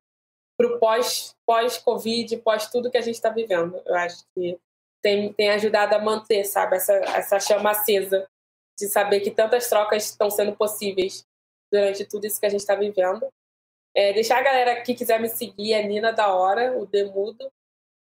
para 0.56 0.66
o 0.66 0.78
pós, 0.78 1.36
pós-Covid, 1.44 2.38
pós 2.38 2.70
tudo 2.70 2.90
que 2.90 2.96
a 2.96 3.02
gente 3.02 3.16
está 3.16 3.28
vivendo. 3.28 3.78
Eu 3.84 3.94
acho 3.96 4.24
que 4.34 4.58
tem, 5.06 5.32
tem 5.34 5.50
ajudado 5.50 5.94
a 5.94 6.00
manter, 6.00 6.44
sabe, 6.44 6.74
essa, 6.74 6.92
essa 6.94 7.38
chama 7.38 7.70
acesa 7.70 8.28
de 8.76 8.88
saber 8.88 9.20
que 9.20 9.30
tantas 9.30 9.68
trocas 9.68 10.10
estão 10.10 10.28
sendo 10.28 10.56
possíveis 10.56 11.24
durante 11.72 12.04
tudo 12.04 12.26
isso 12.26 12.40
que 12.40 12.46
a 12.46 12.48
gente 12.48 12.62
está 12.62 12.74
vivendo. 12.74 13.24
É, 13.94 14.12
deixar 14.12 14.38
a 14.38 14.42
galera 14.42 14.82
que 14.82 14.96
quiser 14.96 15.20
me 15.20 15.28
seguir 15.28 15.74
é 15.74 15.82
Nina 15.86 16.12
da 16.12 16.34
Hora, 16.34 16.76
o 16.76 16.86
Demudo, 16.86 17.48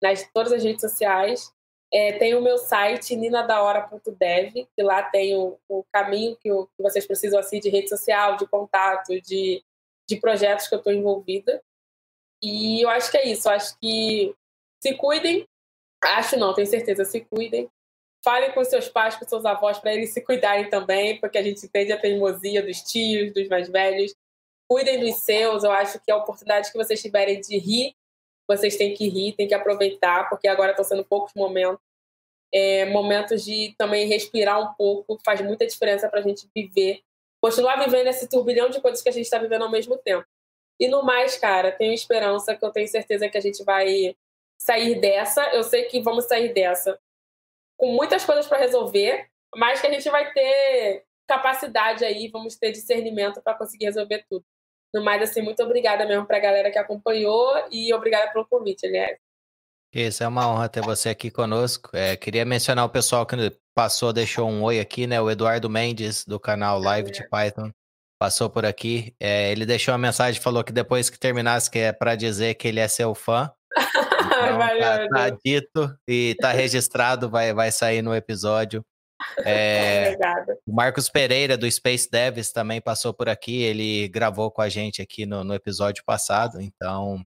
nas 0.01 0.25
todas 0.33 0.53
as 0.53 0.63
redes 0.63 0.79
sociais. 0.79 1.53
É, 1.93 2.13
tem 2.13 2.35
o 2.35 2.41
meu 2.41 2.57
site, 2.57 3.17
ninadahora.dev, 3.17 4.53
que 4.53 4.81
lá 4.81 5.03
tem 5.03 5.35
o, 5.35 5.59
o 5.67 5.83
caminho 5.91 6.37
que, 6.37 6.49
o, 6.53 6.67
que, 6.67 6.81
vocês 6.81 7.05
precisam 7.05 7.37
assim, 7.37 7.59
de 7.59 7.69
rede 7.69 7.89
social, 7.89 8.37
de 8.37 8.47
contato, 8.47 9.09
de, 9.19 9.61
de 10.07 10.15
projetos 10.21 10.69
que 10.69 10.73
eu 10.73 10.79
estou 10.79 10.93
envolvida. 10.93 11.61
E 12.41 12.81
eu 12.81 12.89
acho 12.89 13.11
que 13.11 13.17
é 13.17 13.27
isso. 13.27 13.49
Eu 13.49 13.53
acho 13.53 13.77
que 13.77 14.33
se 14.81 14.95
cuidem. 14.95 15.45
Acho 16.03 16.37
não, 16.37 16.53
tenho 16.53 16.67
certeza, 16.67 17.05
se 17.05 17.21
cuidem. 17.21 17.69
Falem 18.23 18.51
com 18.53 18.63
seus 18.63 18.87
pais, 18.87 19.15
com 19.15 19.25
seus 19.25 19.45
avós, 19.45 19.79
para 19.79 19.93
eles 19.93 20.13
se 20.13 20.21
cuidarem 20.21 20.69
também, 20.69 21.19
porque 21.19 21.37
a 21.37 21.43
gente 21.43 21.65
entende 21.65 21.91
a 21.91 21.99
teimosia 21.99 22.61
dos 22.63 22.81
tios, 22.81 23.33
dos 23.33 23.47
mais 23.49 23.67
velhos. 23.67 24.15
Cuidem 24.67 24.99
dos 24.99 25.15
seus. 25.17 25.63
Eu 25.63 25.71
acho 25.71 25.99
que 25.99 26.11
a 26.11 26.17
oportunidade 26.17 26.71
que 26.71 26.77
vocês 26.77 27.01
tiverem 27.01 27.41
de 27.41 27.57
rir, 27.57 27.93
vocês 28.47 28.77
têm 28.77 28.93
que 28.93 29.09
rir, 29.09 29.33
têm 29.33 29.47
que 29.47 29.53
aproveitar, 29.53 30.29
porque 30.29 30.47
agora 30.47 30.71
estão 30.71 30.85
sendo 30.85 31.03
poucos 31.03 31.33
momentos. 31.35 31.81
É, 32.55 32.85
momentos 32.85 33.43
de 33.43 33.73
também 33.79 34.07
respirar 34.07 34.61
um 34.61 34.75
pouco, 34.75 35.19
faz 35.25 35.41
muita 35.41 35.65
diferença 35.65 36.07
para 36.07 36.19
a 36.19 36.23
gente 36.23 36.47
viver, 36.55 37.01
continuar 37.41 37.83
vivendo 37.83 38.05
esse 38.05 38.29
turbilhão 38.29 38.69
de 38.69 38.79
coisas 38.79 39.01
que 39.01 39.09
a 39.09 39.11
gente 39.11 39.25
está 39.25 39.39
vivendo 39.39 39.63
ao 39.63 39.71
mesmo 39.71 39.97
tempo. 39.97 40.23
E 40.79 40.87
no 40.87 41.03
mais, 41.03 41.35
cara, 41.35 41.71
tenho 41.71 41.93
esperança 41.93 42.55
que 42.55 42.63
eu 42.63 42.71
tenho 42.71 42.87
certeza 42.87 43.27
que 43.27 43.37
a 43.37 43.41
gente 43.41 43.63
vai 43.63 44.15
sair 44.63 44.99
dessa. 44.99 45.43
Eu 45.53 45.63
sei 45.63 45.83
que 45.83 46.01
vamos 46.01 46.25
sair 46.25 46.53
dessa 46.53 46.99
com 47.77 47.91
muitas 47.93 48.23
coisas 48.23 48.47
para 48.47 48.59
resolver, 48.59 49.27
mas 49.55 49.81
que 49.81 49.87
a 49.87 49.91
gente 49.91 50.09
vai 50.09 50.31
ter 50.31 51.03
capacidade 51.27 52.05
aí, 52.05 52.29
vamos 52.29 52.55
ter 52.55 52.71
discernimento 52.71 53.41
para 53.41 53.55
conseguir 53.55 53.85
resolver 53.85 54.25
tudo. 54.29 54.45
No 54.93 55.03
mais, 55.03 55.21
assim, 55.21 55.41
muito 55.41 55.61
obrigada 55.63 56.05
mesmo 56.05 56.25
para 56.25 56.37
a 56.37 56.41
galera 56.41 56.71
que 56.71 56.77
acompanhou 56.77 57.51
e 57.71 57.93
obrigada 57.93 58.31
pelo 58.31 58.47
convite, 58.47 58.85
aliás. 58.85 59.17
Isso, 59.91 60.23
é 60.23 60.27
uma 60.27 60.47
honra 60.47 60.69
ter 60.69 60.81
você 60.81 61.09
aqui 61.09 61.29
conosco. 61.29 61.89
É, 61.93 62.15
queria 62.15 62.45
mencionar 62.45 62.85
o 62.85 62.89
pessoal 62.89 63.25
que 63.25 63.35
passou, 63.75 64.13
deixou 64.13 64.49
um 64.49 64.63
oi 64.63 64.79
aqui, 64.79 65.07
né? 65.07 65.19
O 65.21 65.29
Eduardo 65.29 65.69
Mendes, 65.69 66.25
do 66.25 66.39
canal 66.39 66.79
Live 66.79 67.11
de 67.11 67.27
Python 67.27 67.71
passou 68.23 68.49
por 68.49 68.65
aqui. 68.65 69.13
É, 69.19 69.51
ele 69.51 69.65
deixou 69.65 69.93
uma 69.93 69.97
mensagem, 69.97 70.39
falou 70.39 70.63
que 70.63 70.71
depois 70.71 71.09
que 71.09 71.19
terminasse, 71.19 71.69
que 71.69 71.79
é 71.79 71.91
para 71.91 72.15
dizer 72.15 72.53
que 72.53 72.69
ele 72.69 72.79
é 72.79 72.87
seu 72.87 73.13
fã. 73.13 73.51
Então, 74.33 75.09
tá, 75.09 75.09
tá, 75.09 75.29
dito 75.43 75.97
e 76.07 76.35
tá 76.39 76.51
registrado, 76.53 77.29
vai, 77.29 77.53
vai 77.53 77.71
sair 77.71 78.01
no 78.01 78.15
episódio. 78.15 78.83
É, 79.45 80.17
o 80.65 80.73
Marcos 80.73 81.09
Pereira, 81.09 81.57
do 81.57 81.69
Space 81.69 82.09
Devs, 82.09 82.51
também 82.51 82.81
passou 82.81 83.13
por 83.13 83.29
aqui. 83.29 83.61
Ele 83.61 84.07
gravou 84.09 84.51
com 84.51 84.61
a 84.61 84.69
gente 84.69 85.01
aqui 85.01 85.25
no, 85.25 85.43
no 85.43 85.53
episódio 85.53 86.03
passado. 86.03 86.61
Então, 86.61 87.23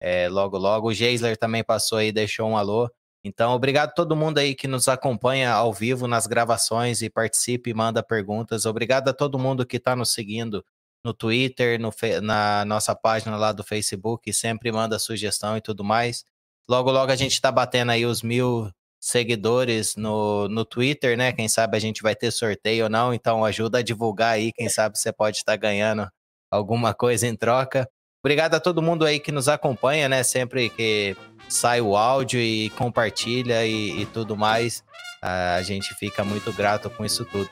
é, 0.00 0.28
logo, 0.28 0.58
logo. 0.58 0.88
O 0.88 0.94
Geisler 0.94 1.36
também 1.36 1.64
passou 1.64 1.98
aí, 1.98 2.12
deixou 2.12 2.48
um 2.48 2.56
alô. 2.56 2.90
Então, 3.24 3.52
obrigado 3.52 3.90
a 3.90 3.92
todo 3.92 4.16
mundo 4.16 4.38
aí 4.38 4.54
que 4.54 4.68
nos 4.68 4.88
acompanha 4.88 5.52
ao 5.52 5.72
vivo 5.72 6.06
nas 6.06 6.26
gravações 6.26 7.02
e 7.02 7.10
participe 7.10 7.70
e 7.70 7.74
manda 7.74 8.02
perguntas. 8.02 8.64
Obrigado 8.64 9.08
a 9.08 9.12
todo 9.12 9.38
mundo 9.38 9.66
que 9.66 9.76
está 9.76 9.96
nos 9.96 10.12
seguindo 10.12 10.64
no 11.04 11.12
Twitter, 11.12 11.80
no, 11.80 11.92
na 12.22 12.64
nossa 12.64 12.94
página 12.94 13.36
lá 13.36 13.52
do 13.52 13.64
Facebook, 13.64 14.32
sempre 14.32 14.70
manda 14.72 14.98
sugestão 14.98 15.56
e 15.56 15.60
tudo 15.60 15.84
mais. 15.84 16.24
Logo, 16.68 16.90
logo 16.90 17.10
a 17.10 17.16
gente 17.16 17.32
está 17.32 17.50
batendo 17.50 17.92
aí 17.92 18.04
os 18.04 18.22
mil 18.22 18.70
seguidores 19.00 19.96
no, 19.96 20.48
no 20.48 20.64
Twitter, 20.64 21.16
né? 21.16 21.32
Quem 21.32 21.48
sabe 21.48 21.76
a 21.76 21.80
gente 21.80 22.02
vai 22.02 22.14
ter 22.14 22.30
sorteio 22.30 22.84
ou 22.84 22.90
não, 22.90 23.14
então 23.14 23.44
ajuda 23.44 23.78
a 23.78 23.82
divulgar 23.82 24.34
aí, 24.34 24.52
quem 24.52 24.68
sabe 24.68 24.98
você 24.98 25.12
pode 25.12 25.38
estar 25.38 25.52
tá 25.52 25.56
ganhando 25.56 26.08
alguma 26.50 26.92
coisa 26.92 27.26
em 27.26 27.36
troca. 27.36 27.88
Obrigado 28.22 28.54
a 28.54 28.60
todo 28.60 28.82
mundo 28.82 29.04
aí 29.04 29.20
que 29.20 29.30
nos 29.30 29.48
acompanha, 29.48 30.08
né? 30.08 30.22
Sempre 30.22 30.68
que 30.68 31.16
sai 31.48 31.80
o 31.80 31.96
áudio 31.96 32.40
e 32.40 32.68
compartilha 32.70 33.64
e, 33.64 34.02
e 34.02 34.06
tudo 34.06 34.36
mais. 34.36 34.82
A 35.22 35.62
gente 35.62 35.94
fica 35.94 36.24
muito 36.24 36.52
grato 36.52 36.90
com 36.90 37.04
isso 37.04 37.24
tudo. 37.24 37.48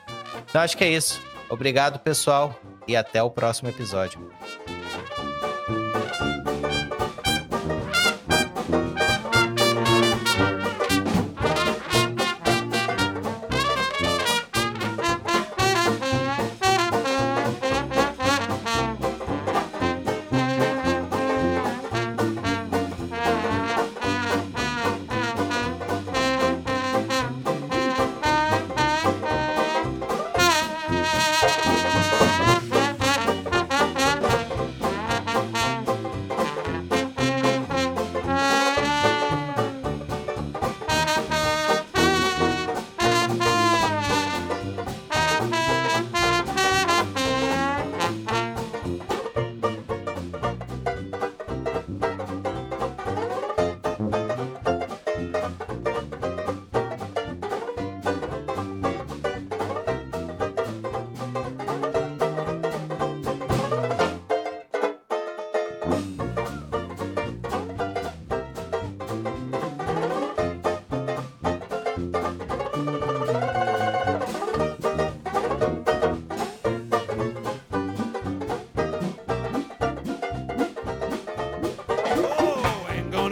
Então 0.49 0.61
acho 0.61 0.77
que 0.77 0.83
é 0.83 0.89
isso. 0.89 1.21
Obrigado, 1.49 1.97
pessoal, 1.99 2.59
e 2.87 2.95
até 2.95 3.23
o 3.23 3.31
próximo 3.31 3.69
episódio. 3.69 4.19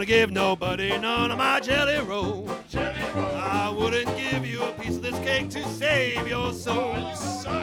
Give 0.06 0.30
nobody 0.30 0.96
none 0.98 1.32
of 1.32 1.38
my 1.38 1.58
jelly 1.58 1.98
roll. 1.98 2.48
jelly 2.70 3.02
roll. 3.12 3.24
I 3.34 3.68
wouldn't 3.68 4.16
give 4.16 4.46
you 4.46 4.62
a 4.62 4.70
piece 4.72 4.96
of 4.96 5.02
this 5.02 5.18
cake 5.18 5.50
to 5.50 5.68
save 5.70 6.28
your 6.28 6.52
soul. 6.52 6.94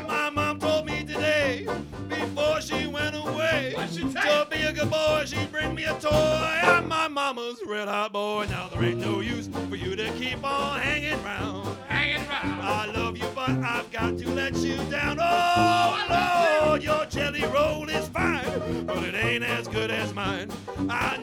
My 0.09 0.29
mom 0.29 0.59
told 0.59 0.85
me 0.85 1.05
today, 1.05 1.65
before 2.09 2.59
she 2.59 2.85
went 2.87 3.15
away, 3.15 3.73
to 3.93 4.47
be 4.51 4.61
a 4.63 4.73
good 4.73 4.89
boy, 4.89 5.23
she'd 5.25 5.51
bring 5.53 5.73
me 5.73 5.85
a 5.85 5.93
toy. 5.99 6.09
I'm 6.11 6.89
my 6.89 7.07
mama's 7.07 7.61
red 7.65 7.87
hot 7.87 8.11
boy. 8.11 8.45
Now 8.49 8.67
there 8.67 8.83
ain't 8.83 8.99
no 8.99 9.21
use 9.21 9.47
for 9.69 9.77
you 9.77 9.95
to 9.95 10.11
keep 10.13 10.43
on 10.43 10.81
hanging 10.81 11.23
round. 11.23 11.77
Hanging 11.87 12.27
around. 12.27 12.59
I 12.61 12.85
love 12.87 13.15
you, 13.17 13.27
but 13.33 13.51
I've 13.51 13.89
got 13.89 14.17
to 14.17 14.29
let 14.29 14.55
you 14.57 14.75
down. 14.91 15.17
Oh, 15.21 16.65
Lord, 16.65 16.83
your 16.83 17.05
jelly 17.05 17.45
roll 17.45 17.87
is 17.87 18.09
fine, 18.09 18.85
but 18.85 19.01
it 19.03 19.15
ain't 19.15 19.45
as 19.45 19.69
good 19.69 19.91
as 19.91 20.13
mine. 20.13 20.49
I 20.89 21.17